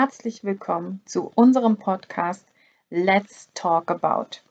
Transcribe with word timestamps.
herzlich 0.00 0.44
willkommen 0.44 1.00
zu 1.06 1.32
unserem 1.34 1.76
Podcast 1.76 2.46
Let's 2.88 3.50
Talk 3.54 3.90
About. 3.90 4.42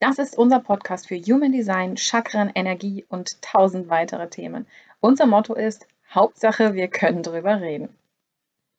Das 0.00 0.18
ist 0.18 0.36
unser 0.36 0.58
Podcast 0.58 1.06
für 1.06 1.14
Human 1.14 1.52
Design, 1.52 1.96
Chakren, 1.96 2.50
Energie 2.52 3.04
und 3.08 3.40
tausend 3.42 3.88
weitere 3.90 4.28
Themen. 4.28 4.66
Unser 4.98 5.26
Motto 5.26 5.54
ist 5.54 5.86
Hauptsache, 6.12 6.74
wir 6.74 6.88
können 6.88 7.22
drüber 7.22 7.60
reden. 7.60 7.90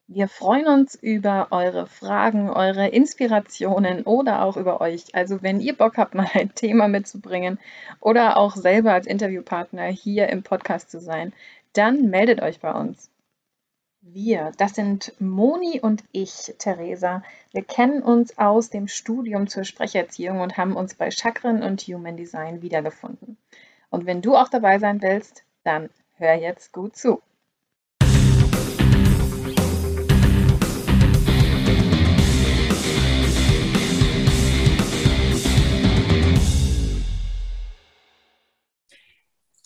Wir 0.08 0.28
freuen 0.28 0.68
uns 0.68 0.96
über 0.96 1.48
eure 1.52 1.88
Fragen, 1.88 2.50
eure 2.50 2.90
Inspirationen 2.90 4.04
oder 4.04 4.44
auch 4.44 4.58
über 4.58 4.82
euch. 4.82 5.16
Also 5.16 5.42
wenn 5.42 5.62
ihr 5.62 5.78
Bock 5.78 5.96
habt, 5.96 6.16
mal 6.16 6.28
ein 6.34 6.54
Thema 6.54 6.90
mitzubringen 6.90 7.60
oder 8.02 8.36
auch 8.36 8.58
selber 8.58 8.92
als 8.92 9.08
Interviewpartner 9.08 9.86
hier 9.86 10.28
im 10.28 10.44
Podcast 10.44 10.92
zu 10.92 11.00
sein, 11.00 11.32
dann 11.72 12.10
meldet 12.10 12.42
euch 12.42 12.60
bei 12.60 12.74
uns. 12.74 13.10
Wir, 14.14 14.54
das 14.58 14.74
sind 14.74 15.14
Moni 15.20 15.82
und 15.82 16.04
ich, 16.14 16.56
Theresa. 16.60 17.24
Wir 17.52 17.64
kennen 17.64 18.02
uns 18.02 18.38
aus 18.38 18.70
dem 18.70 18.88
Studium 18.88 19.48
zur 19.48 19.66
Sprecherziehung 19.66 20.40
und 20.40 20.58
haben 20.58 20.78
uns 20.78 20.96
bei 20.96 21.12
Chakren 21.12 21.62
und 21.62 21.82
Human 21.82 22.16
Design 22.16 22.62
wiedergefunden. 22.62 23.38
Und 23.90 24.06
wenn 24.06 24.22
du 24.22 24.38
auch 24.38 24.48
dabei 24.48 24.80
sein 24.80 25.02
willst, 25.02 25.44
dann 25.64 25.90
hör 26.16 26.36
jetzt 26.36 26.72
gut 26.72 26.96
zu. 26.96 27.22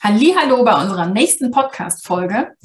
Hallo 0.04 0.64
bei 0.64 0.82
unserer 0.82 1.06
nächsten 1.06 1.52
Podcast-Folge. 1.52 2.56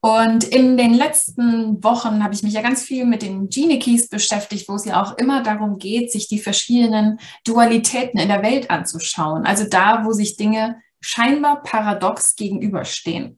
Und 0.00 0.44
in 0.44 0.78
den 0.78 0.94
letzten 0.94 1.84
Wochen 1.84 2.24
habe 2.24 2.32
ich 2.32 2.42
mich 2.42 2.54
ja 2.54 2.62
ganz 2.62 2.82
viel 2.82 3.04
mit 3.04 3.20
den 3.20 3.50
Gene 3.50 3.78
Keys 3.78 4.08
beschäftigt, 4.08 4.70
wo 4.70 4.76
es 4.76 4.86
ja 4.86 5.02
auch 5.02 5.18
immer 5.18 5.42
darum 5.42 5.76
geht, 5.76 6.10
sich 6.10 6.28
die 6.28 6.38
verschiedenen 6.38 7.20
Dualitäten 7.44 8.18
in 8.18 8.28
der 8.28 8.42
Welt 8.42 8.70
anzuschauen. 8.70 9.44
Also 9.44 9.64
da, 9.68 10.06
wo 10.06 10.12
sich 10.12 10.38
Dinge 10.38 10.76
scheinbar 11.00 11.62
paradox 11.62 12.36
gegenüberstehen. 12.36 13.36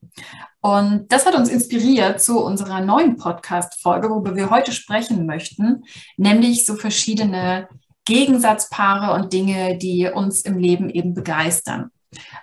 Und 0.60 1.06
das 1.08 1.26
hat 1.26 1.34
uns 1.34 1.48
inspiriert 1.48 2.22
zu 2.22 2.38
unserer 2.38 2.80
neuen 2.80 3.16
Podcast-Folge, 3.16 4.10
worüber 4.10 4.36
wir 4.36 4.50
heute 4.50 4.70
sprechen 4.70 5.26
möchten, 5.26 5.82
nämlich 6.16 6.64
so 6.66 6.76
verschiedene 6.76 7.68
Gegensatzpaare 8.04 9.12
und 9.12 9.32
Dinge, 9.32 9.76
die 9.76 10.08
uns 10.08 10.42
im 10.42 10.56
Leben 10.56 10.88
eben 10.88 11.14
begeistern. 11.14 11.90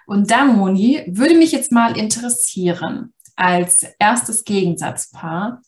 Und 0.05 0.31
da, 0.31 0.45
Moni, 0.45 1.03
würde 1.07 1.35
mich 1.35 1.51
jetzt 1.51 1.71
mal 1.71 1.97
interessieren, 1.97 3.13
als 3.35 3.83
erstes 3.99 4.43
Gegensatzpaar, 4.43 5.61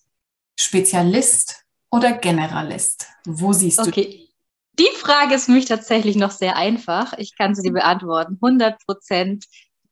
Spezialist 0.57 1.65
oder 1.91 2.13
Generalist? 2.13 3.07
Wo 3.25 3.53
siehst 3.53 3.79
du? 3.79 3.83
Okay. 3.83 4.27
Die 4.79 4.95
Frage 4.95 5.35
ist 5.35 5.45
für 5.45 5.51
mich 5.51 5.65
tatsächlich 5.65 6.15
noch 6.15 6.31
sehr 6.31 6.55
einfach. 6.55 7.13
Ich 7.17 7.35
kann 7.37 7.53
sie 7.53 7.63
dir 7.63 7.73
beantworten. 7.73 8.37
100% 8.41 9.43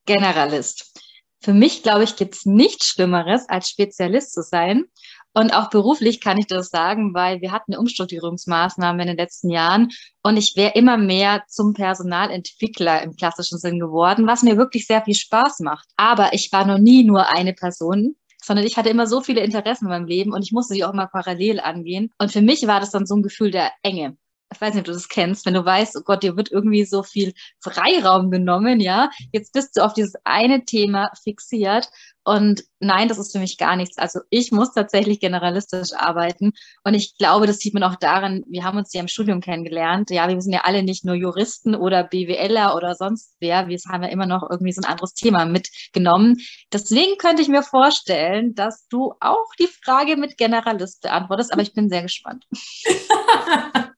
Generalist. 0.06 0.94
Für 1.42 1.54
mich, 1.54 1.84
glaube 1.84 2.04
ich, 2.04 2.16
gibt 2.16 2.36
es 2.36 2.46
nichts 2.46 2.88
Schlimmeres, 2.88 3.48
als 3.48 3.70
Spezialist 3.70 4.34
zu 4.34 4.42
sein. 4.42 4.86
Und 5.34 5.54
auch 5.54 5.70
beruflich 5.70 6.20
kann 6.20 6.38
ich 6.38 6.48
das 6.48 6.70
sagen, 6.70 7.14
weil 7.14 7.42
wir 7.42 7.52
hatten 7.52 7.76
Umstrukturierungsmaßnahmen 7.76 9.02
in 9.02 9.08
den 9.08 9.18
letzten 9.18 9.52
Jahren 9.52 9.90
und 10.24 10.36
ich 10.36 10.56
wäre 10.56 10.74
immer 10.74 10.98
mehr 10.98 11.44
zum 11.48 11.74
Personalentwickler 11.74 13.04
im 13.04 13.16
klassischen 13.16 13.60
Sinn 13.60 13.80
geworden, 13.80 14.26
was 14.26 14.42
mir 14.42 14.58
wirklich 14.58 14.88
sehr 14.88 15.04
viel 15.04 15.14
Spaß 15.14 15.60
macht. 15.60 15.88
Aber 15.96 16.34
ich 16.34 16.52
war 16.52 16.66
noch 16.66 16.80
nie 16.80 17.04
nur 17.04 17.30
eine 17.30 17.54
Person, 17.54 18.16
sondern 18.44 18.66
ich 18.66 18.78
hatte 18.78 18.90
immer 18.90 19.06
so 19.06 19.22
viele 19.22 19.42
Interessen 19.42 19.86
in 19.86 19.92
meinem 19.92 20.08
Leben 20.08 20.34
und 20.34 20.44
ich 20.44 20.52
musste 20.52 20.74
die 20.74 20.84
auch 20.84 20.94
mal 20.94 21.08
parallel 21.08 21.60
angehen. 21.60 22.12
Und 22.18 22.32
für 22.32 22.42
mich 22.42 22.66
war 22.66 22.80
das 22.80 22.92
dann 22.92 23.06
so 23.06 23.16
ein 23.16 23.24
Gefühl 23.24 23.52
der 23.52 23.72
Enge 23.84 24.18
ich 24.54 24.62
weiß 24.62 24.74
nicht, 24.74 24.82
ob 24.82 24.86
du 24.86 24.94
das 24.94 25.10
kennst, 25.10 25.46
wenn 25.46 25.54
du 25.54 25.66
weißt, 25.66 25.98
oh 25.98 26.04
Gott, 26.04 26.24
dir 26.24 26.38
wird 26.38 26.52
irgendwie 26.52 26.86
so 26.86 27.04
viel 27.04 27.34
Freiraum 27.60 28.32
genommen, 28.32 28.80
ja. 28.80 29.10
Jetzt 29.34 29.54
bist 29.54 29.76
du 29.76 29.84
auf 29.84 29.94
dieses 29.94 30.14
eine 30.24 30.64
Thema 30.64 31.12
fixiert 31.22 31.90
und 32.24 32.64
nein, 32.80 33.08
das 33.08 33.18
ist 33.18 33.32
für 33.32 33.40
mich 33.40 33.58
gar 33.58 33.76
nichts. 33.76 33.98
Also 33.98 34.20
ich 34.30 34.52
muss 34.52 34.74
tatsächlich 34.74 35.20
generalistisch 35.20 35.94
arbeiten 35.94 36.54
und 36.84 36.94
ich 36.94 37.18
glaube, 37.18 37.48
das 37.48 37.60
sieht 37.60 37.74
man 37.74 37.84
auch 37.84 37.96
daran, 37.96 38.44
wir 38.48 38.64
haben 38.64 38.78
uns 38.78 38.94
ja 38.94 39.02
im 39.02 39.08
Studium 39.10 39.42
kennengelernt. 39.42 40.12
Ja, 40.12 40.28
wir 40.30 40.40
sind 40.42 40.54
ja 40.54 40.62
alle 40.64 40.84
nicht 40.84 41.04
nur 41.04 41.16
Juristen 41.16 41.76
oder 41.76 42.04
BWLer 42.04 42.76
oder 42.76 42.96
sonst 42.96 43.36
wer. 43.40 43.68
Wir 43.68 43.78
haben 43.90 44.04
ja 44.04 44.10
immer 44.10 44.26
noch 44.26 44.50
irgendwie 44.50 44.74
so 44.74 44.82
ein 44.82 44.90
anderes 44.90 45.14
Thema 45.14 45.46
mitgenommen. 45.46 46.38
Deswegen 46.72 47.18
könnte 47.18 47.42
ich 47.42 47.50
mir 47.50 47.64
vorstellen, 47.64 48.56
dass 48.56 48.88
du 48.88 49.14
auch 49.20 49.50
die 49.60 49.68
Frage 49.68 50.16
mit 50.16 50.38
Generalist 50.38 51.02
beantwortest, 51.02 51.52
aber 51.52 51.62
ich 51.62 51.74
bin 51.74 51.90
sehr 51.90 52.04
gespannt. 52.04 52.46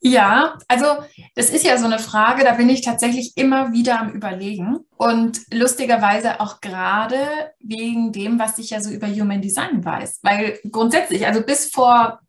Ja, 0.00 0.58
also 0.68 0.86
das 1.34 1.50
ist 1.50 1.64
ja 1.64 1.78
so 1.78 1.86
eine 1.86 1.98
Frage, 1.98 2.44
da 2.44 2.52
bin 2.52 2.68
ich 2.68 2.82
tatsächlich 2.82 3.32
immer 3.36 3.72
wieder 3.72 4.00
am 4.00 4.10
Überlegen 4.10 4.78
und 4.96 5.40
lustigerweise 5.52 6.40
auch 6.40 6.60
gerade 6.60 7.18
wegen 7.58 8.12
dem, 8.12 8.38
was 8.38 8.58
ich 8.58 8.70
ja 8.70 8.80
so 8.80 8.90
über 8.90 9.08
Human 9.08 9.42
Design 9.42 9.84
weiß. 9.84 10.20
Weil 10.22 10.60
grundsätzlich, 10.70 11.26
also 11.26 11.42
bis 11.42 11.70
vor 11.70 12.20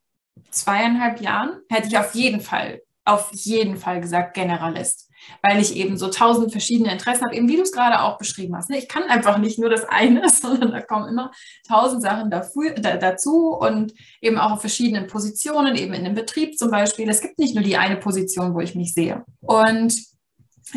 zweieinhalb 0.50 1.22
Jahren 1.22 1.60
hätte 1.70 1.88
ich 1.88 1.98
auf 1.98 2.16
jeden 2.16 2.42
Fall, 2.42 2.82
auf 3.06 3.30
jeden 3.34 3.78
Fall 3.78 4.02
gesagt 4.02 4.34
Generalist 4.34 5.07
weil 5.42 5.62
ich 5.62 5.76
eben 5.76 5.98
so 5.98 6.10
tausend 6.10 6.52
verschiedene 6.52 6.92
Interessen 6.92 7.26
habe, 7.26 7.36
eben 7.36 7.50
wie 7.50 7.56
du 7.56 7.62
es 7.62 7.72
gerade 7.72 8.02
auch 8.02 8.18
beschrieben 8.18 8.56
hast. 8.56 8.70
Ne? 8.70 8.78
Ich 8.78 8.88
kann 8.88 9.04
einfach 9.04 9.38
nicht 9.38 9.60
nur 9.60 9.70
das 9.70 9.86
eine, 9.86 10.30
sondern 10.42 10.72
da 10.72 10.82
kommen 10.82 11.08
immer 11.08 11.32
tausend 11.68 12.02
Sachen 12.02 12.30
dafür, 12.30 12.72
da, 12.74 12.98
dazu 12.98 13.54
und 13.54 13.94
eben 14.22 14.38
auch 14.38 14.52
auf 14.52 14.62
verschiedenen 14.62 15.08
Positionen, 15.08 15.76
eben 15.76 15.94
in 15.94 16.06
einem 16.06 16.16
Betrieb 16.16 16.58
zum 16.58 16.72
Beispiel. 16.72 17.10
Es 17.10 17.22
gibt 17.22 17.40
nicht 17.40 17.56
nur 17.56 17.64
die 17.64 17.78
eine 17.78 17.98
Position, 17.98 18.54
wo 18.54 18.60
ich 18.60 18.76
mich 18.76 18.94
sehe. 18.94 19.24
Und 19.42 19.94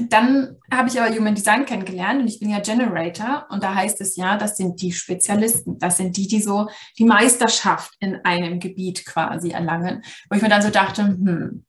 dann 0.08 0.56
habe 0.72 0.88
ich 0.88 1.00
aber 1.00 1.14
Human 1.14 1.34
Design 1.34 1.64
kennengelernt 1.64 2.20
und 2.20 2.28
ich 2.28 2.38
bin 2.38 2.50
ja 2.50 2.60
Generator 2.60 3.46
und 3.50 3.62
da 3.62 3.74
heißt 3.74 4.00
es 4.00 4.16
ja, 4.16 4.36
das 4.36 4.56
sind 4.56 4.80
die 4.80 4.92
Spezialisten, 4.92 5.78
das 5.78 5.96
sind 5.96 6.16
die, 6.16 6.28
die 6.28 6.40
so 6.40 6.68
die 6.98 7.04
Meisterschaft 7.04 7.94
in 7.98 8.16
einem 8.24 8.60
Gebiet 8.60 9.04
quasi 9.04 9.50
erlangen, 9.50 10.02
wo 10.28 10.36
ich 10.36 10.42
mir 10.42 10.48
dann 10.48 10.62
so 10.62 10.70
dachte, 10.70 11.02
hm, 11.02 11.64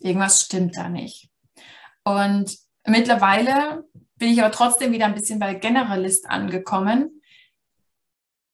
irgendwas 0.00 0.42
stimmt 0.42 0.76
da 0.76 0.88
nicht. 0.88 1.28
Und 2.06 2.56
mittlerweile 2.86 3.84
bin 4.14 4.28
ich 4.28 4.40
aber 4.40 4.52
trotzdem 4.52 4.92
wieder 4.92 5.06
ein 5.06 5.14
bisschen 5.14 5.40
bei 5.40 5.54
Generalist 5.54 6.30
angekommen. 6.30 7.20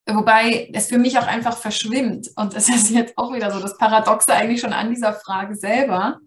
Wobei 0.07 0.71
es 0.73 0.89
für 0.89 0.97
mich 0.97 1.19
auch 1.19 1.27
einfach 1.27 1.59
verschwimmt. 1.59 2.31
Und 2.37 2.57
das 2.57 2.71
ist 2.71 2.91
jetzt 2.91 3.17
auch 3.19 3.33
wieder 3.35 3.51
so 3.51 3.61
das 3.61 3.77
Paradoxe 3.77 4.33
eigentlich 4.33 4.63
schon 4.63 4.73
an 4.73 4.89
dieser 4.89 5.13
Frage 5.13 5.55
selber, 5.55 6.19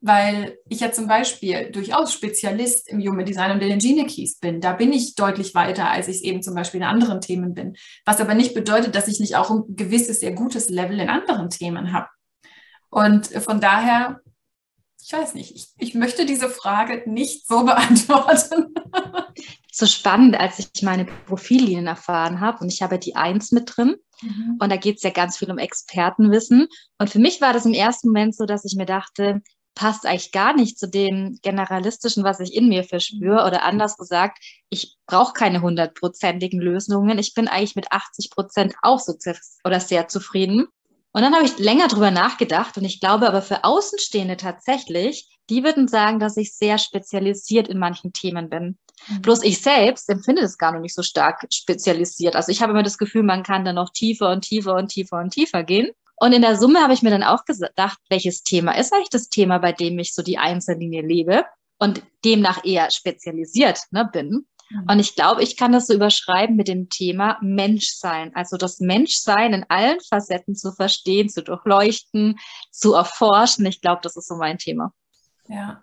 weil 0.00 0.56
ich 0.70 0.80
ja 0.80 0.90
zum 0.90 1.06
Beispiel 1.06 1.70
durchaus 1.70 2.14
Spezialist 2.14 2.88
im 2.88 3.00
Human 3.00 3.26
Design 3.26 3.52
und 3.52 3.60
in 3.60 3.68
den 3.68 3.78
Gene 3.78 4.06
Keys 4.06 4.38
bin. 4.38 4.62
Da 4.62 4.72
bin 4.72 4.94
ich 4.94 5.14
deutlich 5.14 5.54
weiter, 5.54 5.90
als 5.90 6.08
ich 6.08 6.16
es 6.16 6.22
eben 6.22 6.42
zum 6.42 6.54
Beispiel 6.54 6.80
in 6.80 6.86
anderen 6.86 7.20
Themen 7.20 7.52
bin. 7.52 7.76
Was 8.06 8.18
aber 8.18 8.32
nicht 8.32 8.54
bedeutet, 8.54 8.94
dass 8.94 9.08
ich 9.08 9.20
nicht 9.20 9.36
auch 9.36 9.50
ein 9.50 9.64
gewisses, 9.76 10.20
sehr 10.20 10.32
gutes 10.32 10.70
Level 10.70 10.98
in 10.98 11.10
anderen 11.10 11.50
Themen 11.50 11.92
habe. 11.92 12.08
Und 12.88 13.26
von 13.26 13.60
daher 13.60 14.22
ich 15.04 15.12
weiß 15.12 15.34
nicht, 15.34 15.54
ich, 15.54 15.68
ich 15.78 15.94
möchte 15.94 16.24
diese 16.24 16.48
Frage 16.48 17.02
nicht 17.10 17.46
so 17.46 17.64
beantworten. 17.64 18.74
so 19.72 19.86
spannend, 19.86 20.38
als 20.38 20.58
ich 20.58 20.82
meine 20.82 21.06
Profillinien 21.26 21.86
erfahren 21.86 22.40
habe 22.40 22.58
und 22.62 22.72
ich 22.72 22.82
habe 22.82 22.98
die 22.98 23.16
Eins 23.16 23.52
mit 23.52 23.72
drin 23.74 23.96
mhm. 24.20 24.58
und 24.60 24.70
da 24.70 24.76
geht 24.76 24.96
es 24.96 25.02
ja 25.02 25.10
ganz 25.10 25.38
viel 25.38 25.50
um 25.50 25.58
Expertenwissen 25.58 26.68
und 26.98 27.10
für 27.10 27.18
mich 27.18 27.40
war 27.40 27.52
das 27.52 27.64
im 27.64 27.74
ersten 27.74 28.08
Moment 28.08 28.36
so, 28.36 28.44
dass 28.44 28.64
ich 28.64 28.76
mir 28.76 28.86
dachte, 28.86 29.42
passt 29.74 30.06
eigentlich 30.06 30.32
gar 30.32 30.54
nicht 30.54 30.78
zu 30.78 30.88
dem 30.88 31.38
Generalistischen, 31.42 32.24
was 32.24 32.40
ich 32.40 32.54
in 32.54 32.68
mir 32.68 32.84
verspüre. 32.84 33.46
Oder 33.46 33.62
anders 33.62 33.96
gesagt, 33.96 34.38
ich 34.68 34.96
brauche 35.06 35.32
keine 35.32 35.62
hundertprozentigen 35.62 36.60
Lösungen. 36.60 37.18
Ich 37.18 37.34
bin 37.34 37.48
eigentlich 37.48 37.76
mit 37.76 37.90
80 37.90 38.30
Prozent 38.30 38.74
auch 38.82 39.00
so 39.00 39.14
oder 39.64 39.80
sehr 39.80 40.08
zufrieden. 40.08 40.66
Und 41.12 41.22
dann 41.22 41.34
habe 41.34 41.44
ich 41.44 41.58
länger 41.58 41.88
drüber 41.88 42.10
nachgedacht 42.10 42.78
und 42.78 42.84
ich 42.84 43.00
glaube 43.00 43.28
aber 43.28 43.42
für 43.42 43.64
Außenstehende 43.64 44.36
tatsächlich, 44.38 45.28
die 45.50 45.62
würden 45.62 45.86
sagen, 45.86 46.18
dass 46.18 46.38
ich 46.38 46.54
sehr 46.54 46.78
spezialisiert 46.78 47.68
in 47.68 47.78
manchen 47.78 48.12
Themen 48.12 48.48
bin. 48.48 48.78
Mhm. 49.08 49.22
Bloß 49.22 49.42
ich 49.42 49.60
selbst 49.60 50.08
empfinde 50.08 50.42
das 50.42 50.56
gar 50.56 50.72
noch 50.72 50.80
nicht 50.80 50.94
so 50.94 51.02
stark 51.02 51.46
spezialisiert. 51.52 52.34
Also 52.34 52.50
ich 52.50 52.62
habe 52.62 52.72
immer 52.72 52.82
das 52.82 52.98
Gefühl, 52.98 53.22
man 53.22 53.42
kann 53.42 53.64
da 53.64 53.72
noch 53.72 53.90
tiefer 53.90 54.30
und 54.30 54.42
tiefer 54.42 54.74
und 54.74 54.88
tiefer 54.88 55.18
und 55.18 55.30
tiefer 55.30 55.62
gehen. 55.64 55.90
Und 56.16 56.32
in 56.32 56.42
der 56.42 56.56
Summe 56.56 56.80
habe 56.80 56.94
ich 56.94 57.02
mir 57.02 57.10
dann 57.10 57.24
auch 57.24 57.44
gedacht, 57.44 57.98
welches 58.08 58.42
Thema 58.42 58.72
ist 58.78 58.92
eigentlich 58.92 59.10
das 59.10 59.28
Thema, 59.28 59.58
bei 59.58 59.72
dem 59.72 59.98
ich 59.98 60.14
so 60.14 60.22
die 60.22 60.38
Einzellinie 60.38 61.02
lebe 61.02 61.44
und 61.78 62.00
demnach 62.24 62.64
eher 62.64 62.90
spezialisiert 62.92 63.80
ne, 63.90 64.08
bin. 64.10 64.46
Mhm. 64.72 64.84
Und 64.88 64.98
ich 64.98 65.14
glaube, 65.14 65.42
ich 65.42 65.56
kann 65.56 65.72
das 65.72 65.86
so 65.86 65.94
überschreiben 65.94 66.56
mit 66.56 66.68
dem 66.68 66.88
Thema 66.88 67.38
Menschsein. 67.42 68.34
Also 68.34 68.56
das 68.56 68.80
Menschsein 68.80 69.52
in 69.52 69.64
allen 69.68 70.00
Facetten 70.00 70.54
zu 70.54 70.72
verstehen, 70.72 71.28
zu 71.28 71.42
durchleuchten, 71.42 72.38
zu 72.70 72.94
erforschen. 72.94 73.66
Ich 73.66 73.80
glaube, 73.80 74.00
das 74.02 74.16
ist 74.16 74.28
so 74.28 74.36
mein 74.36 74.58
Thema. 74.58 74.92
Ja. 75.48 75.82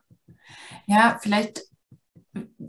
Ja, 0.85 1.19
vielleicht 1.21 1.61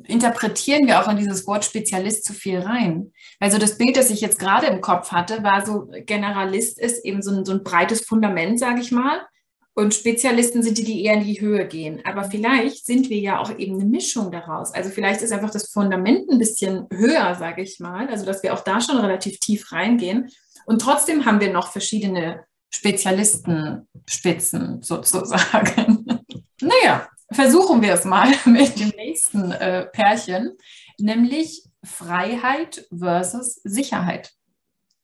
interpretieren 0.05 0.87
wir 0.87 1.01
auch 1.01 1.09
in 1.09 1.19
dieses 1.19 1.47
Wort 1.47 1.65
Spezialist 1.65 2.25
zu 2.25 2.33
viel 2.33 2.61
rein. 2.61 3.13
Also 3.39 3.59
das 3.59 3.79
Bild, 3.79 3.97
das 3.97 4.11
ich 4.11 4.21
jetzt 4.21 4.39
gerade 4.39 4.67
im 4.67 4.81
Kopf 4.81 5.13
hatte, 5.13 5.43
war 5.43 5.65
so, 5.65 5.87
Generalist 6.07 6.81
ist 6.81 7.05
eben 7.05 7.23
so 7.23 7.31
ein, 7.31 7.45
so 7.45 7.53
ein 7.53 7.63
breites 7.63 8.05
Fundament, 8.05 8.59
sage 8.59 8.81
ich 8.81 8.91
mal. 8.91 9.27
Und 9.75 9.95
Spezialisten 9.95 10.63
sind 10.63 10.79
die, 10.79 10.85
die 10.85 11.05
eher 11.05 11.15
in 11.15 11.25
die 11.25 11.41
Höhe 11.41 11.67
gehen. 11.67 12.01
Aber 12.05 12.25
vielleicht 12.25 12.87
sind 12.87 13.09
wir 13.09 13.19
ja 13.19 13.39
auch 13.39 13.57
eben 13.57 13.77
eine 13.77 13.85
Mischung 13.85 14.33
daraus. 14.33 14.75
Also 14.75 14.91
vielleicht 14.91 15.23
ist 15.23 15.31
einfach 15.33 15.51
das 15.51 15.71
Fundament 15.71 16.29
ein 16.29 16.39
bisschen 16.39 16.87
höher, 16.93 17.37
sage 17.37 17.63
ich 17.63 17.79
mal. 17.79 18.09
Also 18.09 18.27
dass 18.27 18.43
wir 18.43 18.53
auch 18.53 18.65
da 18.65 18.81
schon 18.81 18.99
relativ 18.99 19.39
tief 19.39 19.71
reingehen. 19.73 20.29
Und 20.67 20.83
trotzdem 20.83 21.25
haben 21.25 21.41
wir 21.41 21.53
noch 21.53 21.71
verschiedene 21.71 22.45
Spezialistenspitzen 22.71 24.83
sozusagen. 24.83 26.05
naja, 26.61 27.09
versuchen 27.33 27.83
wir 27.83 27.95
es 27.95 28.05
mal 28.05 28.29
mit 28.45 28.79
dem 28.79 28.91
nächsten 28.91 29.51
äh, 29.53 29.87
Pärchen, 29.87 30.57
nämlich 30.99 31.65
Freiheit 31.85 32.87
versus 32.97 33.57
Sicherheit. 33.65 34.33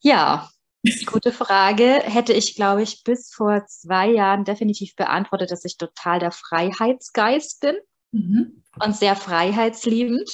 Ja, 0.00 0.48
gute 1.06 1.32
Frage. 1.32 2.00
Hätte 2.04 2.32
ich, 2.32 2.54
glaube 2.54 2.82
ich, 2.82 3.02
bis 3.04 3.32
vor 3.32 3.66
zwei 3.66 4.08
Jahren 4.10 4.44
definitiv 4.44 4.94
beantwortet, 4.96 5.50
dass 5.50 5.64
ich 5.64 5.76
total 5.76 6.18
der 6.18 6.32
Freiheitsgeist 6.32 7.60
bin 7.60 7.76
mhm. 8.12 8.62
und 8.82 8.96
sehr 8.96 9.16
freiheitsliebend. 9.16 10.30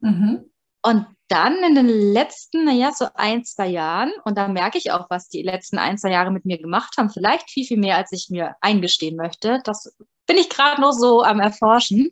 Mhm. 0.00 0.50
Und 0.82 1.06
dann 1.28 1.62
in 1.64 1.74
den 1.74 1.88
letzten, 1.88 2.64
naja, 2.64 2.92
so 2.92 3.06
ein, 3.14 3.44
zwei 3.44 3.68
Jahren, 3.68 4.12
und 4.24 4.36
da 4.36 4.48
merke 4.48 4.76
ich 4.76 4.90
auch, 4.90 5.08
was 5.08 5.28
die 5.28 5.42
letzten 5.42 5.78
ein, 5.78 5.96
zwei 5.96 6.10
Jahre 6.10 6.30
mit 6.30 6.44
mir 6.44 6.58
gemacht 6.58 6.94
haben, 6.98 7.08
vielleicht 7.08 7.50
viel, 7.50 7.64
viel 7.64 7.78
mehr, 7.78 7.96
als 7.96 8.12
ich 8.12 8.28
mir 8.28 8.56
eingestehen 8.60 9.16
möchte. 9.16 9.60
Das 9.64 9.96
bin 10.26 10.36
ich 10.36 10.50
gerade 10.50 10.80
noch 10.80 10.92
so 10.92 11.22
am 11.22 11.40
Erforschen. 11.40 12.10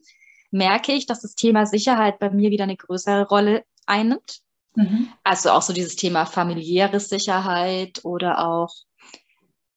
Merke 0.51 0.93
ich, 0.93 1.07
dass 1.07 1.21
das 1.21 1.35
Thema 1.35 1.67
Sicherheit 1.67 2.19
bei 2.19 2.31
mir 2.31 2.51
wieder 2.51 2.65
eine 2.65 2.77
größere 2.77 3.27
Rolle 3.29 3.65
einnimmt. 3.87 4.41
Mhm. 4.75 5.13
Also 5.25 5.51
auch 5.51 5.63
so 5.63 5.73
dieses 5.73 5.97
Thema 5.97 6.27
familiäre 6.27 7.01
Sicherheit 7.01 8.01
oder 8.05 8.47
auch 8.47 8.73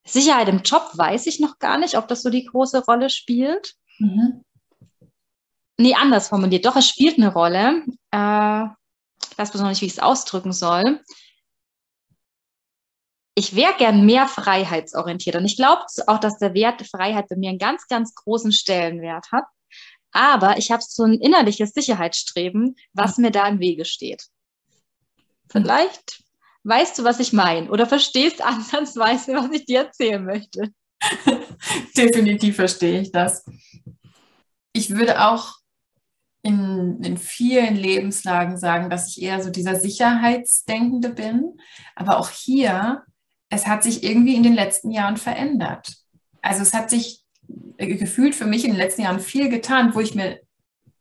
Sicherheit 0.06 0.50
im 0.50 0.62
Job, 0.64 0.90
weiß 0.94 1.28
ich 1.28 1.40
noch 1.40 1.60
gar 1.60 1.78
nicht, 1.78 1.98
ob 1.98 2.08
das 2.08 2.22
so 2.22 2.30
die 2.30 2.46
große 2.46 2.84
Rolle 2.86 3.10
spielt. 3.10 3.76
Mhm. 4.00 4.44
Nee, 5.78 5.96
anders 5.96 6.28
formuliert. 6.28 6.66
Doch, 6.66 6.76
es 6.76 6.88
spielt 6.88 7.18
eine 7.18 7.34
Rolle. 7.34 7.84
Äh, 8.12 8.66
ich 9.32 9.38
weiß 9.38 9.52
bloß 9.52 9.62
noch 9.62 9.70
nicht, 9.70 9.82
wie 9.82 9.88
ich 9.88 9.94
es 9.94 10.00
ausdrücken 10.00 10.54
soll. 10.54 11.02
Ich 13.36 13.56
wäre 13.56 13.74
gern 13.78 14.06
mehr 14.06 14.28
freiheitsorientiert. 14.28 15.36
Und 15.36 15.46
ich 15.46 15.56
glaube 15.56 15.84
auch, 16.06 16.20
dass 16.20 16.38
der 16.38 16.54
Wert 16.54 16.86
Freiheit 16.86 17.30
bei 17.30 17.36
mir 17.36 17.50
einen 17.50 17.58
ganz, 17.58 17.88
ganz 17.88 18.14
großen 18.14 18.52
Stellenwert 18.52 19.32
hat. 19.32 19.46
Aber 20.12 20.58
ich 20.58 20.72
habe 20.72 20.84
so 20.86 21.04
ein 21.04 21.16
innerliches 21.16 21.72
Sicherheitsstreben, 21.72 22.76
was 22.94 23.18
mir 23.18 23.32
da 23.32 23.48
im 23.48 23.60
Wege 23.60 23.86
steht. 23.86 24.28
Vielleicht 25.54 26.24
weißt 26.64 26.98
du, 26.98 27.04
was 27.04 27.20
ich 27.20 27.32
meine 27.32 27.70
oder 27.70 27.86
verstehst 27.86 28.44
ansatzweise, 28.44 29.36
was 29.36 29.52
ich 29.52 29.66
dir 29.66 29.82
erzählen 29.82 30.24
möchte. 30.24 30.74
Definitiv 31.98 32.56
verstehe 32.56 33.00
ich 33.00 33.12
das. 33.12 33.46
Ich 34.74 34.90
würde 34.90 35.26
auch 35.26 35.58
in, 36.42 37.02
in 37.04 37.18
vielen 37.18 37.76
Lebenslagen 37.76 38.58
sagen, 38.58 38.90
dass 38.90 39.10
ich 39.10 39.22
eher 39.22 39.42
so 39.42 39.50
dieser 39.50 39.76
Sicherheitsdenkende 39.76 41.10
bin. 41.10 41.58
Aber 41.96 42.18
auch 42.18 42.30
hier, 42.30 43.04
es 43.50 43.68
hat 43.68 43.84
sich 43.84 44.04
irgendwie 44.04 44.36
in 44.36 44.44
den 44.44 44.56
letzten 44.56 44.92
Jahren 44.92 45.18
verändert. 45.18 45.94
Also 46.42 46.64
es 46.64 46.74
hat 46.74 46.90
sich 46.90 47.22
gefühlt 47.78 48.36
für 48.36 48.48
mich 48.48 48.66
in 48.66 48.72
den 48.72 48.80
letzten 48.80 49.04
Jahren 49.04 49.20
viel 49.20 49.50
getan, 49.50 49.94
wo 49.94 50.00
ich 50.00 50.16
mir, 50.16 50.40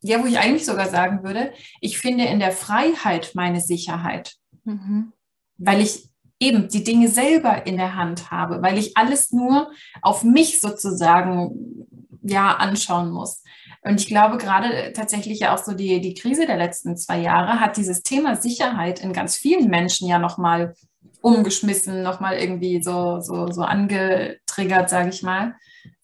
ja, 0.02 0.22
wo 0.22 0.26
ich 0.26 0.38
eigentlich 0.38 0.66
sogar 0.66 0.88
sagen 0.88 1.24
würde, 1.24 1.52
ich 1.80 1.98
finde 1.98 2.24
in 2.26 2.38
der 2.38 2.52
Freiheit 2.52 3.32
meine 3.34 3.60
Sicherheit. 3.60 4.36
Mhm. 4.64 5.12
Weil 5.58 5.80
ich 5.80 6.10
eben 6.40 6.68
die 6.68 6.82
Dinge 6.82 7.08
selber 7.08 7.66
in 7.66 7.76
der 7.76 7.94
Hand 7.94 8.30
habe, 8.30 8.62
weil 8.62 8.76
ich 8.76 8.96
alles 8.96 9.30
nur 9.32 9.70
auf 10.02 10.24
mich 10.24 10.60
sozusagen 10.60 11.86
ja 12.22 12.56
anschauen 12.56 13.10
muss. 13.10 13.42
Und 13.82 14.00
ich 14.00 14.06
glaube, 14.06 14.38
gerade 14.38 14.92
tatsächlich 14.92 15.40
ja 15.40 15.54
auch 15.54 15.58
so 15.58 15.72
die, 15.72 16.00
die 16.00 16.14
Krise 16.14 16.46
der 16.46 16.56
letzten 16.56 16.96
zwei 16.96 17.20
Jahre 17.20 17.60
hat 17.60 17.76
dieses 17.76 18.02
Thema 18.02 18.36
Sicherheit 18.36 19.00
in 19.00 19.12
ganz 19.12 19.36
vielen 19.36 19.68
Menschen 19.68 20.08
ja 20.08 20.18
nochmal 20.18 20.74
umgeschmissen, 21.20 22.02
nochmal 22.02 22.36
irgendwie 22.36 22.82
so, 22.82 23.20
so, 23.20 23.50
so 23.50 23.62
angetriggert, 23.62 24.90
sage 24.90 25.10
ich 25.10 25.22
mal. 25.22 25.54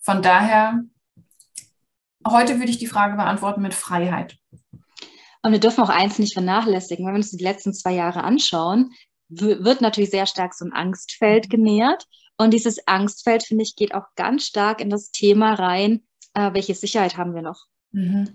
Von 0.01 0.23
daher, 0.23 0.83
heute 2.27 2.59
würde 2.59 2.71
ich 2.71 2.79
die 2.79 2.87
Frage 2.87 3.17
beantworten 3.17 3.63
mit 3.63 3.75
Freiheit. 3.75 4.39
Und 5.43 5.53
wir 5.53 5.61
dürfen 5.61 5.85
auch 5.85 5.89
eins 5.89 6.19
nicht 6.19 6.35
vernachlässigen, 6.35 7.07
wenn 7.07 7.15
wir 7.15 7.19
uns 7.19 7.31
die 7.31 7.43
letzten 7.43 7.73
zwei 7.73 7.95
Jahre 7.95 8.25
anschauen, 8.25 8.93
wird 9.29 9.81
natürlich 9.81 10.11
sehr 10.11 10.27
stark 10.27 10.55
so 10.55 10.65
ein 10.65 10.73
Angstfeld 10.73 11.51
genährt. 11.51 12.05
Und 12.37 12.53
dieses 12.53 12.87
Angstfeld, 12.87 13.45
finde 13.45 13.65
ich, 13.65 13.77
geht 13.77 13.95
auch 13.95 14.07
ganz 14.17 14.45
stark 14.45 14.81
in 14.81 14.91
das 14.91 15.11
Thema 15.11 15.55
rein, 15.55 16.03
äh, 16.35 16.53
welche 16.55 16.75
Sicherheit 16.75 17.17
haben 17.17 17.35
wir 17.35 17.43
noch? 17.43 17.67
Mhm. 17.93 18.35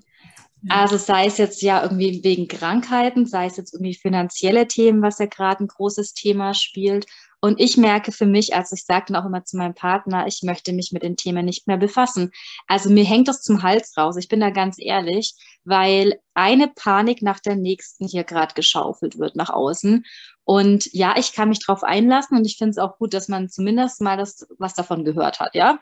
Also 0.70 0.98
sei 0.98 1.26
es 1.26 1.38
jetzt 1.38 1.62
ja 1.62 1.84
irgendwie 1.84 2.24
wegen 2.24 2.48
Krankheiten, 2.48 3.26
sei 3.26 3.48
es 3.48 3.58
jetzt 3.58 3.74
irgendwie 3.74 3.96
finanzielle 3.96 4.68
Themen, 4.68 5.02
was 5.02 5.20
ja 5.20 5.26
gerade 5.26 5.64
ein 5.64 5.68
großes 5.68 6.14
Thema 6.14 6.54
spielt. 6.54 7.06
Und 7.42 7.60
ich 7.60 7.76
merke 7.76 8.14
für 8.14 8.26
mich, 8.26 8.56
als 8.56 8.72
ich 8.72 8.86
sage 8.86 9.08
dann 9.10 9.18
auch 9.18 9.26
immer 9.26 9.44
zu 9.44 9.58
meinem 9.58 9.74
Partner, 9.74 10.26
ich 10.28 10.44
möchte 10.44 10.72
mich 10.72 10.94
mit 10.94 11.04
den 11.04 11.18
Themen 11.18 11.44
nicht 11.44 11.68
mehr 11.68 11.76
befassen. 11.76 12.32
Also 12.68 12.90
mir 12.90 13.04
hängt 13.04 13.28
das 13.28 13.42
zum 13.42 13.64
Hals 13.64 13.98
raus. 13.98 14.16
Ich 14.16 14.30
bin 14.30 14.40
da 14.40 14.50
ganz 14.50 14.78
ehrlich, 14.80 15.34
weil 15.66 16.22
eine 16.34 16.70
Panik 16.70 17.22
nach 17.22 17.42
der 17.42 17.58
nächsten 17.58 18.08
hier 18.08 18.24
gerade 18.24 18.54
geschaufelt 18.54 19.20
wird 19.20 19.36
nach 19.36 19.50
außen. 19.50 20.06
Und 20.46 20.88
ja, 20.94 21.16
ich 21.18 21.34
kann 21.34 21.50
mich 21.50 21.60
drauf 21.60 21.84
einlassen 21.84 22.38
und 22.38 22.46
ich 22.46 22.58
finde 22.58 22.72
es 22.72 22.78
auch 22.78 22.98
gut, 22.98 23.14
dass 23.14 23.28
man 23.28 23.50
zumindest 23.50 24.00
mal 24.00 24.16
das, 24.16 24.48
was 24.58 24.74
davon 24.74 25.04
gehört 25.04 25.42
hat, 25.42 25.54
ja. 25.54 25.80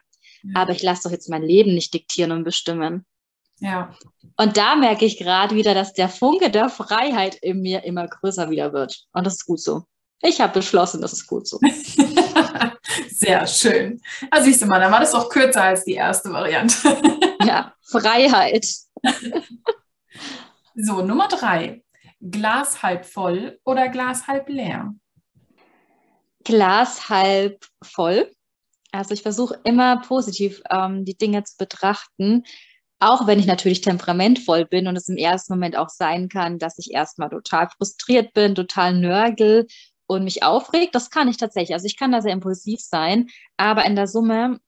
Aber 0.56 0.72
ich 0.72 0.81
lasse 0.81 1.04
doch 1.04 1.12
jetzt 1.12 1.30
mein 1.30 1.44
Leben 1.44 1.75
nicht 1.75 1.94
diktieren 1.94 2.31
und 2.31 2.44
bestimmen. 2.44 3.06
Ja. 3.62 3.94
Und 4.38 4.58
da 4.58 4.75
merke 4.75 5.06
ich 5.06 5.18
gerade 5.18 5.56
wieder, 5.56 5.74
dass 5.74 5.94
der 5.94 6.10
Funke 6.10 6.50
der 6.50 6.69
Freiheit 6.69 7.36
in 7.36 7.62
mir 7.62 7.84
immer 7.84 8.08
größer 8.08 8.50
wieder 8.50 8.74
wird. 8.74 9.06
Und 9.13 9.25
das 9.25 9.36
ist 9.36 9.46
gut 9.46 9.62
so. 9.62 9.84
Ich 10.24 10.42
habe 10.42 10.54
beschlossen, 10.54 11.02
das 11.02 11.13
ist 11.13 11.28
gut 11.28 11.48
so. 11.48 11.60
Sehr 13.10 13.46
schön. 13.48 14.02
Also 14.30 14.46
siehst 14.46 14.62
du 14.62 14.66
mal, 14.66 14.80
dann 14.80 14.92
war 14.92 15.00
das 15.00 15.12
doch 15.12 15.30
kürzer 15.30 15.63
als 15.63 15.86
die 15.86 15.94
erste 15.94 16.31
Variante. 16.31 16.75
ja, 17.46 17.74
Freiheit. 17.81 18.66
so, 20.75 21.01
Nummer 21.03 21.27
drei. 21.27 21.84
Glas 22.20 22.84
halb 22.84 23.06
voll 23.06 23.60
oder 23.63 23.89
Glas 23.89 24.27
halb 24.27 24.50
leer? 24.50 24.94
Glas 26.44 27.10
halb 27.10 27.65
voll. 27.84 28.32
Also 28.91 29.13
ich 29.13 29.22
versuche 29.22 29.60
immer 29.63 30.01
positiv 30.01 30.62
ähm, 30.70 31.06
die 31.06 31.18
Dinge 31.18 31.44
zu 31.44 31.58
betrachten, 31.58 32.44
auch 33.01 33.25
wenn 33.25 33.39
ich 33.39 33.48
natürlich 33.48 33.81
temperamentvoll 33.81 34.65
bin 34.65 34.88
und 34.88 34.96
es 34.96 35.10
im 35.10 35.17
ersten 35.17 35.53
Moment 35.53 35.75
auch 35.75 35.89
sein 35.89 36.29
kann, 36.29 36.60
dass 36.60 36.77
ich 36.77 36.91
erstmal 36.91 37.29
total 37.29 37.67
frustriert 37.67 38.34
bin, 38.34 38.53
total 38.53 38.93
nörgel 38.93 39.65
und 40.05 40.24
mich 40.24 40.43
aufregt. 40.43 40.93
Das 40.93 41.10
kann 41.10 41.27
ich 41.27 41.38
tatsächlich. 41.38 41.74
Also 41.74 41.88
ich 41.88 41.98
kann 41.98 42.12
da 42.12 42.22
sehr 42.22 42.34
impulsiv 42.34 42.79
sein, 42.79 43.27
aber 43.58 43.86
in 43.86 43.96
der 43.96 44.05
Summe, 44.05 44.60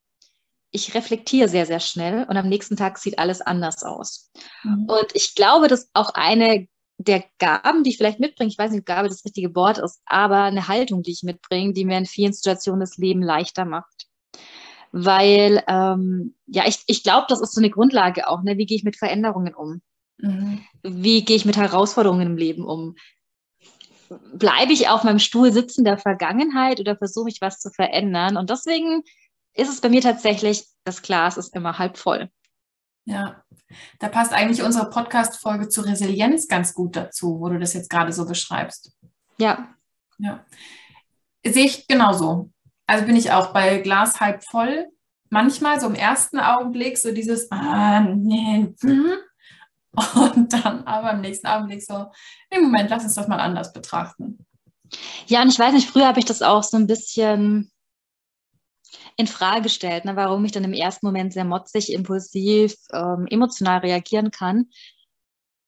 ich 0.72 0.94
reflektiere 0.96 1.48
sehr, 1.48 1.64
sehr 1.64 1.78
schnell 1.78 2.24
und 2.28 2.36
am 2.36 2.48
nächsten 2.48 2.76
Tag 2.76 2.98
sieht 2.98 3.20
alles 3.20 3.40
anders 3.40 3.84
aus. 3.84 4.32
Mhm. 4.64 4.86
Und 4.88 5.06
ich 5.14 5.36
glaube, 5.36 5.68
dass 5.68 5.88
auch 5.94 6.10
eine 6.14 6.66
der 6.98 7.22
Gaben, 7.38 7.84
die 7.84 7.90
ich 7.90 7.98
vielleicht 7.98 8.18
mitbringe, 8.18 8.50
ich 8.50 8.58
weiß 8.58 8.72
nicht, 8.72 8.80
ob 8.80 8.86
Gabe 8.86 9.08
das 9.08 9.24
richtige 9.24 9.54
Wort 9.54 9.78
ist, 9.78 10.00
aber 10.06 10.42
eine 10.42 10.66
Haltung, 10.66 11.02
die 11.02 11.12
ich 11.12 11.22
mitbringe, 11.22 11.72
die 11.72 11.84
mir 11.84 11.98
in 11.98 12.06
vielen 12.06 12.32
Situationen 12.32 12.80
das 12.80 12.96
Leben 12.96 13.22
leichter 13.22 13.64
macht 13.64 14.08
weil 14.96 15.64
ähm, 15.66 16.36
ja, 16.46 16.68
ich, 16.68 16.84
ich 16.86 17.02
glaube, 17.02 17.26
das 17.28 17.40
ist 17.40 17.52
so 17.52 17.60
eine 17.60 17.68
Grundlage 17.68 18.28
auch. 18.28 18.44
Ne? 18.44 18.56
Wie 18.58 18.64
gehe 18.64 18.76
ich 18.76 18.84
mit 18.84 18.96
Veränderungen 18.96 19.52
um? 19.52 19.82
Mhm. 20.18 20.60
Wie 20.84 21.24
gehe 21.24 21.34
ich 21.34 21.44
mit 21.44 21.56
Herausforderungen 21.56 22.28
im 22.28 22.36
Leben 22.36 22.64
um? 22.64 22.94
Bleibe 24.34 24.72
ich 24.72 24.88
auf 24.88 25.02
meinem 25.02 25.18
Stuhl 25.18 25.52
sitzen 25.52 25.84
der 25.84 25.98
Vergangenheit 25.98 26.78
oder 26.78 26.96
versuche 26.96 27.28
ich 27.28 27.40
was 27.40 27.58
zu 27.58 27.70
verändern? 27.70 28.36
Und 28.36 28.50
deswegen 28.50 29.02
ist 29.54 29.68
es 29.68 29.80
bei 29.80 29.88
mir 29.88 30.00
tatsächlich, 30.00 30.64
das 30.84 31.02
Glas 31.02 31.38
ist 31.38 31.56
immer 31.56 31.76
halb 31.76 31.98
voll. 31.98 32.30
Ja, 33.04 33.42
da 33.98 34.08
passt 34.08 34.32
eigentlich 34.32 34.62
unsere 34.62 34.90
Podcast-Folge 34.90 35.68
zur 35.70 35.86
Resilienz 35.86 36.46
ganz 36.46 36.72
gut 36.72 36.94
dazu, 36.94 37.40
wo 37.40 37.48
du 37.48 37.58
das 37.58 37.74
jetzt 37.74 37.90
gerade 37.90 38.12
so 38.12 38.26
beschreibst. 38.26 38.96
Ja. 39.38 39.74
Ja. 40.18 40.44
Sehe 41.44 41.64
ich 41.64 41.88
genauso. 41.88 42.52
Also 42.86 43.06
bin 43.06 43.16
ich 43.16 43.32
auch 43.32 43.52
bei 43.52 43.78
Glas 43.78 44.20
halb 44.20 44.44
voll. 44.44 44.86
Manchmal 45.30 45.80
so 45.80 45.86
im 45.86 45.94
ersten 45.94 46.38
Augenblick 46.38 46.98
so 46.98 47.12
dieses, 47.12 47.50
ah, 47.50 48.00
nee, 48.00 48.74
hm. 48.80 49.12
und 50.14 50.52
dann 50.52 50.84
aber 50.84 51.12
im 51.12 51.20
nächsten 51.20 51.46
Augenblick 51.46 51.82
so, 51.82 52.06
im 52.50 52.64
Moment, 52.64 52.90
lass 52.90 53.04
uns 53.04 53.14
das 53.14 53.28
mal 53.28 53.40
anders 53.40 53.72
betrachten. 53.72 54.46
Ja, 55.26 55.42
und 55.42 55.48
ich 55.48 55.58
weiß 55.58 55.72
nicht, 55.72 55.88
früher 55.88 56.06
habe 56.06 56.18
ich 56.18 56.24
das 56.24 56.42
auch 56.42 56.62
so 56.62 56.76
ein 56.76 56.86
bisschen 56.86 57.72
in 59.16 59.26
Frage 59.26 59.62
gestellt, 59.62 60.04
ne, 60.04 60.16
warum 60.16 60.44
ich 60.44 60.52
dann 60.52 60.64
im 60.64 60.72
ersten 60.72 61.06
Moment 61.06 61.32
sehr 61.32 61.44
motzig, 61.44 61.92
impulsiv, 61.92 62.74
ähm, 62.92 63.26
emotional 63.30 63.78
reagieren 63.78 64.30
kann. 64.30 64.66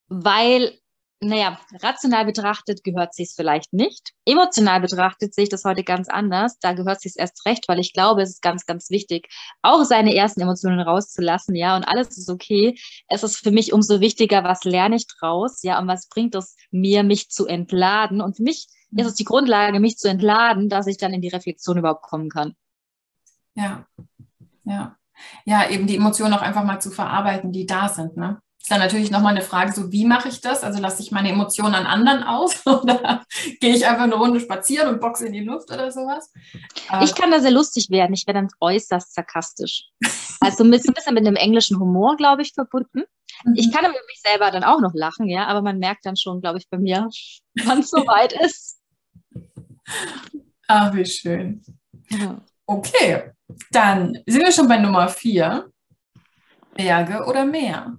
weil 0.09 0.77
naja, 1.19 1.59
rational 1.81 2.25
betrachtet 2.25 2.83
gehört 2.83 3.13
sie 3.15 3.23
es 3.23 3.33
vielleicht 3.33 3.73
nicht. 3.73 4.11
Emotional 4.25 4.81
betrachtet 4.81 5.33
sehe 5.33 5.45
ich 5.45 5.49
das 5.49 5.63
heute 5.63 5.83
ganz 5.83 6.09
anders. 6.09 6.59
Da 6.59 6.73
gehört 6.73 7.01
sie 7.01 7.09
es 7.09 7.15
erst 7.15 7.45
recht, 7.45 7.67
weil 7.67 7.79
ich 7.79 7.93
glaube, 7.93 8.21
es 8.21 8.29
ist 8.29 8.41
ganz, 8.41 8.65
ganz 8.65 8.91
wichtig, 8.91 9.27
auch 9.63 9.83
seine 9.83 10.13
ersten 10.13 10.41
Emotionen 10.41 10.79
rauszulassen, 10.79 11.55
ja, 11.55 11.75
und 11.75 11.85
alles 11.85 12.17
ist 12.17 12.29
okay. 12.29 12.77
Es 13.07 13.23
ist 13.23 13.37
für 13.37 13.51
mich 13.51 13.73
umso 13.73 13.99
wichtiger, 13.99 14.43
was 14.43 14.63
lerne 14.63 14.95
ich 14.95 15.07
draus, 15.07 15.63
ja, 15.63 15.79
und 15.79 15.87
was 15.87 16.07
bringt 16.07 16.35
es 16.35 16.55
mir, 16.69 17.03
mich 17.03 17.29
zu 17.29 17.47
entladen. 17.47 18.21
Und 18.21 18.37
für 18.37 18.43
mich 18.43 18.67
mhm. 18.91 18.99
ist 18.99 19.07
es 19.07 19.15
die 19.15 19.25
Grundlage, 19.25 19.79
mich 19.79 19.97
zu 19.97 20.07
entladen, 20.07 20.69
dass 20.69 20.85
ich 20.85 20.97
dann 20.97 21.13
in 21.13 21.21
die 21.21 21.29
Reflexion 21.29 21.77
überhaupt 21.77 22.03
kommen 22.03 22.29
kann. 22.29 22.53
Ja, 23.55 23.87
ja. 24.65 24.95
Ja, 25.45 25.67
eben 25.67 25.87
die 25.87 25.95
Emotionen 25.95 26.35
auch 26.35 26.43
einfach 26.43 26.63
mal 26.63 26.79
zu 26.79 26.91
verarbeiten, 26.91 27.51
die 27.51 27.65
da 27.65 27.89
sind, 27.89 28.17
ne? 28.17 28.39
Ist 28.59 28.71
dann 28.71 28.79
natürlich 28.79 29.11
nochmal 29.11 29.31
eine 29.31 29.45
Frage, 29.45 29.71
so 29.71 29.91
wie 29.91 30.05
mache 30.05 30.27
ich 30.27 30.41
das? 30.41 30.63
Also 30.63 30.81
lasse 30.81 31.01
ich 31.01 31.11
meine 31.11 31.29
Emotionen 31.29 31.73
an 31.73 31.85
anderen 31.85 32.23
aus 32.23 32.61
oder 32.65 33.23
gehe 33.61 33.75
ich 33.75 33.87
einfach 33.87 34.03
eine 34.03 34.15
Runde 34.15 34.39
spazieren 34.39 34.89
und 34.89 34.99
boxe 34.99 35.27
in 35.27 35.33
die 35.33 35.43
Luft 35.43 35.71
oder 35.71 35.91
sowas? 35.91 36.31
Ich 37.01 37.15
kann 37.15 37.31
da 37.31 37.39
sehr 37.39 37.51
lustig 37.51 37.89
werden. 37.89 38.13
Ich 38.13 38.27
werde 38.27 38.41
dann 38.41 38.49
äußerst 38.59 39.13
sarkastisch. 39.13 39.85
Also 40.41 40.63
ein 40.63 40.71
bisschen, 40.71 40.93
mit 41.11 41.25
einem 41.25 41.35
englischen 41.35 41.79
Humor, 41.79 42.17
glaube 42.17 42.41
ich, 42.41 42.53
verbunden. 42.53 43.03
Mhm. 43.45 43.55
Ich 43.55 43.71
kann 43.71 43.85
über 43.85 43.93
mich 44.07 44.21
selber 44.21 44.51
dann 44.51 44.63
auch 44.63 44.81
noch 44.81 44.93
lachen, 44.93 45.27
ja, 45.27 45.47
aber 45.47 45.61
man 45.61 45.79
merkt 45.79 46.05
dann 46.05 46.17
schon, 46.17 46.41
glaube 46.41 46.57
ich, 46.57 46.69
bei 46.69 46.77
mir, 46.77 47.09
wann 47.63 47.79
es 47.79 47.89
soweit 47.89 48.33
ist. 48.33 48.79
Ah, 50.67 50.93
wie 50.93 51.05
schön. 51.05 51.63
Ja. 52.09 52.41
Okay, 52.65 53.31
dann 53.71 54.17
sind 54.25 54.43
wir 54.43 54.51
schon 54.51 54.67
bei 54.67 54.77
Nummer 54.77 55.07
vier. 55.07 55.71
Berge 56.73 57.25
oder 57.25 57.45
Meer? 57.45 57.97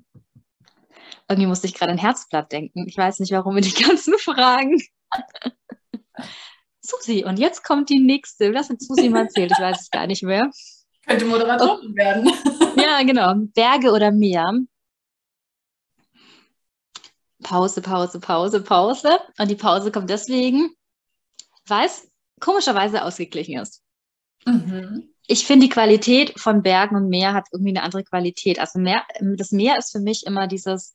Irgendwie 1.29 1.47
musste 1.47 1.67
ich 1.67 1.75
gerade 1.75 1.93
an 1.93 1.99
Herzblatt 1.99 2.53
denken. 2.53 2.87
Ich 2.89 2.97
weiß 2.97 3.19
nicht, 3.21 3.33
warum 3.33 3.55
wir 3.55 3.63
die 3.63 3.71
ganzen 3.83 4.19
Fragen. 4.19 4.81
Susi, 6.81 7.25
und 7.25 7.39
jetzt 7.39 7.65
kommt 7.65 7.91
die 7.91 8.01
nächste. 8.01 8.55
Was 8.55 8.71
hat 8.71 8.81
Susi 8.81 9.11
mal 9.11 9.25
erzählt? 9.25 9.53
Ich 9.53 9.63
weiß 9.63 9.83
es 9.83 9.91
gar 9.91 10.07
nicht 10.07 10.23
mehr. 10.23 10.51
Könnte 11.07 11.27
Moderatorin 11.27 11.93
oh. 11.93 11.97
werden. 11.97 12.31
ja, 12.77 13.03
genau. 13.03 13.35
Berge 13.55 13.93
oder 13.93 14.11
Meer? 14.11 14.53
Pause, 17.43 17.83
Pause, 17.83 18.21
Pause, 18.21 18.63
Pause. 18.63 19.19
Und 19.39 19.51
die 19.51 19.55
Pause 19.55 19.93
kommt 19.93 20.11
deswegen, 20.11 20.71
weil 21.67 21.87
es 21.87 22.11
komischerweise 22.41 23.05
ausgeglichen 23.05 23.59
ist. 23.59 23.83
Mhm. 24.45 25.15
Ich 25.27 25.47
finde, 25.47 25.67
die 25.67 25.73
Qualität 25.73 26.39
von 26.41 26.63
Bergen 26.63 26.97
und 26.97 27.09
Meer 27.09 27.35
hat 27.35 27.49
irgendwie 27.53 27.71
eine 27.71 27.83
andere 27.83 28.05
Qualität. 28.05 28.59
Also 28.59 28.79
Meer, 28.79 29.03
das 29.21 29.51
Meer 29.51 29.77
ist 29.79 29.93
für 29.93 30.01
mich 30.01 30.25
immer 30.27 30.47
dieses 30.47 30.95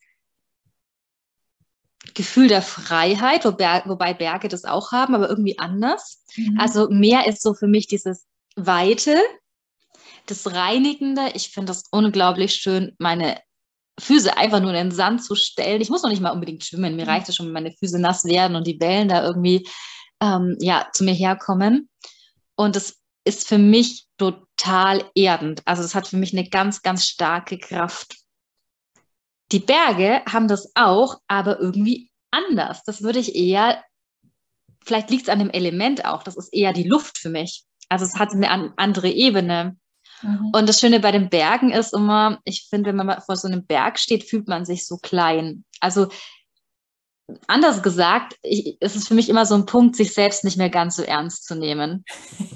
Gefühl 2.14 2.48
der 2.48 2.62
Freiheit, 2.62 3.44
wo 3.44 3.52
Ber 3.52 3.82
wobei 3.86 4.14
Berge 4.14 4.48
das 4.48 4.64
auch 4.64 4.92
haben, 4.92 5.14
aber 5.14 5.28
irgendwie 5.28 5.58
anders. 5.58 6.24
Mhm. 6.36 6.58
Also 6.58 6.88
Meer 6.88 7.26
ist 7.26 7.42
so 7.42 7.54
für 7.54 7.66
mich 7.66 7.86
dieses 7.86 8.26
Weite, 8.56 9.20
das 10.26 10.52
Reinigende. 10.52 11.30
Ich 11.34 11.50
finde 11.50 11.70
das 11.70 11.84
unglaublich 11.90 12.54
schön, 12.54 12.94
meine 12.98 13.38
Füße 13.98 14.36
einfach 14.36 14.60
nur 14.60 14.70
in 14.70 14.88
den 14.88 14.90
Sand 14.92 15.24
zu 15.24 15.34
stellen. 15.34 15.80
Ich 15.80 15.90
muss 15.90 16.02
noch 16.02 16.10
nicht 16.10 16.22
mal 16.22 16.30
unbedingt 16.30 16.64
schwimmen. 16.64 16.96
Mir 16.96 17.04
mhm. 17.04 17.10
reicht 17.10 17.28
es 17.28 17.36
schon, 17.36 17.46
wenn 17.46 17.52
meine 17.52 17.72
Füße 17.72 17.98
nass 17.98 18.24
werden 18.24 18.56
und 18.56 18.66
die 18.66 18.80
Wellen 18.80 19.08
da 19.08 19.24
irgendwie 19.24 19.66
ähm, 20.20 20.56
ja, 20.60 20.88
zu 20.92 21.04
mir 21.04 21.14
herkommen. 21.14 21.88
Und 22.56 22.76
das 22.76 22.96
ist 23.24 23.48
für 23.48 23.58
mich 23.58 24.06
total 24.18 25.04
erdend. 25.14 25.62
Also 25.64 25.82
es 25.82 25.94
hat 25.94 26.08
für 26.08 26.16
mich 26.16 26.32
eine 26.32 26.48
ganz, 26.48 26.82
ganz 26.82 27.06
starke 27.06 27.58
Kraft. 27.58 28.16
Die 29.52 29.60
Berge 29.60 30.22
haben 30.26 30.48
das 30.48 30.72
auch, 30.74 31.20
aber 31.28 31.60
irgendwie 31.60 32.10
anders. 32.30 32.82
Das 32.84 33.02
würde 33.02 33.18
ich 33.18 33.34
eher, 33.34 33.82
vielleicht 34.84 35.10
liegt 35.10 35.24
es 35.24 35.28
an 35.28 35.38
dem 35.38 35.50
Element 35.50 36.04
auch, 36.04 36.22
das 36.22 36.36
ist 36.36 36.52
eher 36.52 36.72
die 36.72 36.88
Luft 36.88 37.18
für 37.18 37.30
mich. 37.30 37.64
Also 37.88 38.04
es 38.04 38.16
hat 38.16 38.32
eine 38.32 38.72
andere 38.76 39.10
Ebene. 39.10 39.76
Mhm. 40.22 40.50
Und 40.54 40.68
das 40.68 40.80
Schöne 40.80 41.00
bei 41.00 41.12
den 41.12 41.28
Bergen 41.28 41.70
ist 41.70 41.92
immer, 41.92 42.40
ich 42.44 42.66
finde, 42.68 42.90
wenn 42.90 43.06
man 43.06 43.20
vor 43.20 43.36
so 43.36 43.46
einem 43.46 43.66
Berg 43.66 43.98
steht, 43.98 44.24
fühlt 44.24 44.48
man 44.48 44.64
sich 44.64 44.86
so 44.86 44.96
klein. 44.96 45.64
Also 45.80 46.08
anders 47.46 47.82
gesagt, 47.82 48.36
ich, 48.42 48.76
es 48.80 48.96
ist 48.96 49.08
für 49.08 49.14
mich 49.14 49.28
immer 49.28 49.46
so 49.46 49.54
ein 49.54 49.66
Punkt, 49.66 49.96
sich 49.96 50.12
selbst 50.12 50.44
nicht 50.44 50.56
mehr 50.56 50.70
ganz 50.70 50.96
so 50.96 51.02
ernst 51.02 51.46
zu 51.46 51.54
nehmen. 51.54 52.04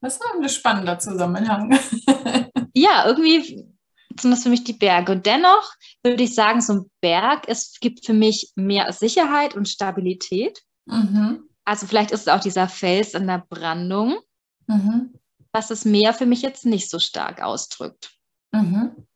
das 0.00 0.16
ist 0.16 0.22
ein 0.34 0.48
spannender 0.48 0.98
Zusammenhang. 0.98 1.78
ja, 2.74 3.06
irgendwie 3.06 3.69
sind 4.22 4.30
das 4.30 4.42
für 4.42 4.48
mich 4.48 4.64
die 4.64 4.72
Berge. 4.72 5.12
Und 5.12 5.26
dennoch 5.26 5.72
würde 6.02 6.22
ich 6.22 6.34
sagen, 6.34 6.60
so 6.60 6.72
ein 6.74 6.90
Berg, 7.00 7.44
es 7.48 7.78
gibt 7.80 8.04
für 8.06 8.12
mich 8.12 8.52
mehr 8.54 8.92
Sicherheit 8.92 9.54
und 9.54 9.68
Stabilität. 9.68 10.62
Mhm. 10.86 11.48
Also 11.64 11.86
vielleicht 11.86 12.10
ist 12.10 12.22
es 12.22 12.28
auch 12.28 12.40
dieser 12.40 12.68
Fels 12.68 13.14
in 13.14 13.26
der 13.26 13.44
Brandung, 13.48 14.18
mhm. 14.66 15.14
was 15.52 15.68
das 15.68 15.84
Meer 15.84 16.14
für 16.14 16.26
mich 16.26 16.42
jetzt 16.42 16.66
nicht 16.66 16.90
so 16.90 16.98
stark 16.98 17.42
ausdrückt. 17.42 18.12
Mhm. 18.52 19.06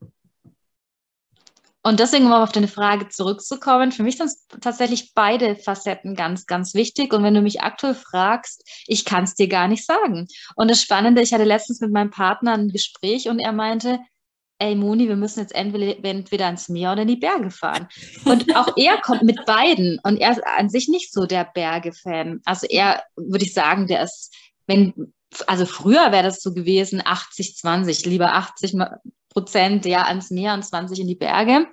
Und 1.86 2.00
deswegen, 2.00 2.24
um 2.24 2.32
auf 2.32 2.50
deine 2.50 2.66
Frage 2.66 3.10
zurückzukommen, 3.10 3.92
für 3.92 4.02
mich 4.02 4.16
sind 4.16 4.30
tatsächlich 4.62 5.12
beide 5.12 5.54
Facetten 5.54 6.14
ganz, 6.14 6.46
ganz 6.46 6.72
wichtig. 6.72 7.12
Und 7.12 7.22
wenn 7.22 7.34
du 7.34 7.42
mich 7.42 7.60
aktuell 7.60 7.94
fragst, 7.94 8.64
ich 8.86 9.04
kann 9.04 9.24
es 9.24 9.34
dir 9.34 9.48
gar 9.48 9.68
nicht 9.68 9.84
sagen. 9.84 10.26
Und 10.56 10.70
das 10.70 10.80
Spannende, 10.80 11.20
ich 11.20 11.34
hatte 11.34 11.44
letztens 11.44 11.80
mit 11.80 11.92
meinem 11.92 12.10
Partner 12.10 12.54
ein 12.54 12.70
Gespräch 12.70 13.28
und 13.28 13.38
er 13.38 13.52
meinte, 13.52 13.98
ey 14.64 14.74
Moni, 14.74 15.08
wir 15.08 15.16
müssen 15.16 15.40
jetzt 15.40 15.54
entweder, 15.54 16.02
entweder 16.04 16.46
ans 16.46 16.70
Meer 16.70 16.92
oder 16.92 17.02
in 17.02 17.08
die 17.08 17.16
Berge 17.16 17.50
fahren. 17.50 17.86
Und 18.24 18.56
auch 18.56 18.76
er 18.76 18.98
kommt 18.98 19.22
mit 19.22 19.44
beiden. 19.44 19.98
Und 20.02 20.16
er 20.18 20.32
ist 20.32 20.42
an 20.44 20.70
sich 20.70 20.88
nicht 20.88 21.12
so 21.12 21.26
der 21.26 21.44
Berge-Fan. 21.44 22.40
Also 22.44 22.66
er, 22.68 23.02
würde 23.16 23.44
ich 23.44 23.52
sagen, 23.52 23.86
der 23.86 24.02
ist, 24.02 24.34
wenn, 24.66 25.12
also 25.46 25.66
früher 25.66 26.12
wäre 26.12 26.22
das 26.22 26.40
so 26.40 26.54
gewesen, 26.54 27.02
80, 27.04 27.56
20, 27.56 28.06
lieber 28.06 28.32
80 28.32 28.74
Prozent 29.28 29.84
ja 29.84 30.04
ans 30.04 30.30
Meer 30.30 30.54
und 30.54 30.64
20 30.64 30.98
in 31.00 31.08
die 31.08 31.14
Berge. 31.14 31.66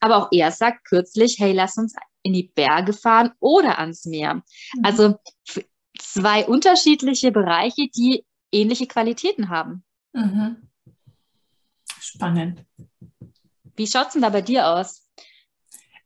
Aber 0.00 0.16
auch 0.16 0.28
er 0.30 0.52
sagt 0.52 0.86
kürzlich, 0.86 1.36
hey, 1.40 1.52
lass 1.52 1.76
uns 1.76 1.94
in 2.22 2.32
die 2.32 2.52
Berge 2.54 2.92
fahren 2.92 3.32
oder 3.40 3.80
ans 3.80 4.04
Meer. 4.04 4.34
Mhm. 4.34 4.84
Also 4.84 5.14
zwei 5.98 6.46
unterschiedliche 6.46 7.32
Bereiche, 7.32 7.88
die 7.88 8.24
ähnliche 8.52 8.86
Qualitäten 8.86 9.48
haben. 9.48 9.82
Mhm. 10.12 10.65
Spannend. 12.16 12.64
Wie 13.76 13.86
schaut 13.86 14.06
es 14.06 14.12
denn 14.14 14.22
da 14.22 14.30
bei 14.30 14.40
dir 14.40 14.66
aus? 14.68 15.06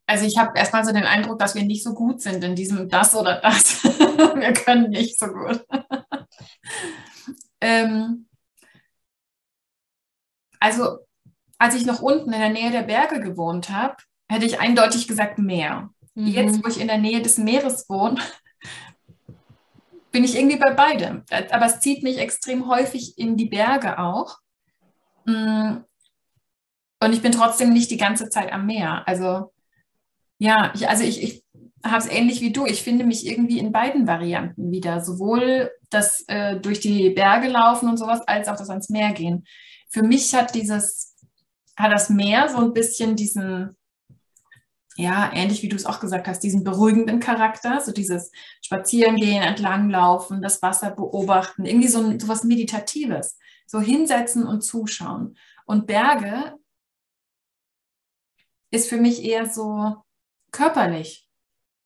Also 0.06 0.26
ich 0.26 0.36
habe 0.38 0.58
erstmal 0.58 0.84
so 0.84 0.92
den 0.92 1.04
Eindruck, 1.04 1.38
dass 1.38 1.54
wir 1.54 1.62
nicht 1.62 1.84
so 1.84 1.94
gut 1.94 2.20
sind 2.20 2.42
in 2.42 2.56
diesem 2.56 2.88
das 2.88 3.14
oder 3.14 3.40
das. 3.40 3.84
wir 3.84 4.52
können 4.54 4.90
nicht 4.90 5.16
so 5.16 5.26
gut. 5.26 5.64
ähm, 7.60 8.26
also 10.58 10.98
als 11.58 11.76
ich 11.76 11.86
noch 11.86 12.02
unten 12.02 12.32
in 12.32 12.40
der 12.40 12.50
Nähe 12.50 12.72
der 12.72 12.82
Berge 12.82 13.20
gewohnt 13.20 13.70
habe, 13.70 13.96
hätte 14.28 14.46
ich 14.46 14.58
eindeutig 14.58 15.06
gesagt 15.06 15.38
Meer. 15.38 15.90
Mhm. 16.14 16.26
Jetzt, 16.26 16.64
wo 16.64 16.68
ich 16.68 16.80
in 16.80 16.88
der 16.88 16.98
Nähe 16.98 17.22
des 17.22 17.38
Meeres 17.38 17.88
wohne, 17.88 18.20
bin 20.10 20.24
ich 20.24 20.34
irgendwie 20.36 20.58
bei 20.58 20.72
beidem. 20.72 21.22
Aber 21.50 21.66
es 21.66 21.78
zieht 21.78 22.02
mich 22.02 22.18
extrem 22.18 22.66
häufig 22.68 23.16
in 23.16 23.36
die 23.36 23.46
Berge 23.46 24.00
auch. 24.00 24.38
Und 27.02 27.12
ich 27.12 27.22
bin 27.22 27.32
trotzdem 27.32 27.72
nicht 27.72 27.90
die 27.90 27.96
ganze 27.96 28.28
Zeit 28.28 28.52
am 28.52 28.66
Meer. 28.66 29.02
Also 29.06 29.52
ja, 30.38 30.72
ich, 30.74 30.88
also 30.88 31.02
ich, 31.04 31.22
ich 31.22 31.44
habe 31.84 31.98
es 31.98 32.10
ähnlich 32.10 32.40
wie 32.40 32.52
du. 32.52 32.66
Ich 32.66 32.82
finde 32.82 33.04
mich 33.04 33.26
irgendwie 33.26 33.58
in 33.58 33.72
beiden 33.72 34.06
Varianten 34.06 34.70
wieder. 34.70 35.00
Sowohl 35.00 35.70
das 35.88 36.24
äh, 36.28 36.56
durch 36.60 36.80
die 36.80 37.10
Berge 37.10 37.48
laufen 37.48 37.88
und 37.88 37.96
sowas, 37.96 38.20
als 38.26 38.48
auch 38.48 38.56
das 38.56 38.70
ans 38.70 38.90
Meer 38.90 39.12
gehen. 39.12 39.44
Für 39.88 40.02
mich 40.02 40.34
hat 40.34 40.54
dieses, 40.54 41.16
hat 41.76 41.92
das 41.92 42.10
Meer 42.10 42.48
so 42.48 42.58
ein 42.58 42.72
bisschen 42.72 43.16
diesen, 43.16 43.76
ja, 44.96 45.30
ähnlich 45.34 45.62
wie 45.62 45.68
du 45.68 45.76
es 45.76 45.86
auch 45.86 46.00
gesagt 46.00 46.28
hast, 46.28 46.40
diesen 46.40 46.64
beruhigenden 46.64 47.20
Charakter, 47.20 47.80
so 47.80 47.92
dieses 47.92 48.30
Spazierengehen, 48.62 49.42
entlanglaufen, 49.42 50.42
das 50.42 50.62
Wasser 50.62 50.90
beobachten, 50.90 51.64
irgendwie 51.64 51.88
so, 51.88 52.18
so 52.18 52.28
was 52.28 52.44
Meditatives, 52.44 53.38
so 53.66 53.80
hinsetzen 53.80 54.46
und 54.46 54.62
zuschauen. 54.62 55.36
Und 55.64 55.86
Berge 55.86 56.54
ist 58.70 58.88
für 58.88 58.98
mich 58.98 59.24
eher 59.24 59.48
so 59.48 59.96
körperlich. 60.52 61.28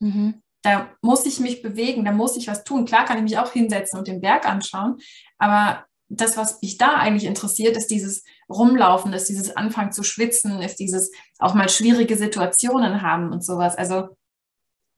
Mhm. 0.00 0.42
Da 0.62 0.90
muss 1.02 1.26
ich 1.26 1.40
mich 1.40 1.62
bewegen, 1.62 2.04
da 2.04 2.12
muss 2.12 2.36
ich 2.36 2.48
was 2.48 2.64
tun. 2.64 2.86
Klar 2.86 3.04
kann 3.04 3.18
ich 3.18 3.22
mich 3.22 3.38
auch 3.38 3.52
hinsetzen 3.52 3.98
und 3.98 4.08
den 4.08 4.20
Berg 4.20 4.46
anschauen, 4.46 4.98
aber 5.38 5.84
das, 6.08 6.36
was 6.36 6.60
mich 6.62 6.78
da 6.78 6.96
eigentlich 6.96 7.24
interessiert, 7.24 7.76
ist 7.76 7.90
dieses 7.90 8.24
Rumlaufen, 8.48 9.12
ist 9.12 9.28
dieses 9.28 9.56
Anfangen 9.56 9.92
zu 9.92 10.02
schwitzen, 10.02 10.60
ist 10.60 10.78
dieses 10.78 11.10
auch 11.38 11.54
mal 11.54 11.68
schwierige 11.68 12.16
Situationen 12.16 13.02
haben 13.02 13.32
und 13.32 13.44
sowas. 13.44 13.76
Also 13.76 14.08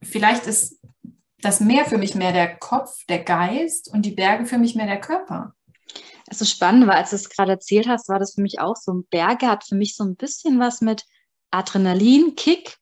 vielleicht 0.02 0.46
ist 0.46 0.80
das 1.40 1.60
Meer 1.60 1.84
für 1.84 1.98
mich 1.98 2.14
mehr 2.14 2.32
der 2.32 2.56
Kopf, 2.56 3.04
der 3.08 3.22
Geist 3.22 3.88
und 3.92 4.02
die 4.02 4.12
Berge 4.12 4.46
für 4.46 4.58
mich 4.58 4.74
mehr 4.74 4.86
der 4.86 5.00
Körper. 5.00 5.54
Also 6.28 6.44
spannend, 6.44 6.86
weil 6.88 6.96
als 6.96 7.10
du 7.10 7.16
es 7.16 7.30
gerade 7.30 7.52
erzählt 7.52 7.86
hast, 7.86 8.08
war 8.08 8.18
das 8.18 8.34
für 8.34 8.42
mich 8.42 8.58
auch 8.58 8.76
so. 8.76 9.04
Berge 9.10 9.46
hat 9.46 9.64
für 9.64 9.76
mich 9.76 9.94
so 9.94 10.04
ein 10.04 10.16
bisschen 10.16 10.58
was 10.58 10.80
mit 10.80 11.04
Adrenalin, 11.50 12.34
Kick, 12.36 12.76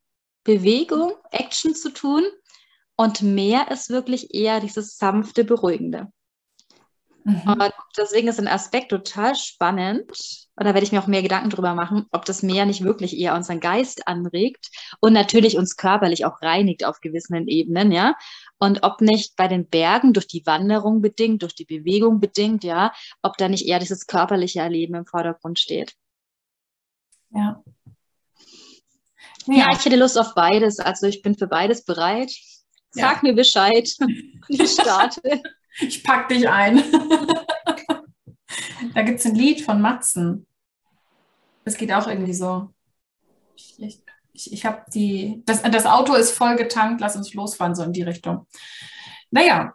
Bewegung, 0.44 1.12
Action 1.30 1.74
zu 1.74 1.90
tun. 1.90 2.24
Und 2.96 3.22
mehr 3.22 3.70
ist 3.70 3.90
wirklich 3.90 4.34
eher 4.34 4.60
dieses 4.60 4.96
sanfte, 4.96 5.44
beruhigende. 5.44 6.08
Mhm. 7.24 7.40
Und 7.46 7.72
deswegen 7.96 8.28
ist 8.28 8.38
ein 8.38 8.48
Aspekt 8.48 8.90
total 8.90 9.34
spannend. 9.34 10.10
Und 10.56 10.66
da 10.66 10.74
werde 10.74 10.84
ich 10.84 10.92
mir 10.92 11.02
auch 11.02 11.08
mehr 11.08 11.22
Gedanken 11.22 11.50
drüber 11.50 11.74
machen, 11.74 12.06
ob 12.12 12.24
das 12.26 12.42
Meer 12.42 12.66
nicht 12.66 12.84
wirklich 12.84 13.18
eher 13.18 13.34
unseren 13.34 13.58
Geist 13.60 14.06
anregt 14.06 14.68
und 15.00 15.14
natürlich 15.14 15.56
uns 15.56 15.76
körperlich 15.76 16.26
auch 16.26 16.42
reinigt 16.42 16.84
auf 16.84 17.00
gewissen 17.00 17.48
Ebenen, 17.48 17.90
ja. 17.90 18.14
Und 18.58 18.84
ob 18.84 19.00
nicht 19.00 19.36
bei 19.36 19.48
den 19.48 19.68
Bergen 19.68 20.12
durch 20.12 20.28
die 20.28 20.46
Wanderung 20.46 21.00
bedingt, 21.00 21.42
durch 21.42 21.56
die 21.56 21.64
Bewegung 21.64 22.20
bedingt, 22.20 22.62
ja, 22.62 22.92
ob 23.22 23.36
da 23.36 23.48
nicht 23.48 23.66
eher 23.66 23.80
dieses 23.80 24.06
körperliche 24.06 24.60
Erleben 24.60 24.94
im 24.94 25.06
Vordergrund 25.06 25.58
steht. 25.58 25.94
Ja. 27.30 27.62
Ja, 29.46 29.54
ja 29.54 29.72
ich 29.72 29.84
hätte 29.84 29.96
Lust 29.96 30.18
auf 30.18 30.34
beides. 30.34 30.78
Also 30.78 31.06
ich 31.06 31.22
bin 31.22 31.36
für 31.36 31.46
beides 31.46 31.84
bereit. 31.84 32.30
Sag 32.90 33.16
ja. 33.16 33.20
mir 33.22 33.34
Bescheid. 33.34 33.88
Ich 34.46 34.72
starte. 34.72 35.42
Ich 35.80 36.04
pack 36.04 36.28
dich 36.28 36.46
ein. 36.46 36.84
da 38.94 39.02
gibt 39.02 39.20
es 39.20 39.24
ein 39.24 39.34
Lied 39.34 39.62
von 39.62 39.80
Matzen. 39.80 40.46
Das 41.64 41.78
geht 41.78 41.90
auch 41.92 42.06
irgendwie 42.06 42.34
so. 42.34 42.68
Ich, 43.56 44.02
ich, 44.34 44.52
ich 44.52 44.66
habe 44.66 44.84
die. 44.92 45.42
Das, 45.46 45.62
das 45.62 45.86
Auto 45.86 46.12
ist 46.14 46.32
voll 46.32 46.56
getankt, 46.56 47.00
lass 47.00 47.16
uns 47.16 47.32
losfahren, 47.32 47.74
so 47.74 47.82
in 47.84 47.94
die 47.94 48.02
Richtung. 48.02 48.46
Naja. 49.30 49.72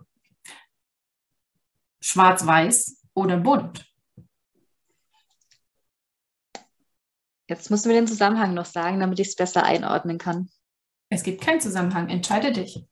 Schwarz-Weiß 2.00 3.02
oder 3.16 3.38
bunt? 3.38 3.89
Jetzt 7.50 7.72
musst 7.72 7.84
du 7.84 7.90
mir 7.90 7.96
den 7.96 8.08
Zusammenhang 8.08 8.54
noch 8.54 8.66
sagen, 8.66 9.00
damit 9.00 9.20
ich 9.20 9.30
es 9.30 9.36
besser 9.36 9.64
einordnen 9.64 10.20
kann. 10.20 10.50
Es 11.10 11.24
gibt 11.24 11.42
keinen 11.42 11.60
Zusammenhang. 11.60 12.08
Entscheide 12.08 12.52
dich. 12.52 12.86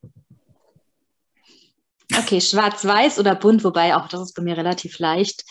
Okay, 2.17 2.41
schwarz-weiß 2.41 3.19
oder 3.19 3.35
bunt, 3.35 3.63
wobei 3.63 3.95
auch 3.95 4.07
das 4.07 4.21
ist 4.21 4.33
bei 4.33 4.41
mir 4.41 4.57
relativ 4.57 4.97
leicht. 4.97 5.45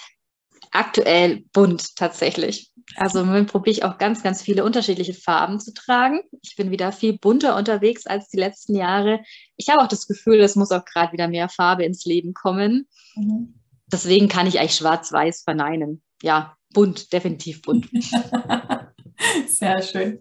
Aktuell 0.72 1.44
bunt 1.52 1.94
tatsächlich. 1.94 2.72
Also 2.96 3.24
probiere 3.44 3.70
ich 3.76 3.84
auch 3.84 3.98
ganz, 3.98 4.24
ganz 4.24 4.42
viele 4.42 4.64
unterschiedliche 4.64 5.14
Farben 5.14 5.60
zu 5.60 5.72
tragen. 5.72 6.20
Ich 6.42 6.56
bin 6.56 6.72
wieder 6.72 6.90
viel 6.90 7.16
bunter 7.16 7.54
unterwegs 7.56 8.06
als 8.06 8.28
die 8.28 8.38
letzten 8.38 8.74
Jahre. 8.74 9.20
Ich 9.56 9.68
habe 9.68 9.82
auch 9.82 9.88
das 9.88 10.08
Gefühl, 10.08 10.40
es 10.40 10.56
muss 10.56 10.72
auch 10.72 10.84
gerade 10.84 11.12
wieder 11.12 11.28
mehr 11.28 11.48
Farbe 11.48 11.84
ins 11.84 12.04
Leben 12.04 12.34
kommen. 12.34 12.88
Mhm. 13.14 13.54
Deswegen 13.86 14.28
kann 14.28 14.48
ich 14.48 14.58
eigentlich 14.58 14.74
schwarz-weiß 14.74 15.42
verneinen. 15.42 16.02
Ja, 16.22 16.56
bunt, 16.72 17.12
definitiv 17.12 17.62
bunt. 17.62 17.88
Sehr 19.48 19.82
schön. 19.82 20.20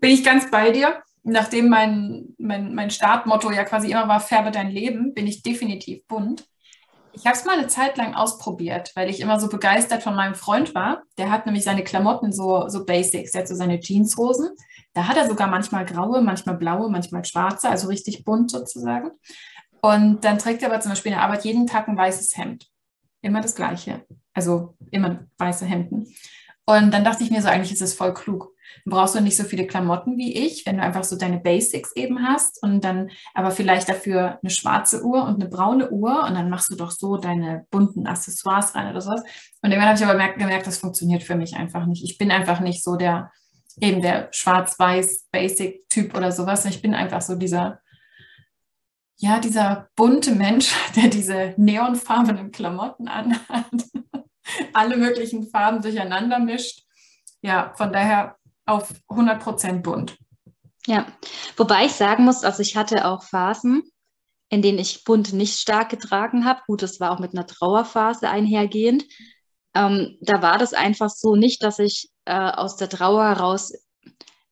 Bin 0.00 0.10
ich 0.10 0.24
ganz 0.24 0.50
bei 0.50 0.70
dir 0.70 1.02
nachdem 1.26 1.68
mein, 1.68 2.34
mein, 2.38 2.74
mein 2.74 2.90
Startmotto 2.90 3.50
ja 3.50 3.64
quasi 3.64 3.90
immer 3.90 4.08
war, 4.08 4.20
färbe 4.20 4.52
dein 4.52 4.70
Leben, 4.70 5.12
bin 5.12 5.26
ich 5.26 5.42
definitiv 5.42 6.06
bunt. 6.06 6.46
Ich 7.12 7.26
habe 7.26 7.36
es 7.36 7.44
mal 7.44 7.58
eine 7.58 7.66
Zeit 7.66 7.96
lang 7.96 8.14
ausprobiert, 8.14 8.92
weil 8.94 9.10
ich 9.10 9.20
immer 9.20 9.40
so 9.40 9.48
begeistert 9.48 10.02
von 10.02 10.14
meinem 10.14 10.34
Freund 10.34 10.74
war. 10.74 11.02
Der 11.18 11.30
hat 11.30 11.46
nämlich 11.46 11.64
seine 11.64 11.82
Klamotten 11.82 12.30
so, 12.30 12.68
so 12.68 12.84
Basics, 12.84 13.34
er 13.34 13.40
hat 13.40 13.48
so 13.48 13.54
seine 13.54 13.80
Jeanshosen. 13.80 14.50
Da 14.92 15.08
hat 15.08 15.16
er 15.16 15.26
sogar 15.26 15.48
manchmal 15.48 15.84
graue, 15.84 16.20
manchmal 16.20 16.56
blaue, 16.56 16.90
manchmal 16.90 17.24
schwarze, 17.24 17.68
also 17.68 17.88
richtig 17.88 18.24
bunt 18.24 18.50
sozusagen. 18.50 19.10
Und 19.80 20.24
dann 20.24 20.38
trägt 20.38 20.62
er 20.62 20.70
aber 20.70 20.80
zum 20.80 20.92
Beispiel 20.92 21.12
in 21.12 21.18
der 21.18 21.24
Arbeit 21.24 21.44
jeden 21.44 21.66
Tag 21.66 21.88
ein 21.88 21.96
weißes 21.96 22.36
Hemd. 22.36 22.68
Immer 23.20 23.40
das 23.40 23.56
gleiche. 23.56 24.04
Also 24.32 24.76
immer 24.90 25.26
weiße 25.38 25.64
Hemden. 25.64 26.06
Und 26.68 26.92
dann 26.92 27.04
dachte 27.04 27.22
ich 27.22 27.30
mir 27.30 27.40
so, 27.40 27.48
eigentlich 27.48 27.72
ist 27.72 27.80
es 27.80 27.94
voll 27.94 28.12
klug. 28.12 28.52
Dann 28.84 28.92
brauchst 28.92 29.14
du 29.14 29.20
nicht 29.20 29.36
so 29.36 29.44
viele 29.44 29.68
Klamotten 29.68 30.18
wie 30.18 30.34
ich, 30.34 30.66
wenn 30.66 30.78
du 30.78 30.82
einfach 30.82 31.04
so 31.04 31.16
deine 31.16 31.38
Basics 31.38 31.92
eben 31.94 32.26
hast 32.26 32.60
und 32.60 32.82
dann 32.82 33.10
aber 33.34 33.52
vielleicht 33.52 33.88
dafür 33.88 34.40
eine 34.42 34.50
schwarze 34.50 35.04
Uhr 35.04 35.24
und 35.24 35.40
eine 35.40 35.48
braune 35.48 35.90
Uhr 35.90 36.24
und 36.24 36.34
dann 36.34 36.50
machst 36.50 36.70
du 36.70 36.74
doch 36.74 36.90
so 36.90 37.18
deine 37.18 37.66
bunten 37.70 38.08
Accessoires 38.08 38.74
rein 38.74 38.90
oder 38.90 39.00
sowas. 39.00 39.22
Und 39.62 39.70
irgendwann 39.70 39.90
habe 39.90 39.98
ich 39.98 40.04
aber 40.04 40.14
gemerkt, 40.14 40.38
gemerkt, 40.38 40.66
das 40.66 40.78
funktioniert 40.78 41.22
für 41.22 41.36
mich 41.36 41.54
einfach 41.54 41.86
nicht. 41.86 42.02
Ich 42.02 42.18
bin 42.18 42.32
einfach 42.32 42.58
nicht 42.58 42.82
so 42.82 42.96
der, 42.96 43.30
eben 43.80 44.02
der 44.02 44.28
schwarz-weiß 44.32 45.28
Basic-Typ 45.30 46.16
oder 46.16 46.32
sowas. 46.32 46.64
Ich 46.64 46.82
bin 46.82 46.94
einfach 46.94 47.22
so 47.22 47.36
dieser, 47.36 47.80
ja, 49.18 49.38
dieser 49.38 49.88
bunte 49.94 50.34
Mensch, 50.34 50.74
der 50.96 51.08
diese 51.08 51.54
neonfarbenen 51.56 52.50
Klamotten 52.50 53.06
anhat, 53.06 53.66
alle 54.72 54.96
möglichen 54.96 55.48
Farben 55.48 55.82
durcheinander 55.82 56.38
mischt. 56.38 56.82
Ja, 57.42 57.72
von 57.76 57.92
daher 57.92 58.36
auf 58.64 58.92
100 59.08 59.42
Prozent 59.42 59.82
bunt. 59.82 60.16
Ja, 60.86 61.06
wobei 61.56 61.86
ich 61.86 61.92
sagen 61.92 62.24
muss, 62.24 62.44
also 62.44 62.62
ich 62.62 62.76
hatte 62.76 63.06
auch 63.06 63.22
Phasen, 63.22 63.82
in 64.48 64.62
denen 64.62 64.78
ich 64.78 65.04
bunt 65.04 65.32
nicht 65.32 65.58
stark 65.58 65.88
getragen 65.88 66.44
habe. 66.44 66.62
Gut, 66.66 66.82
das 66.82 67.00
war 67.00 67.10
auch 67.10 67.18
mit 67.18 67.32
einer 67.32 67.46
Trauerphase 67.46 68.28
einhergehend. 68.28 69.04
Ähm, 69.74 70.16
da 70.20 70.42
war 70.42 70.58
das 70.58 70.74
einfach 70.74 71.10
so 71.10 71.34
nicht, 71.36 71.62
dass 71.62 71.78
ich 71.78 72.10
äh, 72.24 72.32
aus 72.34 72.76
der 72.76 72.88
Trauer 72.88 73.24
heraus 73.24 73.72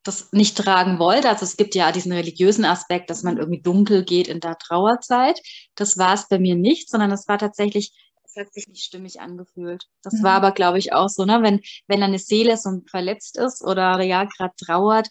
das 0.03 0.33
nicht 0.33 0.59
tragen 0.59 0.99
wollte. 0.99 1.29
Also 1.29 1.45
es 1.45 1.57
gibt 1.57 1.75
ja 1.75 1.91
diesen 1.91 2.13
religiösen 2.13 2.65
Aspekt, 2.65 3.11
dass 3.11 3.23
man 3.23 3.39
irgendwie 3.39 3.63
dunkel 3.63 4.05
geht 4.05 4.29
in 4.29 4.41
der 4.41 4.59
Trauerzeit. 4.59 5.41
Das 5.77 5.97
war 5.97 6.15
es 6.15 6.29
bei 6.29 6.39
mir 6.39 6.57
nicht, 6.57 6.91
sondern 6.91 7.11
es 7.11 7.27
war 7.27 7.39
tatsächlich 7.39 7.93
es 8.35 8.41
hat 8.41 8.53
sich 8.53 8.69
nicht 8.69 8.85
stimmig 8.85 9.21
angefühlt. 9.21 9.87
Das 10.03 10.15
mhm. 10.15 10.23
war 10.23 10.33
aber, 10.33 10.53
glaube 10.53 10.79
ich, 10.79 10.93
auch 10.93 11.09
so, 11.09 11.25
ne? 11.25 11.43
wenn, 11.43 11.61
wenn 11.87 12.03
eine 12.03 12.19
Seele 12.19 12.57
so 12.57 12.83
verletzt 12.91 13.39
ist 13.39 13.63
oder 13.63 14.01
ja 14.03 14.25
gerade 14.25 14.55
trauert, 14.57 15.09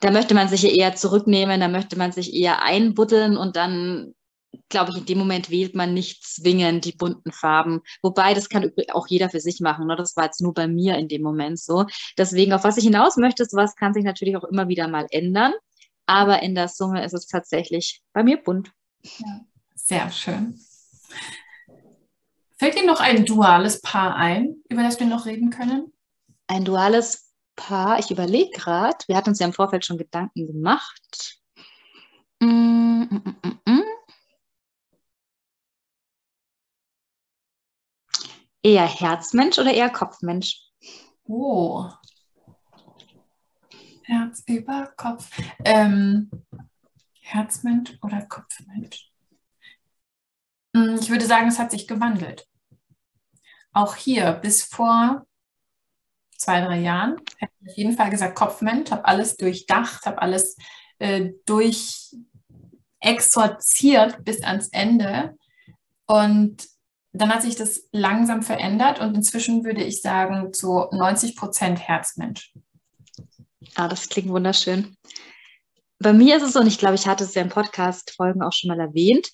da 0.00 0.10
möchte 0.10 0.34
man 0.34 0.48
sich 0.48 0.64
eher 0.64 0.94
zurücknehmen, 0.94 1.60
da 1.60 1.68
möchte 1.68 1.96
man 1.96 2.12
sich 2.12 2.34
eher 2.34 2.62
einbuddeln 2.62 3.36
und 3.36 3.56
dann, 3.56 4.14
glaube 4.68 4.90
ich, 4.90 4.98
in 4.98 5.06
dem 5.06 5.18
Moment 5.18 5.50
wählt 5.50 5.74
man 5.74 5.94
nicht 5.94 6.24
zwingend 6.24 6.84
die 6.84 6.92
bunten 6.92 7.32
Farben. 7.32 7.82
Wobei, 8.02 8.34
das 8.34 8.48
kann 8.48 8.70
auch 8.92 9.06
jeder 9.06 9.30
für 9.30 9.40
sich 9.40 9.60
machen. 9.60 9.86
Ne? 9.86 9.96
Das 9.96 10.16
war 10.16 10.24
jetzt 10.24 10.40
nur 10.40 10.54
bei 10.54 10.66
mir 10.66 10.96
in 10.96 11.08
dem 11.08 11.22
Moment 11.22 11.58
so. 11.58 11.86
Deswegen, 12.18 12.52
auf 12.52 12.64
was 12.64 12.76
ich 12.76 12.84
hinaus 12.84 13.16
möchte, 13.16 13.44
sowas 13.44 13.74
kann 13.76 13.94
sich 13.94 14.04
natürlich 14.04 14.36
auch 14.36 14.44
immer 14.44 14.68
wieder 14.68 14.88
mal 14.88 15.06
ändern. 15.10 15.52
Aber 16.06 16.42
in 16.42 16.54
der 16.54 16.68
Summe 16.68 17.04
ist 17.04 17.14
es 17.14 17.26
tatsächlich 17.26 18.02
bei 18.12 18.22
mir 18.22 18.36
bunt. 18.36 18.70
Ja, 19.02 19.40
sehr 19.74 20.10
schön. 20.10 20.60
Fällt 22.58 22.76
Ihnen 22.76 22.86
noch 22.86 23.00
ein 23.00 23.26
duales 23.26 23.82
Paar 23.82 24.16
ein, 24.16 24.56
über 24.70 24.82
das 24.82 24.98
wir 24.98 25.06
noch 25.06 25.26
reden 25.26 25.50
können? 25.50 25.92
Ein 26.46 26.64
duales 26.64 27.34
Paar, 27.54 27.98
ich 27.98 28.10
überlege 28.10 28.50
gerade, 28.50 28.98
wir 29.06 29.16
hatten 29.16 29.30
uns 29.30 29.38
ja 29.38 29.46
im 29.46 29.52
Vorfeld 29.52 29.84
schon 29.84 29.98
Gedanken 29.98 30.46
gemacht. 30.46 31.40
Mm, 32.40 33.02
mm, 33.02 33.36
mm, 33.42 33.60
mm, 33.66 33.82
eher 38.62 38.86
Herzmensch 38.86 39.58
oder 39.58 39.72
eher 39.72 39.90
Kopfmensch? 39.90 40.60
Oh. 41.24 41.88
Herz 44.02 44.42
über 44.46 44.92
Kopf. 44.96 45.30
Ähm, 45.64 46.30
Herzmensch 47.20 47.98
oder 48.02 48.22
Kopfmensch? 48.26 49.10
Hm, 50.76 50.98
ich 51.00 51.08
würde 51.08 51.24
sagen, 51.24 51.48
es 51.48 51.58
hat 51.58 51.70
sich 51.70 51.88
gewandelt. 51.88 52.46
Auch 53.72 53.96
hier 53.96 54.32
bis 54.32 54.62
vor 54.62 55.26
zwei, 56.36 56.60
drei 56.60 56.80
Jahren 56.80 57.16
hätte 57.38 57.52
ich 57.62 57.70
auf 57.70 57.76
jeden 57.78 57.96
Fall 57.96 58.10
gesagt, 58.10 58.36
Kopfmensch, 58.36 58.90
habe 58.90 59.06
alles 59.06 59.38
durchdacht, 59.38 60.04
habe 60.04 60.20
alles 60.20 60.56
äh, 60.98 61.30
durch 61.46 62.14
exorziert 63.00 64.22
bis 64.22 64.42
ans 64.42 64.68
Ende. 64.68 65.36
Und 66.06 66.66
dann 67.12 67.32
hat 67.32 67.40
sich 67.40 67.56
das 67.56 67.88
langsam 67.92 68.42
verändert 68.42 69.00
und 69.00 69.14
inzwischen 69.14 69.64
würde 69.64 69.82
ich 69.82 70.02
sagen, 70.02 70.52
zu 70.52 70.88
90 70.92 71.36
Prozent 71.36 71.78
Herzmensch. 71.80 72.52
Ah, 73.76 73.88
das 73.88 74.10
klingt 74.10 74.28
wunderschön. 74.28 74.94
Bei 75.98 76.12
mir 76.12 76.36
ist 76.36 76.42
es 76.42 76.52
so, 76.52 76.60
und 76.60 76.66
ich 76.66 76.78
glaube, 76.78 76.96
ich 76.96 77.06
hatte 77.06 77.24
es 77.24 77.34
ja 77.34 77.40
in 77.40 77.48
Podcast-Folgen 77.48 78.42
auch 78.42 78.52
schon 78.52 78.68
mal 78.68 78.80
erwähnt, 78.80 79.30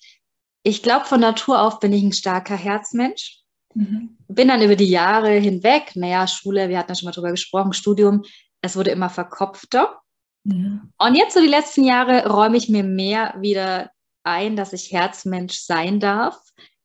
ich 0.63 0.81
glaube, 0.81 1.05
von 1.05 1.19
Natur 1.19 1.61
auf 1.61 1.79
bin 1.79 1.93
ich 1.93 2.03
ein 2.03 2.13
starker 2.13 2.55
Herzmensch. 2.55 3.39
Mhm. 3.75 4.17
Bin 4.27 4.47
dann 4.47 4.61
über 4.61 4.75
die 4.75 4.89
Jahre 4.89 5.31
hinweg, 5.31 5.95
naja, 5.95 6.27
Schule, 6.27 6.69
wir 6.69 6.77
hatten 6.77 6.91
ja 6.91 6.95
schon 6.95 7.07
mal 7.07 7.11
drüber 7.11 7.31
gesprochen, 7.31 7.73
Studium, 7.73 8.23
es 8.61 8.75
wurde 8.75 8.91
immer 8.91 9.09
verkopfter. 9.09 9.99
Mhm. 10.43 10.93
Und 10.97 11.15
jetzt 11.15 11.33
so 11.33 11.41
die 11.41 11.47
letzten 11.47 11.83
Jahre 11.83 12.27
räume 12.29 12.57
ich 12.57 12.69
mir 12.69 12.83
mehr 12.83 13.35
wieder 13.39 13.91
ein, 14.23 14.55
dass 14.55 14.73
ich 14.73 14.91
Herzmensch 14.91 15.59
sein 15.59 15.99
darf. 15.99 16.39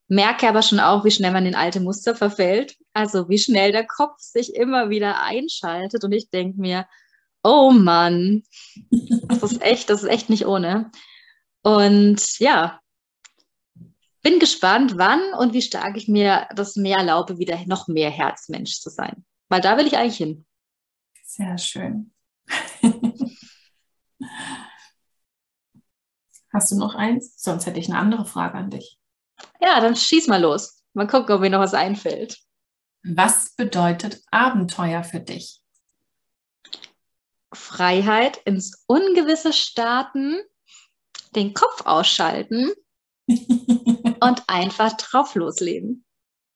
Merke 0.07 0.49
aber 0.49 0.61
schon 0.61 0.79
auch, 0.79 1.05
wie 1.05 1.11
schnell 1.11 1.31
man 1.31 1.45
in 1.45 1.55
alte 1.55 1.79
Muster 1.79 2.15
verfällt. 2.15 2.75
Also 2.93 3.29
wie 3.29 3.37
schnell 3.37 3.71
der 3.71 3.85
Kopf 3.85 4.19
sich 4.19 4.55
immer 4.55 4.89
wieder 4.89 5.21
einschaltet. 5.23 6.03
Und 6.03 6.11
ich 6.11 6.29
denke 6.29 6.59
mir, 6.59 6.87
oh 7.43 7.71
Mann, 7.71 8.43
das 8.89 9.43
ist 9.43 9.61
echt, 9.61 9.89
das 9.89 10.03
ist 10.03 10.09
echt 10.09 10.29
nicht 10.29 10.45
ohne. 10.45 10.91
Und 11.61 12.39
ja, 12.39 12.79
bin 14.21 14.39
gespannt, 14.39 14.97
wann 14.97 15.33
und 15.33 15.53
wie 15.53 15.61
stark 15.61 15.95
ich 15.97 16.07
mir 16.07 16.47
das 16.55 16.75
mehr 16.75 16.97
erlaube, 16.97 17.37
wieder 17.37 17.57
noch 17.65 17.87
mehr 17.87 18.09
Herzmensch 18.09 18.79
zu 18.79 18.89
sein. 18.89 19.25
Weil 19.49 19.61
da 19.61 19.77
will 19.77 19.87
ich 19.87 19.97
eigentlich 19.97 20.17
hin. 20.17 20.45
Sehr 21.23 21.57
schön. 21.57 22.13
Hast 26.51 26.71
du 26.71 26.77
noch 26.77 26.95
eins? 26.95 27.35
Sonst 27.37 27.65
hätte 27.65 27.79
ich 27.79 27.89
eine 27.89 27.99
andere 27.99 28.25
Frage 28.25 28.55
an 28.57 28.69
dich. 28.71 28.99
Ja, 29.61 29.79
dann 29.79 29.95
schieß 29.95 30.27
mal 30.27 30.41
los. 30.41 30.83
Mal 30.93 31.07
gucken, 31.07 31.35
ob 31.35 31.41
mir 31.41 31.49
noch 31.49 31.59
was 31.59 31.73
einfällt. 31.73 32.39
Was 33.03 33.55
bedeutet 33.55 34.21
Abenteuer 34.31 35.03
für 35.03 35.19
dich? 35.19 35.61
Freiheit, 37.53 38.37
ins 38.45 38.83
Ungewisse 38.87 39.53
starten, 39.53 40.37
den 41.35 41.53
Kopf 41.53 41.85
ausschalten 41.85 42.71
und 44.21 44.43
einfach 44.47 44.93
drauf 44.97 45.35
losleben. 45.35 46.05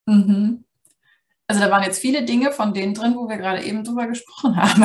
Mhm. 0.06 0.65
Also 1.47 1.62
da 1.62 1.69
waren 1.69 1.84
jetzt 1.84 1.99
viele 1.99 2.23
Dinge 2.23 2.52
von 2.52 2.73
denen 2.73 2.93
drin, 2.93 3.15
wo 3.15 3.28
wir 3.28 3.38
gerade 3.38 3.63
eben 3.63 3.84
drüber 3.84 4.08
gesprochen 4.08 4.56
haben. 4.56 4.84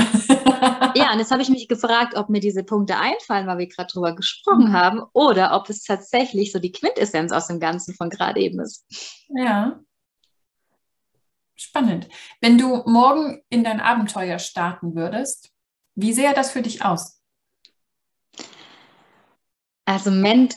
ja, 0.94 1.12
und 1.12 1.18
jetzt 1.18 1.30
habe 1.30 1.40
ich 1.40 1.48
mich 1.48 1.68
gefragt, 1.68 2.16
ob 2.16 2.28
mir 2.28 2.40
diese 2.40 2.64
Punkte 2.64 2.98
einfallen, 2.98 3.46
weil 3.46 3.58
wir 3.58 3.68
gerade 3.68 3.92
drüber 3.92 4.14
gesprochen 4.14 4.70
mhm. 4.70 4.72
haben, 4.72 5.02
oder 5.12 5.54
ob 5.54 5.70
es 5.70 5.84
tatsächlich 5.84 6.52
so 6.52 6.58
die 6.58 6.72
Quintessenz 6.72 7.32
aus 7.32 7.46
dem 7.46 7.60
Ganzen 7.60 7.94
von 7.94 8.10
gerade 8.10 8.40
eben 8.40 8.60
ist. 8.60 8.84
Ja. 9.28 9.80
Spannend. 11.54 12.08
Wenn 12.40 12.58
du 12.58 12.82
morgen 12.86 13.42
in 13.48 13.62
dein 13.64 13.80
Abenteuer 13.80 14.38
starten 14.38 14.94
würdest, 14.94 15.50
wie 15.94 16.12
sähe 16.12 16.34
das 16.34 16.50
für 16.50 16.62
dich 16.62 16.84
aus? 16.84 17.20
Also 19.84 20.10
Moment 20.10 20.56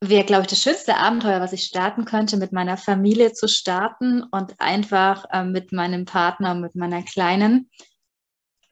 wäre, 0.00 0.24
glaube 0.24 0.42
ich, 0.42 0.48
das 0.48 0.62
schönste 0.62 0.96
Abenteuer, 0.96 1.40
was 1.40 1.52
ich 1.52 1.64
starten 1.64 2.04
könnte, 2.04 2.36
mit 2.38 2.52
meiner 2.52 2.76
Familie 2.76 3.32
zu 3.32 3.48
starten 3.48 4.22
und 4.22 4.58
einfach 4.58 5.26
äh, 5.30 5.44
mit 5.44 5.72
meinem 5.72 6.06
Partner, 6.06 6.54
mit 6.54 6.74
meiner 6.74 7.02
Kleinen 7.02 7.70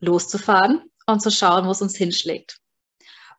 loszufahren 0.01 0.83
und 1.07 1.21
zu 1.21 1.31
schauen, 1.31 1.67
wo 1.67 1.71
es 1.71 1.83
uns 1.83 1.97
hinschlägt. 1.97 2.59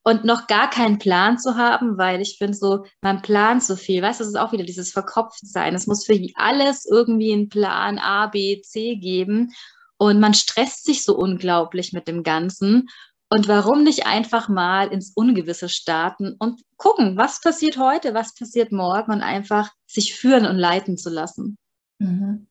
Und 0.03 0.23
noch 0.23 0.47
gar 0.47 0.69
keinen 0.69 0.97
Plan 0.97 1.37
zu 1.37 1.55
haben, 1.55 1.97
weil 1.97 2.21
ich 2.21 2.37
finde 2.37 2.55
so, 2.55 2.85
man 3.01 3.21
plant 3.21 3.63
so 3.63 3.75
viel. 3.75 4.01
Weißt 4.01 4.19
du, 4.19 4.23
es 4.23 4.29
ist 4.29 4.37
auch 4.39 4.53
wieder 4.53 4.63
dieses 4.63 4.91
Verkopftsein. 4.91 5.75
Es 5.75 5.87
muss 5.87 6.05
für 6.05 6.17
alles 6.35 6.85
irgendwie 6.85 7.33
einen 7.33 7.49
Plan 7.49 7.99
A, 7.99 8.27
B, 8.27 8.61
C 8.61 8.95
geben. 8.95 9.51
Und 9.97 10.19
man 10.19 10.33
stresst 10.33 10.85
sich 10.85 11.03
so 11.03 11.17
unglaublich 11.17 11.91
mit 11.91 12.07
dem 12.07 12.23
Ganzen. 12.23 12.87
Und 13.31 13.47
warum 13.47 13.83
nicht 13.83 14.07
einfach 14.07 14.49
mal 14.49 14.87
ins 14.87 15.11
Ungewisse 15.15 15.69
starten 15.69 16.35
und 16.39 16.61
gucken, 16.77 17.15
was 17.15 17.41
passiert 17.41 17.77
heute, 17.77 18.15
was 18.15 18.33
passiert 18.33 18.71
morgen 18.71 19.11
und 19.11 19.21
einfach 19.21 19.71
sich 19.85 20.15
führen 20.15 20.47
und 20.47 20.57
leiten 20.57 20.97
zu 20.97 21.11
lassen. 21.11 21.57
Mhm. 21.99 22.47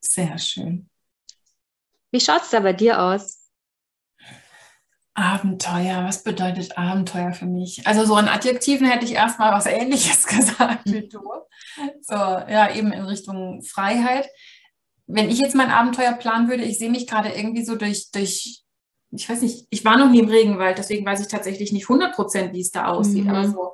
Sehr 0.00 0.38
schön. 0.38 0.88
Wie 2.10 2.20
schaut 2.20 2.42
es 2.42 2.50
da 2.50 2.60
bei 2.60 2.72
dir 2.72 3.02
aus? 3.02 3.38
Abenteuer, 5.12 6.04
was 6.04 6.22
bedeutet 6.22 6.78
Abenteuer 6.78 7.32
für 7.32 7.46
mich? 7.46 7.84
Also 7.86 8.04
so 8.04 8.14
an 8.14 8.28
Adjektiven 8.28 8.86
hätte 8.86 9.04
ich 9.04 9.12
erstmal 9.12 9.52
was 9.52 9.66
ähnliches 9.66 10.26
gesagt 10.26 10.86
wie 10.86 11.08
du. 11.08 11.20
So, 12.02 12.14
ja, 12.14 12.72
eben 12.72 12.92
in 12.92 13.04
Richtung 13.04 13.62
Freiheit. 13.62 14.28
Wenn 15.06 15.28
ich 15.28 15.38
jetzt 15.38 15.56
mein 15.56 15.70
Abenteuer 15.70 16.12
planen 16.12 16.48
würde, 16.48 16.62
ich 16.62 16.78
sehe 16.78 16.90
mich 16.90 17.06
gerade 17.06 17.30
irgendwie 17.30 17.64
so 17.64 17.74
durch, 17.74 18.10
durch 18.12 18.62
ich 19.10 19.28
weiß 19.28 19.42
nicht, 19.42 19.66
ich 19.70 19.84
war 19.84 19.96
noch 19.96 20.10
nie 20.10 20.20
im 20.20 20.28
Regenwald, 20.28 20.78
deswegen 20.78 21.06
weiß 21.06 21.20
ich 21.20 21.28
tatsächlich 21.28 21.72
nicht 21.72 21.84
100 21.84 22.14
Prozent, 22.14 22.52
wie 22.52 22.60
es 22.60 22.70
da 22.70 22.86
aussieht. 22.86 23.24
Mhm. 23.24 23.30
Aber 23.30 23.48
so, 23.48 23.72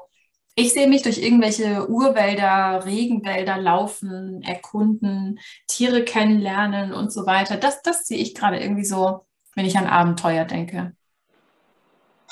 ich 0.54 0.72
sehe 0.72 0.88
mich 0.88 1.02
durch 1.02 1.18
irgendwelche 1.18 1.88
Urwälder, 1.88 2.84
Regenwälder 2.84 3.58
laufen, 3.58 4.42
erkunden, 4.42 5.40
Tiere 5.66 6.04
kennenlernen 6.04 6.92
und 6.92 7.12
so 7.12 7.26
weiter. 7.26 7.56
Das, 7.56 7.82
das 7.82 8.06
sehe 8.06 8.18
ich 8.18 8.34
gerade 8.34 8.60
irgendwie 8.60 8.84
so, 8.84 9.26
wenn 9.56 9.66
ich 9.66 9.76
an 9.76 9.86
Abenteuer 9.86 10.44
denke. 10.44 10.94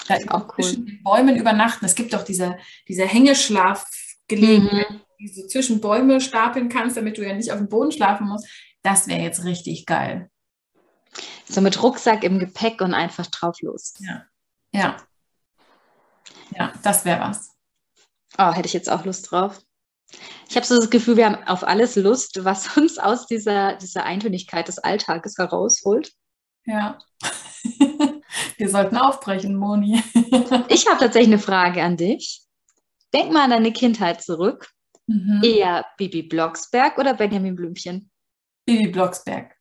Da 0.06 0.16
auch 0.28 0.46
cool. 0.56 0.64
zwischen 0.64 0.86
den 0.86 1.02
Bäumen 1.02 1.36
übernachten. 1.36 1.84
Es 1.84 1.94
gibt 1.94 2.12
doch 2.12 2.24
diese, 2.24 2.56
diese 2.88 3.04
Hängeschlafgelegenheit, 3.04 4.90
mhm. 4.90 5.00
die 5.18 5.34
du 5.34 5.46
zwischen 5.48 5.80
Bäume 5.80 6.20
stapeln 6.20 6.68
kannst, 6.68 6.96
damit 6.96 7.18
du 7.18 7.26
ja 7.26 7.34
nicht 7.34 7.50
auf 7.50 7.58
dem 7.58 7.68
Boden 7.68 7.90
schlafen 7.90 8.28
musst. 8.28 8.46
Das 8.82 9.08
wäre 9.08 9.20
jetzt 9.20 9.44
richtig 9.44 9.86
geil. 9.86 10.30
So 11.52 11.60
mit 11.60 11.82
Rucksack 11.82 12.24
im 12.24 12.38
Gepäck 12.38 12.80
und 12.80 12.94
einfach 12.94 13.26
drauf 13.26 13.60
los. 13.60 13.94
Ja. 13.98 14.24
Ja. 14.72 14.96
Ja, 16.56 16.72
das 16.82 17.04
wäre 17.04 17.20
was. 17.20 17.50
Oh, 18.38 18.52
hätte 18.52 18.66
ich 18.66 18.72
jetzt 18.72 18.90
auch 18.90 19.04
Lust 19.04 19.30
drauf. 19.30 19.60
Ich 20.48 20.56
habe 20.56 20.66
so 20.66 20.76
das 20.76 20.90
Gefühl, 20.90 21.16
wir 21.16 21.26
haben 21.26 21.46
auf 21.46 21.64
alles 21.64 21.96
Lust, 21.96 22.44
was 22.44 22.76
uns 22.76 22.98
aus 22.98 23.26
dieser, 23.26 23.76
dieser 23.76 24.04
Eintönigkeit 24.04 24.68
des 24.68 24.78
Alltages 24.78 25.36
herausholt. 25.38 26.12
Ja. 26.64 26.98
wir 28.56 28.68
sollten 28.68 28.96
aufbrechen, 28.96 29.54
Moni. 29.54 30.02
ich 30.68 30.86
habe 30.86 31.00
tatsächlich 31.00 31.28
eine 31.28 31.38
Frage 31.38 31.82
an 31.82 31.96
dich. 31.96 32.42
Denk 33.12 33.30
mal 33.30 33.44
an 33.44 33.50
deine 33.50 33.72
Kindheit 33.72 34.22
zurück. 34.22 34.70
Mhm. 35.06 35.42
Eher 35.42 35.84
Bibi 35.98 36.22
Blocksberg 36.22 36.96
oder 36.96 37.14
Benjamin 37.14 37.56
Blümchen? 37.56 38.10
Bibi 38.64 38.88
Blocksberg. 38.88 39.54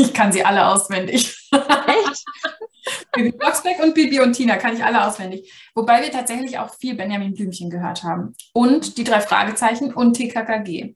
Ich 0.04 0.14
kann 0.14 0.32
sie 0.32 0.44
alle 0.44 0.66
auswendig. 0.66 1.36
Echt? 1.52 2.24
Bibi 3.12 3.32
Blocksberg 3.32 3.80
und 3.80 3.94
Bibi 3.94 4.20
und 4.20 4.32
Tina 4.32 4.56
kann 4.56 4.74
ich 4.74 4.82
alle 4.82 5.06
auswendig. 5.06 5.52
Wobei 5.74 6.02
wir 6.02 6.10
tatsächlich 6.10 6.58
auch 6.58 6.74
viel 6.74 6.94
Benjamin 6.94 7.34
Blümchen 7.34 7.70
gehört 7.70 8.02
haben. 8.02 8.34
Und 8.52 8.96
die 8.96 9.04
drei 9.04 9.20
Fragezeichen 9.20 9.92
und 9.92 10.14
TKKG. 10.14 10.94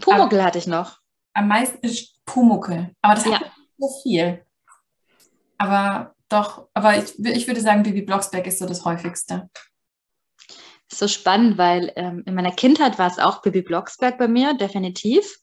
Pumuckel 0.00 0.42
hatte 0.42 0.58
ich 0.58 0.66
noch. 0.66 0.98
Am 1.34 1.48
meisten 1.48 1.78
ist 1.84 2.24
Pumuckel. 2.24 2.92
Aber 3.02 3.14
das 3.14 3.24
ja. 3.26 3.40
hat 3.40 3.52
so 3.78 3.88
viel. 4.02 4.44
Aber 5.58 6.14
doch, 6.28 6.68
aber 6.74 6.96
ich, 6.96 7.18
ich 7.18 7.46
würde 7.46 7.60
sagen, 7.60 7.82
Bibi 7.82 8.02
Blocksberg 8.02 8.46
ist 8.46 8.58
so 8.58 8.66
das 8.66 8.84
häufigste. 8.84 9.48
So 10.90 11.08
spannend, 11.08 11.58
weil 11.58 11.92
ähm, 11.96 12.22
in 12.26 12.34
meiner 12.34 12.52
Kindheit 12.52 12.98
war 12.98 13.10
es 13.10 13.18
auch 13.18 13.42
Bibi 13.42 13.62
Blocksberg 13.62 14.18
bei 14.18 14.28
mir, 14.28 14.54
definitiv. 14.54 15.38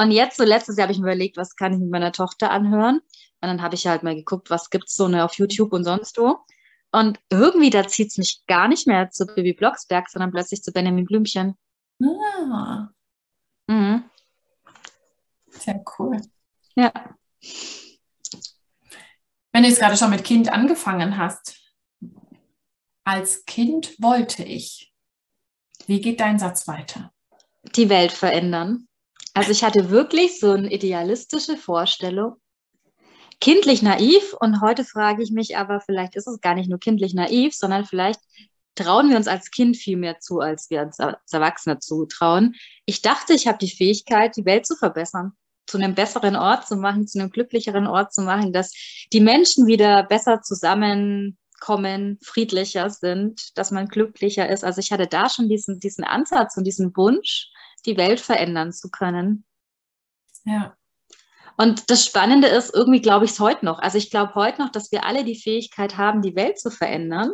Und 0.00 0.12
jetzt, 0.12 0.38
so 0.38 0.44
letztes 0.44 0.78
Jahr 0.78 0.84
habe 0.84 0.92
ich 0.92 0.98
mir 0.98 1.08
überlegt, 1.08 1.36
was 1.36 1.56
kann 1.56 1.74
ich 1.74 1.78
mit 1.78 1.90
meiner 1.90 2.10
Tochter 2.10 2.50
anhören? 2.50 3.00
Und 3.42 3.48
dann 3.48 3.60
habe 3.60 3.74
ich 3.74 3.86
halt 3.86 4.02
mal 4.02 4.14
geguckt, 4.14 4.48
was 4.48 4.70
gibt 4.70 4.88
es 4.88 4.94
so 4.94 5.08
ne, 5.08 5.22
auf 5.22 5.34
YouTube 5.34 5.74
und 5.74 5.84
sonst 5.84 6.16
wo. 6.16 6.38
Und 6.90 7.20
irgendwie, 7.28 7.68
da 7.68 7.86
zieht 7.86 8.08
es 8.08 8.16
mich 8.16 8.42
gar 8.46 8.66
nicht 8.66 8.86
mehr 8.86 9.10
zu 9.10 9.26
Bibi 9.26 9.52
Blocksberg, 9.52 10.08
sondern 10.08 10.30
plötzlich 10.30 10.62
zu 10.62 10.72
Benjamin 10.72 11.04
Blümchen. 11.04 11.54
Ah. 12.02 12.88
Mhm. 13.66 14.04
Sehr 15.50 15.84
cool. 15.98 16.22
Ja. 16.76 16.92
Wenn 19.52 19.64
du 19.64 19.68
jetzt 19.68 19.80
gerade 19.80 19.98
schon 19.98 20.08
mit 20.08 20.24
Kind 20.24 20.50
angefangen 20.50 21.18
hast, 21.18 21.60
als 23.04 23.44
Kind 23.44 24.00
wollte 24.00 24.44
ich. 24.44 24.94
Wie 25.86 26.00
geht 26.00 26.20
dein 26.20 26.38
Satz 26.38 26.66
weiter? 26.66 27.12
Die 27.76 27.90
Welt 27.90 28.12
verändern. 28.12 28.86
Also 29.34 29.52
ich 29.52 29.62
hatte 29.62 29.90
wirklich 29.90 30.40
so 30.40 30.52
eine 30.52 30.72
idealistische 30.72 31.56
Vorstellung, 31.56 32.36
kindlich 33.40 33.82
naiv 33.82 34.34
und 34.38 34.60
heute 34.60 34.84
frage 34.84 35.22
ich 35.22 35.30
mich 35.30 35.56
aber, 35.56 35.80
vielleicht 35.80 36.14
ist 36.14 36.26
es 36.26 36.40
gar 36.40 36.54
nicht 36.54 36.68
nur 36.68 36.78
kindlich 36.78 37.14
naiv, 37.14 37.54
sondern 37.54 37.84
vielleicht 37.84 38.20
trauen 38.74 39.08
wir 39.08 39.16
uns 39.16 39.28
als 39.28 39.50
Kind 39.50 39.76
viel 39.76 39.96
mehr 39.96 40.20
zu, 40.20 40.40
als 40.40 40.70
wir 40.70 40.80
als 40.80 40.98
Erwachsene 41.32 41.78
zutrauen. 41.78 42.54
Ich 42.86 43.02
dachte, 43.02 43.34
ich 43.34 43.46
habe 43.46 43.58
die 43.58 43.70
Fähigkeit, 43.70 44.36
die 44.36 44.44
Welt 44.44 44.66
zu 44.66 44.76
verbessern, 44.76 45.32
zu 45.66 45.78
einem 45.78 45.94
besseren 45.94 46.36
Ort 46.36 46.66
zu 46.66 46.76
machen, 46.76 47.06
zu 47.06 47.18
einem 47.18 47.30
glücklicheren 47.30 47.86
Ort 47.86 48.12
zu 48.12 48.22
machen, 48.22 48.52
dass 48.52 48.72
die 49.12 49.20
Menschen 49.20 49.66
wieder 49.66 50.02
besser 50.04 50.42
zusammenkommen, 51.60 52.18
friedlicher 52.22 52.90
sind, 52.90 53.56
dass 53.56 53.70
man 53.70 53.86
glücklicher 53.86 54.48
ist. 54.48 54.64
Also 54.64 54.80
ich 54.80 54.92
hatte 54.92 55.06
da 55.06 55.28
schon 55.28 55.48
diesen, 55.48 55.78
diesen 55.78 56.04
Ansatz 56.04 56.56
und 56.56 56.64
diesen 56.64 56.96
Wunsch 56.96 57.48
die 57.86 57.96
Welt 57.96 58.20
verändern 58.20 58.72
zu 58.72 58.90
können. 58.90 59.44
Ja. 60.44 60.76
Und 61.56 61.90
das 61.90 62.04
Spannende 62.06 62.48
ist, 62.48 62.74
irgendwie 62.74 63.02
glaube 63.02 63.26
ich 63.26 63.32
es 63.32 63.40
heute 63.40 63.64
noch. 63.64 63.78
Also 63.78 63.98
ich 63.98 64.10
glaube 64.10 64.34
heute 64.34 64.62
noch, 64.62 64.70
dass 64.70 64.90
wir 64.92 65.04
alle 65.04 65.24
die 65.24 65.38
Fähigkeit 65.38 65.96
haben, 65.96 66.22
die 66.22 66.34
Welt 66.34 66.58
zu 66.58 66.70
verändern. 66.70 67.32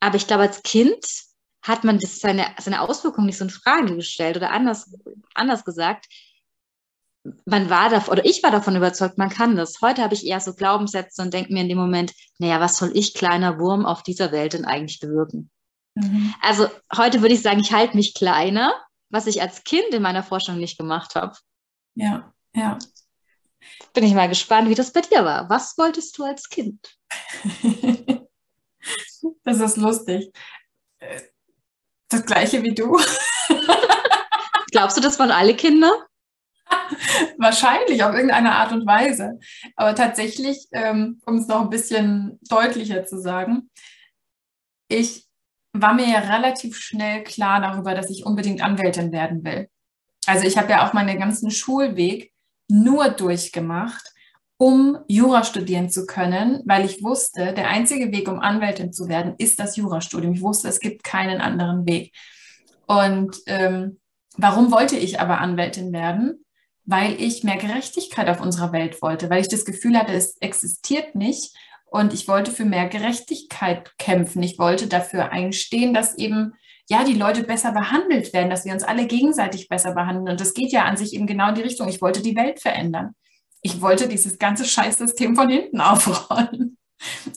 Aber 0.00 0.16
ich 0.16 0.26
glaube, 0.26 0.44
als 0.44 0.62
Kind 0.62 1.04
hat 1.62 1.84
man 1.84 1.98
das 1.98 2.20
seine, 2.20 2.46
seine 2.58 2.80
Auswirkungen 2.80 3.26
nicht 3.26 3.36
so 3.36 3.44
in 3.44 3.50
Frage 3.50 3.94
gestellt 3.94 4.36
oder 4.36 4.50
anders, 4.50 4.96
anders 5.34 5.64
gesagt. 5.64 6.06
Man 7.44 7.68
war 7.68 7.90
davon, 7.90 8.12
oder 8.12 8.24
ich 8.24 8.42
war 8.42 8.50
davon 8.50 8.76
überzeugt, 8.76 9.18
man 9.18 9.28
kann 9.28 9.54
das. 9.56 9.82
Heute 9.82 10.02
habe 10.02 10.14
ich 10.14 10.26
eher 10.26 10.40
so 10.40 10.54
Glaubenssätze 10.54 11.20
und 11.20 11.34
denke 11.34 11.52
mir 11.52 11.60
in 11.60 11.68
dem 11.68 11.76
Moment, 11.76 12.14
naja, 12.38 12.60
was 12.60 12.76
soll 12.76 12.96
ich, 12.96 13.12
kleiner 13.12 13.58
Wurm, 13.58 13.84
auf 13.84 14.02
dieser 14.02 14.32
Welt 14.32 14.54
denn 14.54 14.64
eigentlich 14.64 15.00
bewirken? 15.00 15.50
Mhm. 15.94 16.34
Also 16.40 16.68
heute 16.96 17.20
würde 17.20 17.34
ich 17.34 17.42
sagen, 17.42 17.60
ich 17.60 17.72
halte 17.72 17.96
mich 17.96 18.14
kleiner, 18.14 18.72
was 19.10 19.26
ich 19.26 19.42
als 19.42 19.64
Kind 19.64 19.88
in 19.92 20.02
meiner 20.02 20.22
Forschung 20.22 20.56
nicht 20.56 20.78
gemacht 20.78 21.14
habe. 21.14 21.36
Ja, 21.94 22.32
ja. 22.54 22.78
Bin 23.92 24.04
ich 24.04 24.14
mal 24.14 24.28
gespannt, 24.28 24.70
wie 24.70 24.74
das 24.74 24.92
bei 24.92 25.02
dir 25.02 25.24
war. 25.24 25.50
Was 25.50 25.76
wolltest 25.76 26.16
du 26.16 26.24
als 26.24 26.48
Kind? 26.48 26.96
das 29.44 29.60
ist 29.60 29.76
lustig. 29.76 30.32
Das 32.08 32.24
gleiche 32.24 32.62
wie 32.62 32.74
du. 32.74 32.98
Glaubst 34.70 34.96
du, 34.96 35.00
das 35.00 35.18
waren 35.18 35.30
alle 35.30 35.54
Kinder? 35.54 36.06
Wahrscheinlich 37.38 38.02
auf 38.04 38.14
irgendeine 38.14 38.52
Art 38.52 38.72
und 38.72 38.86
Weise. 38.86 39.38
Aber 39.76 39.94
tatsächlich, 39.94 40.66
ähm, 40.72 41.20
um 41.26 41.36
es 41.36 41.48
noch 41.48 41.62
ein 41.62 41.70
bisschen 41.70 42.38
deutlicher 42.48 43.04
zu 43.04 43.20
sagen, 43.20 43.70
ich 44.88 45.26
war 45.72 45.94
mir 45.94 46.08
ja 46.08 46.18
relativ 46.18 46.76
schnell 46.76 47.22
klar 47.22 47.60
darüber, 47.60 47.94
dass 47.94 48.10
ich 48.10 48.26
unbedingt 48.26 48.62
Anwältin 48.62 49.12
werden 49.12 49.44
will. 49.44 49.68
Also 50.26 50.46
ich 50.46 50.58
habe 50.58 50.70
ja 50.70 50.86
auch 50.86 50.92
meinen 50.92 51.18
ganzen 51.18 51.50
Schulweg 51.50 52.32
nur 52.68 53.08
durchgemacht, 53.10 54.12
um 54.56 54.98
Jura 55.08 55.44
studieren 55.44 55.88
zu 55.88 56.06
können, 56.06 56.62
weil 56.66 56.84
ich 56.84 57.02
wusste, 57.02 57.54
der 57.54 57.68
einzige 57.68 58.12
Weg, 58.12 58.28
um 58.28 58.40
Anwältin 58.40 58.92
zu 58.92 59.08
werden, 59.08 59.34
ist 59.38 59.58
das 59.58 59.76
Jurastudium. 59.76 60.34
Ich 60.34 60.42
wusste, 60.42 60.68
es 60.68 60.80
gibt 60.80 61.02
keinen 61.02 61.40
anderen 61.40 61.86
Weg. 61.86 62.12
Und 62.86 63.38
ähm, 63.46 64.00
warum 64.36 64.70
wollte 64.70 64.96
ich 64.96 65.20
aber 65.20 65.38
Anwältin 65.40 65.92
werden? 65.92 66.44
Weil 66.90 67.20
ich 67.20 67.44
mehr 67.44 67.56
Gerechtigkeit 67.56 68.28
auf 68.28 68.40
unserer 68.40 68.72
Welt 68.72 69.00
wollte, 69.00 69.30
weil 69.30 69.40
ich 69.40 69.48
das 69.48 69.64
Gefühl 69.64 69.96
hatte, 69.96 70.12
es 70.12 70.36
existiert 70.38 71.14
nicht 71.14 71.54
und 71.86 72.12
ich 72.12 72.26
wollte 72.26 72.50
für 72.50 72.64
mehr 72.64 72.88
Gerechtigkeit 72.88 73.96
kämpfen. 73.96 74.42
Ich 74.42 74.58
wollte 74.58 74.88
dafür 74.88 75.30
einstehen, 75.30 75.94
dass 75.94 76.18
eben 76.18 76.54
ja 76.88 77.04
die 77.04 77.14
Leute 77.14 77.44
besser 77.44 77.70
behandelt 77.70 78.32
werden, 78.32 78.50
dass 78.50 78.64
wir 78.64 78.72
uns 78.72 78.82
alle 78.82 79.06
gegenseitig 79.06 79.68
besser 79.68 79.94
behandeln. 79.94 80.28
Und 80.28 80.40
das 80.40 80.52
geht 80.52 80.72
ja 80.72 80.84
an 80.84 80.96
sich 80.96 81.14
eben 81.14 81.28
genau 81.28 81.50
in 81.50 81.54
die 81.54 81.62
Richtung. 81.62 81.88
Ich 81.88 82.02
wollte 82.02 82.22
die 82.22 82.34
Welt 82.34 82.60
verändern. 82.60 83.14
Ich 83.62 83.80
wollte 83.80 84.08
dieses 84.08 84.38
ganze 84.38 84.64
Scheißsystem 84.64 85.36
von 85.36 85.48
hinten 85.48 85.80
aufrollen. 85.80 86.76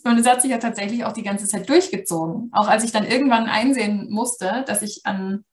Und 0.04 0.18
es 0.18 0.28
hat 0.28 0.42
sich 0.42 0.50
ja 0.50 0.58
tatsächlich 0.58 1.06
auch 1.06 1.14
die 1.14 1.24
ganze 1.24 1.48
Zeit 1.48 1.70
durchgezogen. 1.70 2.50
Auch 2.54 2.68
als 2.68 2.84
ich 2.84 2.92
dann 2.92 3.06
irgendwann 3.06 3.46
einsehen 3.46 4.08
musste, 4.10 4.64
dass 4.66 4.82
ich 4.82 5.02
an 5.06 5.46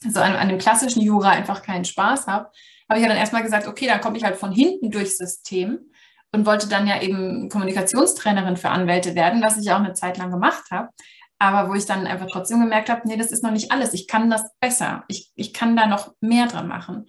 so 0.00 0.20
an, 0.20 0.34
an 0.34 0.48
dem 0.48 0.58
klassischen 0.58 1.00
Jura 1.00 1.30
einfach 1.30 1.62
keinen 1.62 1.84
Spaß 1.84 2.26
habe, 2.26 2.50
habe 2.88 2.98
ich 2.98 3.02
ja 3.02 3.08
dann 3.08 3.18
erstmal 3.18 3.42
gesagt, 3.42 3.66
okay, 3.66 3.86
dann 3.86 4.00
komme 4.00 4.16
ich 4.16 4.24
halt 4.24 4.36
von 4.36 4.52
hinten 4.52 4.90
durchs 4.90 5.18
System 5.18 5.90
und 6.32 6.46
wollte 6.46 6.68
dann 6.68 6.86
ja 6.86 7.00
eben 7.00 7.48
Kommunikationstrainerin 7.48 8.56
für 8.56 8.70
Anwälte 8.70 9.14
werden, 9.14 9.42
was 9.42 9.58
ich 9.58 9.70
auch 9.70 9.78
eine 9.78 9.94
Zeit 9.94 10.18
lang 10.18 10.30
gemacht 10.30 10.64
habe. 10.70 10.90
Aber 11.38 11.68
wo 11.68 11.74
ich 11.74 11.84
dann 11.84 12.06
einfach 12.06 12.28
trotzdem 12.30 12.60
gemerkt 12.60 12.88
habe, 12.88 13.02
nee, 13.04 13.16
das 13.16 13.30
ist 13.30 13.42
noch 13.42 13.50
nicht 13.50 13.70
alles. 13.70 13.92
Ich 13.92 14.06
kann 14.06 14.30
das 14.30 14.42
besser. 14.58 15.04
Ich, 15.08 15.32
ich 15.34 15.52
kann 15.52 15.76
da 15.76 15.86
noch 15.86 16.14
mehr 16.20 16.46
dran 16.46 16.66
machen. 16.66 17.06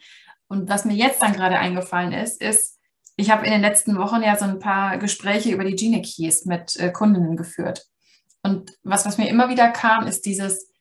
Und 0.48 0.70
was 0.70 0.86
mir 0.86 0.96
jetzt 0.96 1.22
dann 1.22 1.34
gerade 1.34 1.58
eingefallen 1.58 2.12
ist, 2.12 2.42
ist, 2.42 2.78
ich 3.16 3.32
habe 3.32 3.46
in 3.46 3.52
den 3.52 3.62
letzten 3.62 3.98
Wochen 3.98 4.22
ja 4.22 4.36
so 4.36 4.46
ein 4.46 4.60
paar 4.60 4.98
Gespräche 4.98 5.52
über 5.52 5.64
die 5.64 5.76
Gene 5.76 6.02
Keys 6.02 6.46
mit 6.46 6.76
äh, 6.76 6.92
Kundinnen 6.92 7.38
geführt. 7.38 7.86
Und 8.44 8.72
was, 8.84 9.06
was 9.06 9.18
mir 9.18 9.30
immer 9.30 9.50
wieder 9.50 9.70
kam, 9.70 10.08
ist 10.08 10.26
dieses, 10.26 10.72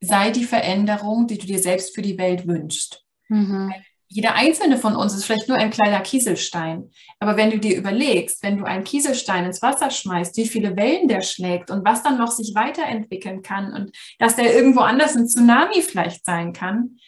sei 0.00 0.30
die 0.30 0.44
Veränderung, 0.44 1.26
die 1.26 1.38
du 1.38 1.46
dir 1.46 1.58
selbst 1.58 1.94
für 1.94 2.02
die 2.02 2.18
Welt 2.18 2.46
wünschst. 2.46 3.04
Mhm 3.28 3.72
jeder 4.12 4.34
einzelne 4.34 4.76
von 4.76 4.94
uns 4.94 5.14
ist 5.14 5.24
vielleicht 5.24 5.48
nur 5.48 5.56
ein 5.56 5.70
kleiner 5.70 6.00
Kieselstein. 6.00 6.90
Aber 7.18 7.36
wenn 7.38 7.50
du 7.50 7.58
dir 7.58 7.76
überlegst, 7.76 8.42
wenn 8.42 8.58
du 8.58 8.64
einen 8.64 8.84
Kieselstein 8.84 9.46
ins 9.46 9.62
Wasser 9.62 9.90
schmeißt, 9.90 10.36
wie 10.36 10.46
viele 10.46 10.76
Wellen 10.76 11.08
der 11.08 11.22
schlägt 11.22 11.70
und 11.70 11.84
was 11.84 12.02
dann 12.02 12.18
noch 12.18 12.30
sich 12.30 12.54
weiterentwickeln 12.54 13.42
kann 13.42 13.72
und 13.72 13.96
dass 14.18 14.36
der 14.36 14.54
irgendwo 14.54 14.80
anders 14.80 15.16
ein 15.16 15.26
Tsunami 15.26 15.80
vielleicht 15.80 16.26
sein 16.26 16.52
kann, 16.52 16.98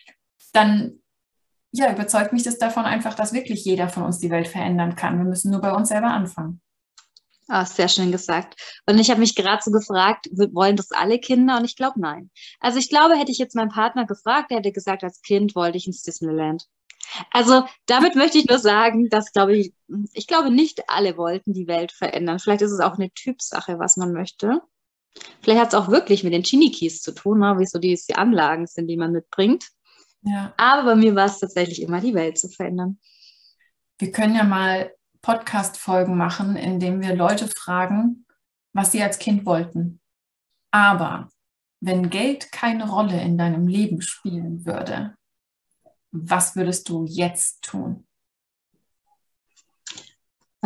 dann 0.52 1.00
ja, 1.72 1.92
überzeugt 1.92 2.32
mich 2.32 2.44
das 2.44 2.58
davon 2.58 2.84
einfach, 2.84 3.14
dass 3.14 3.34
wirklich 3.34 3.64
jeder 3.64 3.88
von 3.88 4.04
uns 4.04 4.18
die 4.18 4.30
Welt 4.30 4.48
verändern 4.48 4.94
kann. 4.94 5.18
Wir 5.18 5.24
müssen 5.24 5.50
nur 5.50 5.60
bei 5.60 5.72
uns 5.72 5.90
selber 5.90 6.08
anfangen. 6.08 6.62
Ah, 7.48 7.66
sehr 7.66 7.88
schön 7.88 8.12
gesagt. 8.12 8.58
Und 8.86 8.98
ich 8.98 9.10
habe 9.10 9.20
mich 9.20 9.34
gerade 9.34 9.62
so 9.62 9.70
gefragt, 9.70 10.28
wollen 10.32 10.76
das 10.76 10.92
alle 10.92 11.18
Kinder? 11.18 11.58
Und 11.58 11.66
ich 11.66 11.76
glaube, 11.76 12.00
nein. 12.00 12.30
Also 12.60 12.78
ich 12.78 12.88
glaube, 12.88 13.16
hätte 13.16 13.32
ich 13.32 13.38
jetzt 13.38 13.54
meinen 13.54 13.68
Partner 13.68 14.06
gefragt, 14.06 14.50
der 14.50 14.58
hätte 14.58 14.72
gesagt, 14.72 15.04
als 15.04 15.20
Kind 15.20 15.54
wollte 15.54 15.76
ich 15.76 15.86
ins 15.86 16.02
Disneyland. 16.02 16.64
Also 17.30 17.64
damit 17.86 18.14
möchte 18.14 18.38
ich 18.38 18.46
nur 18.46 18.58
sagen, 18.58 19.08
dass 19.08 19.32
glaube 19.32 19.56
ich, 19.56 19.74
ich 20.12 20.26
glaube 20.26 20.50
nicht 20.50 20.88
alle 20.88 21.16
wollten 21.16 21.52
die 21.52 21.66
Welt 21.66 21.92
verändern. 21.92 22.38
Vielleicht 22.38 22.62
ist 22.62 22.72
es 22.72 22.80
auch 22.80 22.94
eine 22.94 23.10
Typsache, 23.10 23.78
was 23.78 23.96
man 23.96 24.12
möchte. 24.12 24.60
Vielleicht 25.42 25.60
hat 25.60 25.68
es 25.68 25.74
auch 25.74 25.88
wirklich 25.88 26.24
mit 26.24 26.32
den 26.32 26.42
Genie-Keys 26.42 27.00
zu 27.02 27.12
tun, 27.12 27.40
ne? 27.40 27.56
wie 27.58 27.66
so 27.66 27.78
die, 27.78 27.98
die 28.08 28.14
Anlagen 28.16 28.66
sind, 28.66 28.88
die 28.88 28.96
man 28.96 29.12
mitbringt. 29.12 29.68
Ja. 30.22 30.52
Aber 30.56 30.84
bei 30.84 30.96
mir 30.96 31.14
war 31.14 31.26
es 31.26 31.38
tatsächlich 31.38 31.82
immer, 31.82 32.00
die 32.00 32.14
Welt 32.14 32.38
zu 32.38 32.48
verändern. 32.48 32.98
Wir 33.98 34.10
können 34.10 34.34
ja 34.34 34.44
mal 34.44 34.92
Podcast-Folgen 35.22 36.16
machen, 36.16 36.56
in 36.56 36.80
denen 36.80 37.00
wir 37.00 37.14
Leute 37.14 37.48
fragen, 37.48 38.26
was 38.72 38.92
sie 38.92 39.02
als 39.02 39.18
Kind 39.18 39.46
wollten. 39.46 40.00
Aber 40.70 41.28
wenn 41.80 42.10
Geld 42.10 42.50
keine 42.50 42.88
Rolle 42.88 43.20
in 43.20 43.38
deinem 43.38 43.68
Leben 43.68 44.00
spielen 44.00 44.66
würde, 44.66 45.14
was 46.14 46.54
würdest 46.54 46.88
du 46.88 47.04
jetzt 47.06 47.62
tun? 47.62 48.06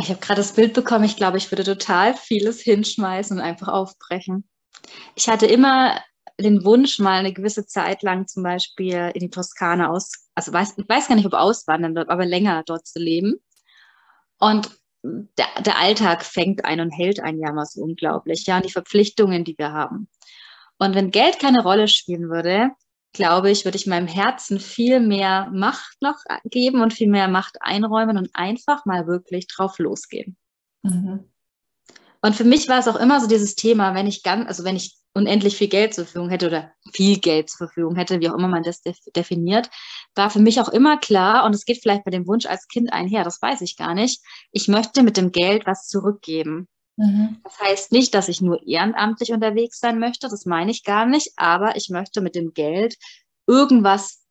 Ich 0.01 0.11
habe 0.11 0.21
gerade 0.21 0.41
das 0.41 0.53
Bild 0.53 0.75
bekommen, 0.75 1.05
ich 1.05 1.17
glaube, 1.17 1.39
ich 1.39 1.51
würde 1.51 1.65
total 1.65 2.15
vieles 2.15 2.61
hinschmeißen 2.61 3.39
und 3.39 3.43
einfach 3.43 3.69
aufbrechen. 3.69 4.49
Ich 5.17 5.29
hatte 5.29 5.47
immer 5.47 6.01
den 6.39 6.65
Wunsch, 6.65 7.01
mal 7.01 7.19
eine 7.19 7.33
gewisse 7.33 7.67
Zeit 7.67 8.03
lang 8.03 8.29
zum 8.29 8.45
Beispiel 8.45 9.11
in 9.15 9.21
die 9.21 9.31
Toskana 9.31 9.91
aus, 9.91 10.29
also 10.37 10.53
weiß, 10.53 10.75
ich 10.77 10.89
weiß 10.89 11.09
gar 11.09 11.17
nicht, 11.17 11.27
ob 11.27 11.33
auswandern, 11.33 11.97
aber 11.97 12.27
länger 12.27 12.63
dort 12.65 12.87
zu 12.87 13.01
leben. 13.01 13.35
Und 14.39 14.71
der, 15.03 15.47
der 15.65 15.79
Alltag 15.79 16.25
fängt 16.25 16.65
ein 16.65 16.81
und 16.81 16.91
hält 16.91 17.21
ein 17.21 17.41
ja 17.41 17.53
mal 17.53 17.65
so 17.65 17.81
unglaublich, 17.83 18.47
ja, 18.47 18.59
und 18.59 18.67
die 18.67 18.73
Verpflichtungen, 18.73 19.45
die 19.45 19.59
wir 19.59 19.73
haben. 19.73 20.09
Und 20.79 20.95
wenn 20.95 21.11
Geld 21.11 21.41
keine 21.41 21.63
Rolle 21.63 21.89
spielen 21.89 22.29
würde, 22.29 22.71
glaube 23.12 23.51
ich, 23.51 23.64
würde 23.64 23.77
ich 23.77 23.87
meinem 23.87 24.07
Herzen 24.07 24.61
viel 24.61 25.01
mehr 25.01 25.51
Macht 25.53 25.97
noch 26.01 26.18
geben 26.44 26.83
und 26.83 26.92
viel 26.92 27.09
mehr 27.09 27.29
Macht 27.29 27.57
einräumen 27.61 28.18
und 28.18 28.31
einfach 28.35 28.85
mal 28.85 29.07
wirklich 29.07 29.47
drauf 29.47 29.79
losgehen. 29.79 30.37
Mhm. 30.83 31.31
Und 32.21 32.35
für 32.35 32.44
mich 32.44 32.68
war 32.68 32.79
es 32.79 32.88
auch 32.88 32.97
immer 32.97 33.21
so 33.21 33.29
dieses 33.29 33.55
Thema, 33.55 33.94
wenn 33.94 34.07
ich 34.07 34.23
ganz, 34.23 34.47
also 34.49 34.64
wenn 34.64 34.77
ich 34.77 34.97
unendlich 35.14 35.57
viel 35.57 35.68
Geld 35.68 35.94
zur 35.94 36.05
Verfügung 36.05 36.31
hätte 36.31 36.47
oder 36.47 36.73
viel 36.92 37.18
Geld 37.18 37.51
zur 37.51 37.68
Verfügung 37.68 37.97
hätte, 37.97 38.21
wie 38.21 38.29
auch 38.29 38.35
immer 38.35 38.49
man 38.49 38.62
das 38.62 38.83
definiert, 39.14 39.68
war 40.14 40.31
für 40.31 40.40
mich 40.40 40.61
auch 40.61 40.68
immer 40.68 40.99
klar, 40.99 41.44
und 41.44 41.55
es 41.55 41.64
geht 41.64 41.81
vielleicht 41.81 42.05
bei 42.05 42.11
dem 42.11 42.27
Wunsch 42.27 42.47
als 42.47 42.68
Kind 42.68 42.92
einher, 42.92 43.25
das 43.25 43.40
weiß 43.40 43.61
ich 43.62 43.77
gar 43.77 43.94
nicht, 43.94 44.23
ich 44.53 44.68
möchte 44.68 45.03
mit 45.03 45.16
dem 45.16 45.33
Geld 45.33 45.66
was 45.66 45.87
zurückgeben. 45.87 46.68
Mhm. 46.99 47.41
Das 47.45 47.61
heißt 47.61 47.93
nicht, 47.93 48.13
dass 48.13 48.29
ich 48.29 48.41
nur 48.41 48.67
ehrenamtlich 48.67 49.33
unterwegs 49.33 49.79
sein 49.79 50.01
möchte, 50.01 50.29
das 50.29 50.47
meine 50.47 50.73
ich 50.73 50.83
gar 50.83 51.07
nicht, 51.07 51.33
aber 51.37 51.77
ich 51.77 51.91
möchte 51.91 52.21
mit 52.21 52.35
dem 52.35 52.53
Geld 52.55 52.97
irgendwas 53.47 54.25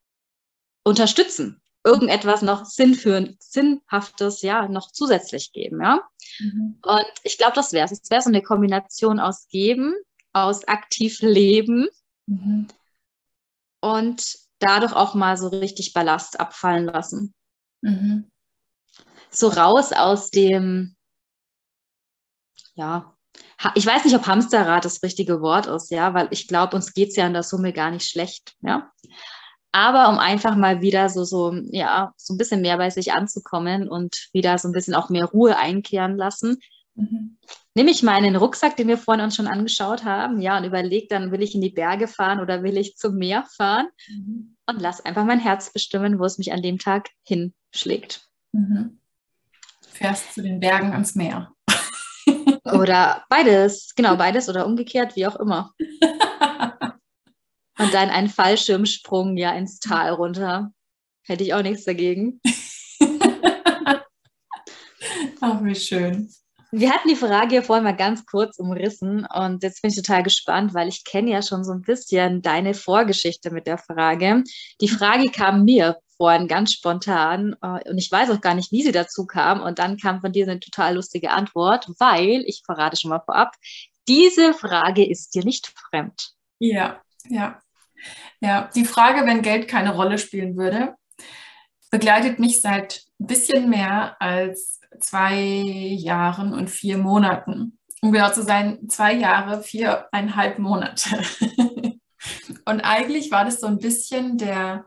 unterstützen, 0.84 1.62
irgendetwas 1.86 2.42
noch 2.42 2.66
sinnführend, 2.66 3.42
sinnhaftes, 3.42 4.42
ja, 4.42 4.68
noch 4.68 4.92
zusätzlich 4.92 5.54
geben, 5.54 5.82
ja. 5.82 6.02
Mhm. 6.40 6.78
Und 6.84 7.12
ich 7.24 7.38
glaube, 7.38 7.54
das 7.56 7.72
wäre 7.72 7.86
es. 7.86 7.94
Es 7.94 8.10
wäre 8.10 8.22
so 8.22 8.30
eine 8.30 8.42
Kombination 8.42 9.22
aus 9.22 9.48
Geben, 9.48 9.96
aus 10.34 10.68
aktiv 10.68 11.22
Leben 11.22 11.88
mhm. 12.26 12.68
und 13.80 14.40
dadurch 14.60 14.92
auch 14.92 15.14
mal 15.14 15.38
so 15.38 15.48
richtig 15.48 15.94
Ballast 15.94 16.38
abfallen 16.42 16.86
lassen. 16.86 17.34
Mhm. 17.82 18.30
So 19.32 19.48
raus 19.48 19.94
aus 19.94 20.32
dem 20.32 20.97
ja, 22.78 23.18
ich 23.76 23.86
weiß 23.86 24.06
nicht, 24.06 24.16
ob 24.16 24.28
Hamsterrad 24.28 24.86
das 24.86 25.02
richtige 25.04 25.42
Wort 25.42 25.68
ist, 25.68 25.92
ja, 25.92 26.14
weil 26.14 26.28
ich 26.32 26.48
glaube, 26.48 26.76
uns 26.76 26.94
geht 26.94 27.10
es 27.10 27.16
ja 27.16 27.28
in 27.28 27.34
der 27.34 27.44
Summe 27.44 27.74
gar 27.74 27.92
nicht 27.92 28.08
schlecht, 28.08 28.56
ja. 28.62 28.92
Aber 29.72 30.10
um 30.10 30.18
einfach 30.18 30.56
mal 30.56 30.82
wieder 30.82 31.10
so, 31.10 31.24
so, 31.24 31.54
ja, 31.72 32.14
so 32.16 32.34
ein 32.34 32.38
bisschen 32.38 32.62
mehr 32.62 32.78
bei 32.78 32.90
sich 32.90 33.14
anzukommen 33.14 33.90
und 33.90 34.30
wieder 34.32 34.58
so 34.58 34.68
ein 34.68 34.72
bisschen 34.72 34.96
auch 34.96 35.10
mehr 35.10 35.26
Ruhe 35.26 35.58
einkehren 35.58 36.18
lassen, 36.18 36.58
mhm. 36.96 37.38
nehme 37.76 37.92
ich 37.92 38.02
meinen 38.02 38.36
Rucksack, 38.36 38.76
den 38.76 38.88
wir 38.88 38.98
vorhin 38.98 39.24
uns 39.24 39.36
schon 39.36 39.48
angeschaut 39.48 40.04
haben, 40.04 40.40
ja, 40.40 40.58
und 40.58 40.64
überlege 40.64 41.08
dann, 41.10 41.32
will 41.32 41.44
ich 41.44 41.54
in 41.54 41.62
die 41.62 41.72
Berge 41.72 42.08
fahren 42.08 42.40
oder 42.40 42.64
will 42.64 42.78
ich 42.78 42.96
zum 42.96 43.16
Meer 43.16 43.46
fahren 43.56 43.88
mhm. 44.08 44.56
und 44.68 44.82
lass 44.82 45.02
einfach 45.02 45.26
mein 45.26 45.40
Herz 45.40 45.74
bestimmen, 45.74 46.20
wo 46.20 46.26
es 46.26 46.38
mich 46.38 46.54
an 46.54 46.62
dem 46.62 46.78
Tag 46.80 47.10
hinschlägt. 47.24 48.28
Mhm. 48.52 49.00
Fährst 49.82 50.34
zu 50.34 50.44
den 50.44 50.60
Bergen 50.60 50.92
ans 50.94 51.16
Meer. 51.16 51.52
Oder 52.74 53.24
beides, 53.30 53.94
genau, 53.96 54.16
beides 54.16 54.50
oder 54.50 54.66
umgekehrt, 54.66 55.16
wie 55.16 55.28
auch 55.28 55.36
immer. 55.38 55.74
Und 57.80 57.94
dann 57.94 58.10
ein 58.10 58.28
Fallschirmsprung 58.28 59.38
ja 59.38 59.52
ins 59.52 59.80
Tal 59.80 60.12
runter. 60.12 60.72
Hätte 61.24 61.44
ich 61.44 61.54
auch 61.54 61.62
nichts 61.62 61.86
dagegen. 61.86 62.42
Ach, 65.42 65.64
wie 65.64 65.76
schön. 65.76 66.28
Wir 66.72 66.92
hatten 66.92 67.08
die 67.08 67.16
Frage 67.16 67.56
ja 67.56 67.62
vorhin 67.62 67.86
mal 67.86 67.96
ganz 67.96 68.26
kurz 68.26 68.60
umrissen 68.60 69.26
und 69.34 69.64
jetzt 69.64 69.82
bin 69.82 69.90
ich 69.90 69.96
total 69.96 70.22
gespannt, 70.24 70.74
weil 70.74 70.90
ich 70.90 71.06
kenne 71.06 71.32
ja 71.32 71.42
schon 71.42 71.64
so 71.64 71.72
ein 71.72 71.82
bisschen 71.82 72.42
deine 72.42 72.74
Vorgeschichte 72.74 73.52
mit 73.52 73.68
der 73.68 73.78
Frage. 73.78 74.44
Die 74.82 74.90
Frage 74.90 75.32
kam 75.32 75.64
mir 75.64 75.98
vorhin 76.18 76.48
ganz 76.48 76.74
spontan 76.74 77.56
äh, 77.62 77.90
und 77.90 77.98
ich 77.98 78.12
weiß 78.12 78.30
auch 78.32 78.42
gar 78.42 78.56
nicht, 78.56 78.72
wie 78.72 78.84
sie 78.84 78.92
dazu 78.92 79.26
kam. 79.26 79.62
Und 79.62 79.80
dann 79.80 79.98
kam 79.98 80.22
von 80.22 80.32
dir 80.32 80.48
eine 80.48 80.60
total 80.60 80.96
lustige 80.96 81.32
Antwort, 81.32 81.88
weil, 82.00 82.44
ich 82.46 82.64
verrate 82.66 82.98
schon 82.98 83.10
mal 83.10 83.22
vorab, 83.22 83.56
diese 84.08 84.54
Frage 84.54 85.08
ist 85.08 85.36
dir 85.36 85.44
nicht 85.44 85.68
fremd. 85.68 86.32
Ja, 86.60 87.02
ja. 87.30 87.60
Ja, 88.40 88.70
die 88.76 88.86
Frage, 88.86 89.26
wenn 89.26 89.42
Geld 89.42 89.68
keine 89.68 89.96
Rolle 89.96 90.18
spielen 90.18 90.56
würde, 90.56 90.96
begleitet 91.90 92.40
mich 92.40 92.62
seit 92.62 93.04
ein 93.20 93.28
bisschen 93.28 93.70
mehr 93.70 94.16
als 94.22 94.80
zwei 95.00 95.36
Jahren 95.36 96.54
und 96.54 96.70
vier 96.70 96.98
Monaten. 96.98 97.80
Um 98.02 98.12
genau 98.12 98.32
zu 98.32 98.44
sein, 98.44 98.88
zwei 98.90 99.14
Jahre, 99.14 99.64
viereinhalb 99.64 100.60
Monate. 100.60 101.22
und 102.66 102.82
eigentlich 102.82 103.32
war 103.32 103.46
das 103.46 103.60
so 103.60 103.68
ein 103.68 103.80
bisschen 103.80 104.38
der, 104.38 104.86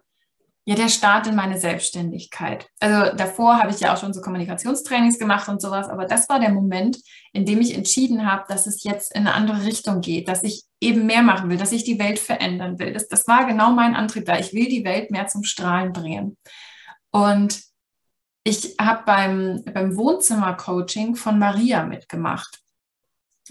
ja, 0.71 0.77
der 0.77 0.89
Start 0.89 1.27
in 1.27 1.35
meine 1.35 1.59
Selbstständigkeit. 1.59 2.69
Also 2.79 3.17
davor 3.17 3.59
habe 3.59 3.73
ich 3.73 3.81
ja 3.81 3.93
auch 3.93 3.99
schon 3.99 4.13
so 4.13 4.21
Kommunikationstrainings 4.21 5.19
gemacht 5.19 5.49
und 5.49 5.61
sowas, 5.61 5.89
aber 5.89 6.05
das 6.05 6.29
war 6.29 6.39
der 6.39 6.51
Moment, 6.51 6.97
in 7.33 7.45
dem 7.45 7.61
ich 7.61 7.75
entschieden 7.75 8.31
habe, 8.31 8.45
dass 8.47 8.69
es 8.69 8.85
jetzt 8.85 9.13
in 9.13 9.27
eine 9.27 9.35
andere 9.35 9.65
Richtung 9.65 10.01
geht, 10.01 10.29
dass 10.29 10.45
ich 10.45 10.63
eben 10.81 11.07
mehr 11.07 11.23
machen 11.23 11.51
will, 11.51 11.57
dass 11.57 11.73
ich 11.73 11.83
die 11.83 11.99
Welt 11.99 12.21
verändern 12.21 12.79
will. 12.79 12.93
Das, 12.93 13.09
das 13.09 13.27
war 13.27 13.49
genau 13.49 13.73
mein 13.73 13.97
Antrieb 13.97 14.27
da. 14.27 14.39
Ich 14.39 14.53
will 14.53 14.69
die 14.69 14.85
Welt 14.85 15.11
mehr 15.11 15.27
zum 15.27 15.43
Strahlen 15.43 15.93
bringen. 15.93 16.37
Und 17.11 17.61
ich 18.45 18.77
habe 18.81 19.03
beim, 19.05 19.65
beim 19.65 19.97
Wohnzimmer-Coaching 19.97 21.17
von 21.17 21.41
Maria 21.41 21.85
mitgemacht. 21.85 22.61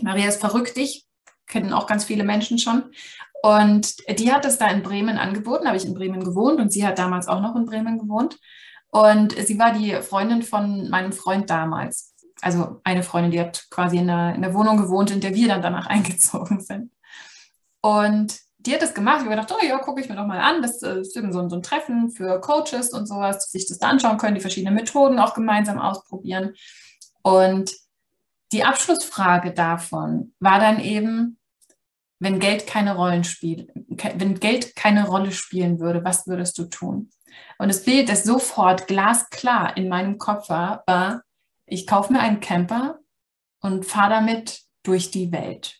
Maria 0.01 0.29
ist 0.29 0.39
verrückt, 0.39 0.77
ich 0.77 1.05
kennen 1.50 1.74
auch 1.74 1.88
ganz 1.88 2.06
viele 2.06 2.24
Menschen 2.24 2.58
schon. 2.58 2.84
Und 3.42 3.96
die 4.20 4.32
hat 4.32 4.46
es 4.46 4.58
da 4.58 4.68
in 4.70 4.84
Bremen 4.84 5.18
angeboten, 5.18 5.68
habe 5.68 5.78
ich 5.78 5.86
in 5.86 5.94
Bremen 5.94 6.24
gewohnt 6.24 6.60
und 6.60 6.72
sie 6.72 6.86
hat 6.86 7.00
damals 7.00 7.28
auch 7.28 7.42
noch 7.42 7.56
in 7.56 7.66
Bremen 7.66 7.98
gewohnt. 7.98 8.38
Und 8.92 9.34
sie 9.34 9.60
war 9.60 9.74
die 9.74 9.96
Freundin 10.02 10.44
von 10.44 10.90
meinem 10.90 11.12
Freund 11.12 11.50
damals. 11.50 12.16
Also 12.42 12.82
eine 12.84 13.04
Freundin, 13.04 13.32
die 13.32 13.40
hat 13.40 13.68
quasi 13.70 13.98
in 13.98 14.08
der, 14.08 14.36
in 14.36 14.42
der 14.42 14.54
Wohnung 14.54 14.78
gewohnt, 14.78 15.12
in 15.12 15.22
der 15.22 15.34
wir 15.34 15.48
dann 15.48 15.62
danach 15.62 15.86
eingezogen 15.88 16.62
sind. 16.62 16.92
Und 17.82 18.40
die 18.58 18.74
hat 18.74 18.82
das 18.82 18.94
gemacht. 18.94 19.20
Ich 19.20 19.26
habe 19.26 19.36
gedacht, 19.36 19.54
oh 19.54 19.66
ja, 19.66 19.78
gucke 19.78 20.02
ich 20.02 20.10
mir 20.10 20.16
doch 20.16 20.28
mal 20.28 20.40
an. 20.40 20.62
Das 20.62 20.82
ist 20.82 21.14
so 21.14 21.22
ein, 21.22 21.32
so 21.32 21.56
ein 21.56 21.64
Treffen 21.64 22.12
für 22.12 22.42
Coaches 22.42 22.92
und 22.92 23.08
sowas, 23.08 23.38
dass 23.38 23.52
sich 23.52 23.68
das 23.68 23.80
da 23.80 23.88
anschauen 23.88 24.18
können, 24.18 24.36
die 24.36 24.42
verschiedenen 24.42 24.76
Methoden 24.76 25.20
auch 25.20 25.34
gemeinsam 25.34 25.80
ausprobieren. 25.80 26.54
Und 27.22 27.74
die 28.52 28.64
Abschlussfrage 28.64 29.54
davon 29.54 30.34
war 30.40 30.60
dann 30.60 30.80
eben, 30.82 31.38
wenn 32.19 32.39
Geld 32.39 32.67
keine 32.67 32.95
Rollen 32.95 33.23
spielt, 33.23 33.69
wenn 33.75 34.39
Geld 34.39 34.75
keine 34.75 35.08
Rolle 35.08 35.32
spielen 35.32 35.79
würde, 35.79 36.03
was 36.03 36.27
würdest 36.27 36.58
du 36.58 36.65
tun? 36.65 37.10
Und 37.58 37.69
das 37.69 37.84
Bild, 37.84 38.10
das 38.10 38.23
sofort 38.23 38.88
glasklar 38.88 39.75
in 39.77 39.89
meinem 39.89 40.17
Kopf 40.17 40.49
war, 40.49 40.84
war, 40.88 41.23
ich 41.65 41.88
kaufe 41.88 42.13
mir 42.13 42.19
einen 42.19 42.39
Camper 42.39 42.99
und 43.62 43.86
fahre 43.86 44.12
damit 44.12 44.62
durch 44.84 45.12
die 45.12 45.32
Welt 45.32 45.79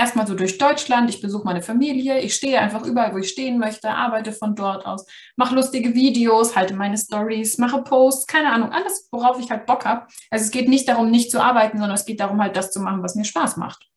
erstmal 0.00 0.26
so 0.26 0.34
durch 0.34 0.56
Deutschland, 0.56 1.10
ich 1.10 1.20
besuche 1.20 1.44
meine 1.44 1.62
Familie, 1.62 2.20
ich 2.20 2.34
stehe 2.34 2.58
einfach 2.58 2.84
überall, 2.84 3.12
wo 3.12 3.18
ich 3.18 3.28
stehen 3.28 3.58
möchte, 3.58 3.90
arbeite 3.90 4.32
von 4.32 4.54
dort 4.54 4.86
aus, 4.86 5.04
mache 5.36 5.54
lustige 5.54 5.94
Videos, 5.94 6.56
halte 6.56 6.74
meine 6.74 6.96
Stories, 6.96 7.58
mache 7.58 7.82
Posts, 7.82 8.26
keine 8.26 8.50
Ahnung, 8.50 8.72
alles, 8.72 9.08
worauf 9.10 9.38
ich 9.38 9.50
halt 9.50 9.66
Bock 9.66 9.84
habe. 9.84 10.06
Also 10.30 10.44
es 10.46 10.50
geht 10.50 10.68
nicht 10.68 10.88
darum, 10.88 11.10
nicht 11.10 11.30
zu 11.30 11.42
arbeiten, 11.42 11.78
sondern 11.78 11.96
es 11.96 12.06
geht 12.06 12.20
darum, 12.20 12.40
halt 12.40 12.56
das 12.56 12.72
zu 12.72 12.80
machen, 12.80 13.02
was 13.02 13.14
mir 13.14 13.24
Spaß 13.24 13.58
macht. 13.58 13.88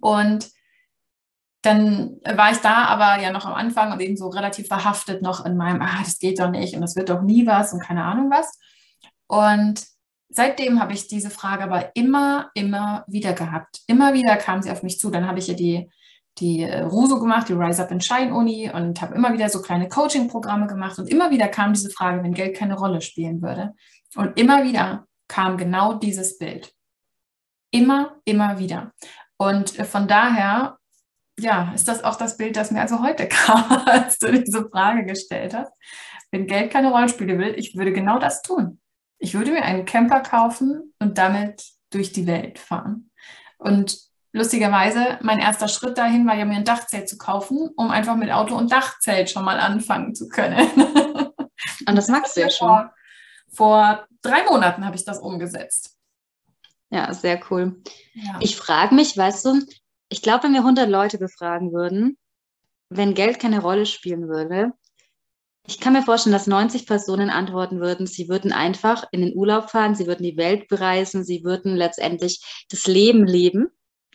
Und 0.00 0.50
dann 1.64 2.20
war 2.24 2.52
ich 2.52 2.58
da 2.58 2.84
aber 2.84 3.22
ja 3.22 3.32
noch 3.32 3.46
am 3.46 3.54
Anfang 3.54 3.92
und 3.92 4.00
eben 4.00 4.16
so 4.16 4.28
relativ 4.28 4.68
verhaftet 4.68 5.22
noch 5.22 5.46
in 5.46 5.56
meinem, 5.56 5.80
ah, 5.80 6.00
das 6.04 6.18
geht 6.18 6.38
doch 6.38 6.50
nicht 6.50 6.74
und 6.74 6.82
das 6.82 6.94
wird 6.94 7.08
doch 7.08 7.22
nie 7.22 7.46
was 7.46 7.72
und 7.72 7.80
keine 7.80 8.04
Ahnung 8.04 8.30
was. 8.30 8.58
Und 9.26 9.82
seitdem 10.28 10.80
habe 10.80 10.92
ich 10.92 11.08
diese 11.08 11.30
Frage 11.30 11.64
aber 11.64 11.94
immer, 11.94 12.50
immer 12.54 13.04
wieder 13.06 13.32
gehabt. 13.32 13.80
Immer 13.86 14.12
wieder 14.12 14.36
kam 14.36 14.62
sie 14.62 14.70
auf 14.70 14.82
mich 14.82 14.98
zu. 14.98 15.10
Dann 15.10 15.26
habe 15.26 15.38
ich 15.38 15.46
ja 15.46 15.54
die, 15.54 15.90
die 16.38 16.62
äh, 16.62 16.82
RUSO 16.82 17.18
gemacht, 17.18 17.48
die 17.48 17.54
Rise 17.54 17.82
Up 17.82 17.90
and 17.90 18.04
Shine 18.04 18.34
Uni 18.34 18.70
und 18.70 19.00
habe 19.00 19.14
immer 19.14 19.32
wieder 19.32 19.48
so 19.48 19.62
kleine 19.62 19.88
Coaching-Programme 19.88 20.66
gemacht 20.66 20.98
und 20.98 21.08
immer 21.08 21.30
wieder 21.30 21.48
kam 21.48 21.72
diese 21.72 21.90
Frage, 21.90 22.22
wenn 22.22 22.34
Geld 22.34 22.56
keine 22.56 22.76
Rolle 22.76 23.00
spielen 23.00 23.40
würde. 23.40 23.72
Und 24.16 24.38
immer 24.38 24.64
wieder 24.64 25.06
kam 25.28 25.56
genau 25.56 25.94
dieses 25.94 26.36
Bild. 26.36 26.72
Immer, 27.70 28.16
immer 28.24 28.58
wieder. 28.58 28.92
Und 29.36 29.78
äh, 29.78 29.84
von 29.84 30.06
daher, 30.06 30.78
ja, 31.38 31.72
ist 31.74 31.88
das 31.88 32.04
auch 32.04 32.16
das 32.16 32.36
Bild, 32.36 32.56
das 32.56 32.70
mir 32.70 32.80
also 32.80 33.02
heute 33.02 33.28
kam, 33.28 33.64
als 33.86 34.18
du 34.18 34.32
diese 34.32 34.68
Frage 34.68 35.04
gestellt 35.04 35.54
hast. 35.54 35.72
Wenn 36.30 36.46
Geld 36.46 36.72
keine 36.72 36.90
Rolle 36.90 37.08
spielen 37.08 37.38
will, 37.38 37.54
ich 37.56 37.76
würde 37.76 37.92
genau 37.92 38.18
das 38.18 38.42
tun 38.42 38.80
ich 39.24 39.34
würde 39.34 39.52
mir 39.52 39.62
einen 39.62 39.86
Camper 39.86 40.20
kaufen 40.20 40.94
und 40.98 41.16
damit 41.16 41.64
durch 41.90 42.12
die 42.12 42.26
Welt 42.26 42.58
fahren. 42.58 43.10
Und 43.56 43.98
lustigerweise, 44.32 45.18
mein 45.22 45.38
erster 45.38 45.66
Schritt 45.66 45.96
dahin 45.96 46.26
war 46.26 46.36
ja, 46.36 46.44
mir 46.44 46.56
ein 46.56 46.64
Dachzelt 46.64 47.08
zu 47.08 47.16
kaufen, 47.16 47.70
um 47.76 47.90
einfach 47.90 48.16
mit 48.16 48.30
Auto 48.30 48.54
und 48.54 48.70
Dachzelt 48.70 49.30
schon 49.30 49.44
mal 49.44 49.58
anfangen 49.58 50.14
zu 50.14 50.28
können. 50.28 50.68
Und 51.88 51.96
das 51.96 52.08
magst 52.08 52.36
du 52.36 52.40
ja 52.40 52.50
schon. 52.50 52.68
Vor, 52.68 52.92
vor 53.52 54.06
drei 54.22 54.44
Monaten 54.44 54.84
habe 54.84 54.96
ich 54.96 55.04
das 55.04 55.18
umgesetzt. 55.18 55.96
Ja, 56.90 57.12
sehr 57.12 57.40
cool. 57.50 57.80
Ja. 58.12 58.38
Ich 58.40 58.56
frage 58.56 58.94
mich, 58.94 59.16
weißt 59.16 59.46
du, 59.46 59.60
ich 60.14 60.22
glaube, 60.22 60.44
wenn 60.44 60.52
wir 60.52 60.60
100 60.60 60.88
Leute 60.88 61.18
befragen 61.18 61.72
würden, 61.72 62.16
wenn 62.88 63.14
Geld 63.14 63.40
keine 63.40 63.60
Rolle 63.60 63.84
spielen 63.84 64.28
würde, 64.28 64.72
ich 65.66 65.80
kann 65.80 65.92
mir 65.92 66.02
vorstellen, 66.02 66.34
dass 66.34 66.46
90 66.46 66.86
Personen 66.86 67.30
antworten 67.30 67.80
würden, 67.80 68.06
sie 68.06 68.28
würden 68.28 68.52
einfach 68.52 69.06
in 69.10 69.22
den 69.22 69.34
Urlaub 69.34 69.70
fahren, 69.70 69.96
sie 69.96 70.06
würden 70.06 70.22
die 70.22 70.36
Welt 70.36 70.68
bereisen, 70.68 71.24
sie 71.24 71.42
würden 71.42 71.74
letztendlich 71.74 72.64
das 72.70 72.86
Leben 72.86 73.26
leben. 73.26 73.70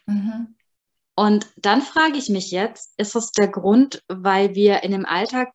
Mhm. 0.06 0.56
Und 1.16 1.48
dann 1.58 1.82
frage 1.82 2.18
ich 2.18 2.30
mich 2.30 2.50
jetzt, 2.50 2.94
ist 2.98 3.16
das 3.16 3.34
der 3.34 3.50
Grund, 3.50 4.02
weil 4.08 4.56
wir 4.56 4.84
in 4.84 4.92
dem 4.92 5.06
Alltag 5.06 5.52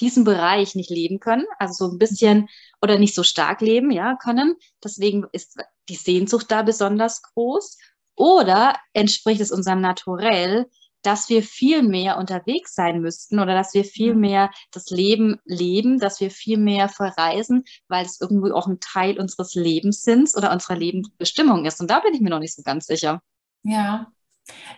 diesen 0.00 0.24
Bereich 0.24 0.74
nicht 0.74 0.88
leben 0.88 1.20
können, 1.20 1.44
also 1.58 1.86
so 1.86 1.92
ein 1.92 1.98
bisschen 1.98 2.48
oder 2.80 2.98
nicht 2.98 3.14
so 3.14 3.24
stark 3.24 3.60
leben, 3.60 3.90
ja, 3.90 4.16
können. 4.16 4.56
Deswegen 4.82 5.26
ist 5.32 5.58
die 5.90 5.96
Sehnsucht 5.96 6.50
da 6.50 6.62
besonders 6.62 7.20
groß. 7.20 7.76
Oder 8.18 8.74
entspricht 8.92 9.40
es 9.40 9.52
unserem 9.52 9.80
Naturell, 9.80 10.66
dass 11.02 11.28
wir 11.28 11.44
viel 11.44 11.82
mehr 11.82 12.18
unterwegs 12.18 12.74
sein 12.74 13.00
müssten 13.00 13.38
oder 13.38 13.54
dass 13.54 13.72
wir 13.72 13.84
viel 13.84 14.14
mhm. 14.14 14.20
mehr 14.20 14.50
das 14.72 14.90
Leben 14.90 15.38
leben, 15.44 16.00
dass 16.00 16.20
wir 16.20 16.30
viel 16.30 16.58
mehr 16.58 16.88
verreisen, 16.88 17.64
weil 17.86 18.04
es 18.04 18.20
irgendwo 18.20 18.52
auch 18.52 18.66
ein 18.66 18.80
Teil 18.80 19.20
unseres 19.20 19.54
Lebens 19.54 20.02
sind 20.02 20.30
oder 20.36 20.52
unserer 20.52 20.76
Lebensbestimmung 20.76 21.64
ist. 21.64 21.80
Und 21.80 21.90
da 21.90 22.00
bin 22.00 22.12
ich 22.12 22.20
mir 22.20 22.30
noch 22.30 22.40
nicht 22.40 22.54
so 22.54 22.62
ganz 22.62 22.86
sicher. 22.86 23.22
Ja, 23.62 24.10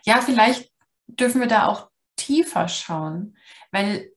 ja, 0.05 0.21
vielleicht 0.21 0.71
dürfen 1.07 1.41
wir 1.41 1.49
da 1.49 1.67
auch 1.67 1.89
tiefer 2.17 2.69
schauen, 2.69 3.37
weil 3.73 4.13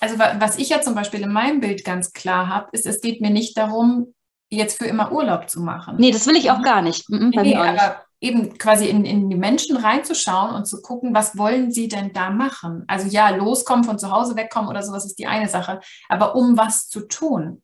also 0.00 0.18
was 0.18 0.58
ich 0.58 0.70
ja 0.70 0.80
zum 0.80 0.96
Beispiel 0.96 1.20
in 1.20 1.32
meinem 1.32 1.60
Bild 1.60 1.84
ganz 1.84 2.12
klar 2.12 2.48
habe, 2.48 2.68
ist, 2.72 2.84
es 2.84 3.00
geht 3.00 3.20
mir 3.20 3.30
nicht 3.30 3.56
darum, 3.56 4.12
jetzt 4.50 4.78
für 4.78 4.86
immer 4.86 5.12
Urlaub 5.12 5.48
zu 5.48 5.60
machen. 5.60 5.96
Nee, 5.98 6.10
das 6.10 6.26
will 6.26 6.36
ich 6.36 6.50
auch 6.50 6.62
gar 6.62 6.82
nicht. 6.82 7.08
Mhm, 7.08 7.30
nee, 7.30 7.54
aber 7.54 8.04
eben 8.24 8.56
quasi 8.58 8.86
in, 8.86 9.04
in 9.04 9.28
die 9.28 9.36
Menschen 9.36 9.76
reinzuschauen 9.76 10.54
und 10.54 10.66
zu 10.66 10.80
gucken, 10.80 11.14
was 11.14 11.36
wollen 11.36 11.70
sie 11.70 11.88
denn 11.88 12.12
da 12.12 12.30
machen? 12.30 12.84
Also 12.88 13.06
ja, 13.08 13.28
loskommen, 13.30 13.84
von 13.84 13.98
zu 13.98 14.10
Hause 14.10 14.34
wegkommen 14.34 14.70
oder 14.70 14.82
sowas 14.82 15.04
ist 15.04 15.18
die 15.18 15.26
eine 15.26 15.48
Sache, 15.48 15.80
aber 16.08 16.34
um 16.34 16.56
was 16.56 16.88
zu 16.88 17.00
tun. 17.00 17.62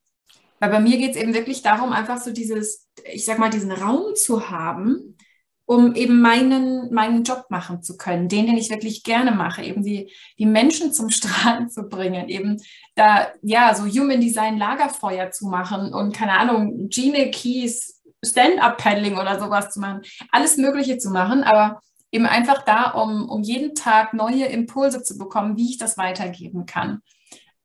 Weil 0.58 0.70
bei 0.70 0.80
mir 0.80 0.98
geht 0.98 1.16
es 1.16 1.16
eben 1.16 1.32
wirklich 1.32 1.62
darum, 1.62 1.92
einfach 1.92 2.20
so 2.20 2.32
dieses, 2.32 2.86
ich 3.10 3.24
sag 3.24 3.38
mal, 3.38 3.48
diesen 3.48 3.72
Raum 3.72 4.14
zu 4.14 4.50
haben, 4.50 5.16
um 5.64 5.94
eben 5.94 6.20
meinen, 6.20 6.92
meinen 6.92 7.22
Job 7.22 7.44
machen 7.48 7.80
zu 7.82 7.96
können, 7.96 8.28
den, 8.28 8.46
den 8.46 8.58
ich 8.58 8.70
wirklich 8.70 9.04
gerne 9.04 9.30
mache, 9.30 9.62
eben 9.62 9.82
die, 9.82 10.12
die 10.38 10.44
Menschen 10.44 10.92
zum 10.92 11.10
Strahlen 11.10 11.70
zu 11.70 11.84
bringen, 11.84 12.28
eben 12.28 12.58
da, 12.96 13.28
ja, 13.40 13.74
so 13.74 13.84
Human 13.86 14.20
Design 14.20 14.58
Lagerfeuer 14.58 15.30
zu 15.30 15.46
machen 15.46 15.94
und 15.94 16.14
keine 16.14 16.32
Ahnung, 16.32 16.88
Gene 16.90 17.30
Keys 17.30 17.99
Stand-up-Paddling 18.24 19.16
oder 19.18 19.40
sowas 19.40 19.70
zu 19.70 19.80
machen, 19.80 20.02
alles 20.30 20.56
Mögliche 20.56 20.98
zu 20.98 21.10
machen, 21.10 21.42
aber 21.42 21.80
eben 22.12 22.26
einfach 22.26 22.62
da, 22.64 22.90
um, 22.90 23.28
um 23.28 23.42
jeden 23.42 23.74
Tag 23.74 24.14
neue 24.14 24.46
Impulse 24.46 25.02
zu 25.02 25.16
bekommen, 25.16 25.56
wie 25.56 25.70
ich 25.70 25.78
das 25.78 25.96
weitergeben 25.96 26.66
kann. 26.66 27.00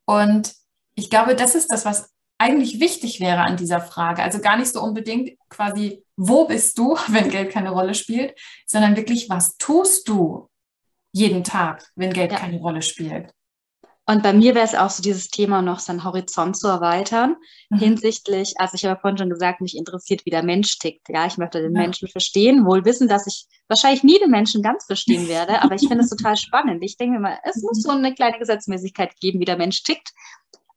Und 0.05 0.53
ich 0.95 1.09
glaube, 1.09 1.35
das 1.35 1.55
ist 1.55 1.71
das, 1.71 1.85
was 1.85 2.13
eigentlich 2.37 2.79
wichtig 2.79 3.19
wäre 3.19 3.41
an 3.41 3.57
dieser 3.57 3.81
Frage. 3.81 4.21
Also 4.21 4.39
gar 4.39 4.57
nicht 4.57 4.71
so 4.71 4.81
unbedingt 4.81 5.37
quasi, 5.49 6.03
wo 6.15 6.45
bist 6.45 6.77
du, 6.77 6.97
wenn 7.07 7.29
Geld 7.29 7.51
keine 7.51 7.71
Rolle 7.71 7.95
spielt, 7.95 8.37
sondern 8.65 8.95
wirklich, 8.95 9.29
was 9.29 9.57
tust 9.57 10.07
du 10.07 10.49
jeden 11.11 11.43
Tag, 11.43 11.89
wenn 11.95 12.11
Geld 12.11 12.31
ja. 12.31 12.39
keine 12.39 12.59
Rolle 12.59 12.81
spielt. 12.81 13.31
Und 14.07 14.21
bei 14.21 14.33
mir 14.33 14.53
wäre 14.53 14.65
es 14.65 14.75
auch 14.75 14.91
so 14.91 15.01
dieses 15.01 15.29
Thema 15.29 15.63
noch 15.63 15.79
seinen 15.79 16.03
Horizont 16.03 16.55
zu 16.55 16.67
erweitern 16.67 17.37
mhm. 17.69 17.79
hinsichtlich, 17.79 18.53
also 18.57 18.75
ich 18.75 18.85
habe 18.85 18.99
vorhin 18.99 19.17
schon 19.17 19.31
gesagt, 19.31 19.61
mich 19.61 19.75
interessiert, 19.75 20.25
wie 20.25 20.29
der 20.29 20.43
Mensch 20.43 20.77
tickt. 20.77 21.09
Ja, 21.09 21.25
ich 21.25 21.37
möchte 21.37 21.61
den 21.61 21.73
ja. 21.75 21.81
Menschen 21.81 22.07
verstehen, 22.07 22.65
wohl 22.65 22.85
wissen, 22.85 23.07
dass 23.07 23.25
ich 23.25 23.45
wahrscheinlich 23.67 24.03
nie 24.03 24.19
den 24.19 24.29
Menschen 24.29 24.61
ganz 24.61 24.85
verstehen 24.85 25.27
werde, 25.27 25.61
aber 25.63 25.75
ich 25.75 25.87
finde 25.87 26.03
es 26.03 26.09
total 26.09 26.37
spannend. 26.37 26.83
Ich 26.83 26.97
denke 26.97 27.15
mir 27.15 27.21
mal, 27.21 27.39
es 27.43 27.61
muss 27.63 27.81
so 27.81 27.89
eine 27.89 28.13
kleine 28.13 28.37
Gesetzmäßigkeit 28.37 29.15
geben, 29.19 29.39
wie 29.39 29.45
der 29.45 29.57
Mensch 29.57 29.81
tickt. 29.81 30.11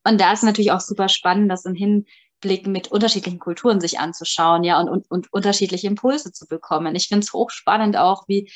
Und 0.05 0.21
da 0.21 0.33
ist 0.33 0.43
natürlich 0.43 0.73
auch 0.73 0.81
super 0.81 1.11
spannend, 1.11 1.51
das 1.51 1.67
im 1.67 1.75
Hinblick 1.75 2.67
mit 2.67 2.89
unterschiedlichen 2.89 3.41
Kulturen 3.41 3.79
sich 3.79 4.01
anzuschauen, 4.01 4.65
ja, 4.65 4.81
und, 4.81 4.89
und, 4.89 5.11
und 5.11 5.31
unterschiedliche 5.35 5.87
Impulse 5.87 6.33
zu 6.33 6.47
bekommen. 6.47 6.95
Ich 6.95 7.09
finde 7.09 7.25
es 7.25 7.35
hochspannend 7.35 7.99
auch, 7.99 8.25
wie 8.27 8.51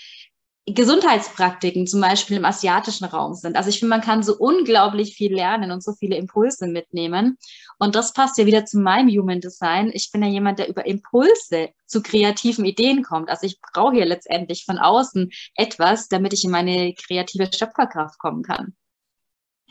Gesundheitspraktiken 0.66 1.88
zum 1.88 2.00
Beispiel 2.00 2.36
im 2.36 2.44
asiatischen 2.44 3.04
Raum 3.04 3.34
sind. 3.34 3.56
Also 3.56 3.68
ich 3.68 3.80
finde, 3.80 3.96
man 3.96 4.00
kann 4.00 4.22
so 4.22 4.36
unglaublich 4.36 5.16
viel 5.16 5.34
lernen 5.34 5.72
und 5.72 5.82
so 5.82 5.92
viele 5.92 6.16
Impulse 6.16 6.68
mitnehmen. 6.68 7.36
Und 7.78 7.96
das 7.96 8.12
passt 8.12 8.38
ja 8.38 8.46
wieder 8.46 8.64
zu 8.64 8.78
meinem 8.78 9.08
Human 9.08 9.40
Design. 9.40 9.90
Ich 9.92 10.12
bin 10.12 10.22
ja 10.22 10.28
jemand, 10.28 10.60
der 10.60 10.68
über 10.68 10.86
Impulse 10.86 11.70
zu 11.86 12.00
kreativen 12.00 12.64
Ideen 12.64 13.02
kommt. 13.02 13.28
Also 13.28 13.46
ich 13.46 13.60
brauche 13.60 13.94
hier 13.94 14.06
letztendlich 14.06 14.64
von 14.64 14.78
außen 14.78 15.32
etwas, 15.56 16.08
damit 16.08 16.32
ich 16.32 16.44
in 16.44 16.52
meine 16.52 16.94
kreative 16.94 17.50
Schöpferkraft 17.52 18.18
kommen 18.20 18.44
kann. 18.44 18.76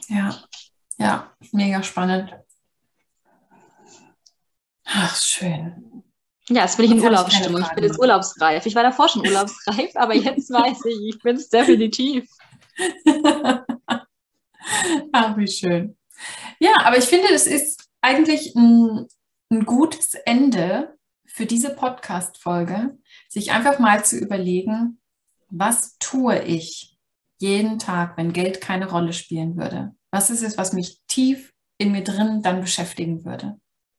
Ja, 0.10 0.44
ja, 0.98 1.32
mega 1.54 1.84
spannend. 1.84 2.36
Ach, 4.84 5.16
schön. 5.16 6.04
Ja, 6.52 6.64
jetzt 6.64 6.76
bin 6.76 6.86
ich 6.86 6.92
in 6.92 7.02
Urlaubsstimmung. 7.02 7.62
Ich, 7.62 7.70
bin 7.70 7.86
jetzt 7.86 7.98
urlaubsreif. 7.98 8.66
Ich 8.66 8.76
war 8.76 8.84
davor 8.84 9.08
schon 9.08 9.26
urlaubsreif, 9.26 9.96
aber 9.96 10.14
jetzt 10.14 10.50
weiß 10.52 10.84
ich, 10.86 11.16
ich 11.16 11.20
bin 11.22 11.38
es 11.38 11.48
definitiv. 11.48 12.30
Ach, 15.14 15.38
wie 15.38 15.48
schön. 15.48 15.98
Ja, 16.60 16.74
aber 16.84 16.98
ich 16.98 17.06
finde, 17.06 17.30
das 17.30 17.48
ist 17.48 17.88
eigentlich 18.02 18.54
ein, 18.56 19.08
ein 19.50 19.66
gutes 19.66 20.14
Ende 20.26 20.98
für 21.26 21.46
diese 21.46 21.74
Podcast-Folge, 21.74 22.98
sich 23.30 23.54
einfach 23.54 23.80
mal 23.80 24.04
zu 24.04 24.18
überlegen, 24.18 25.00
was 25.50 25.98
tue 26.00 26.38
ich 26.44 26.98
jeden 27.40 27.80
Tag, 27.80 28.18
wenn 28.18 28.34
Geld 28.34 28.60
keine 28.60 28.90
Rolle 28.90 29.14
spielen 29.14 29.56
würde? 29.56 29.96
Was 30.12 30.30
ist 30.30 30.44
es, 30.44 30.58
was 30.58 30.74
mich 30.74 31.00
tief 31.08 31.54
in 31.78 31.94
mir 31.94 32.04
drin 32.04 32.42
dann 32.42 32.60
beschäftigen 32.60 33.24
würde? 33.24 33.61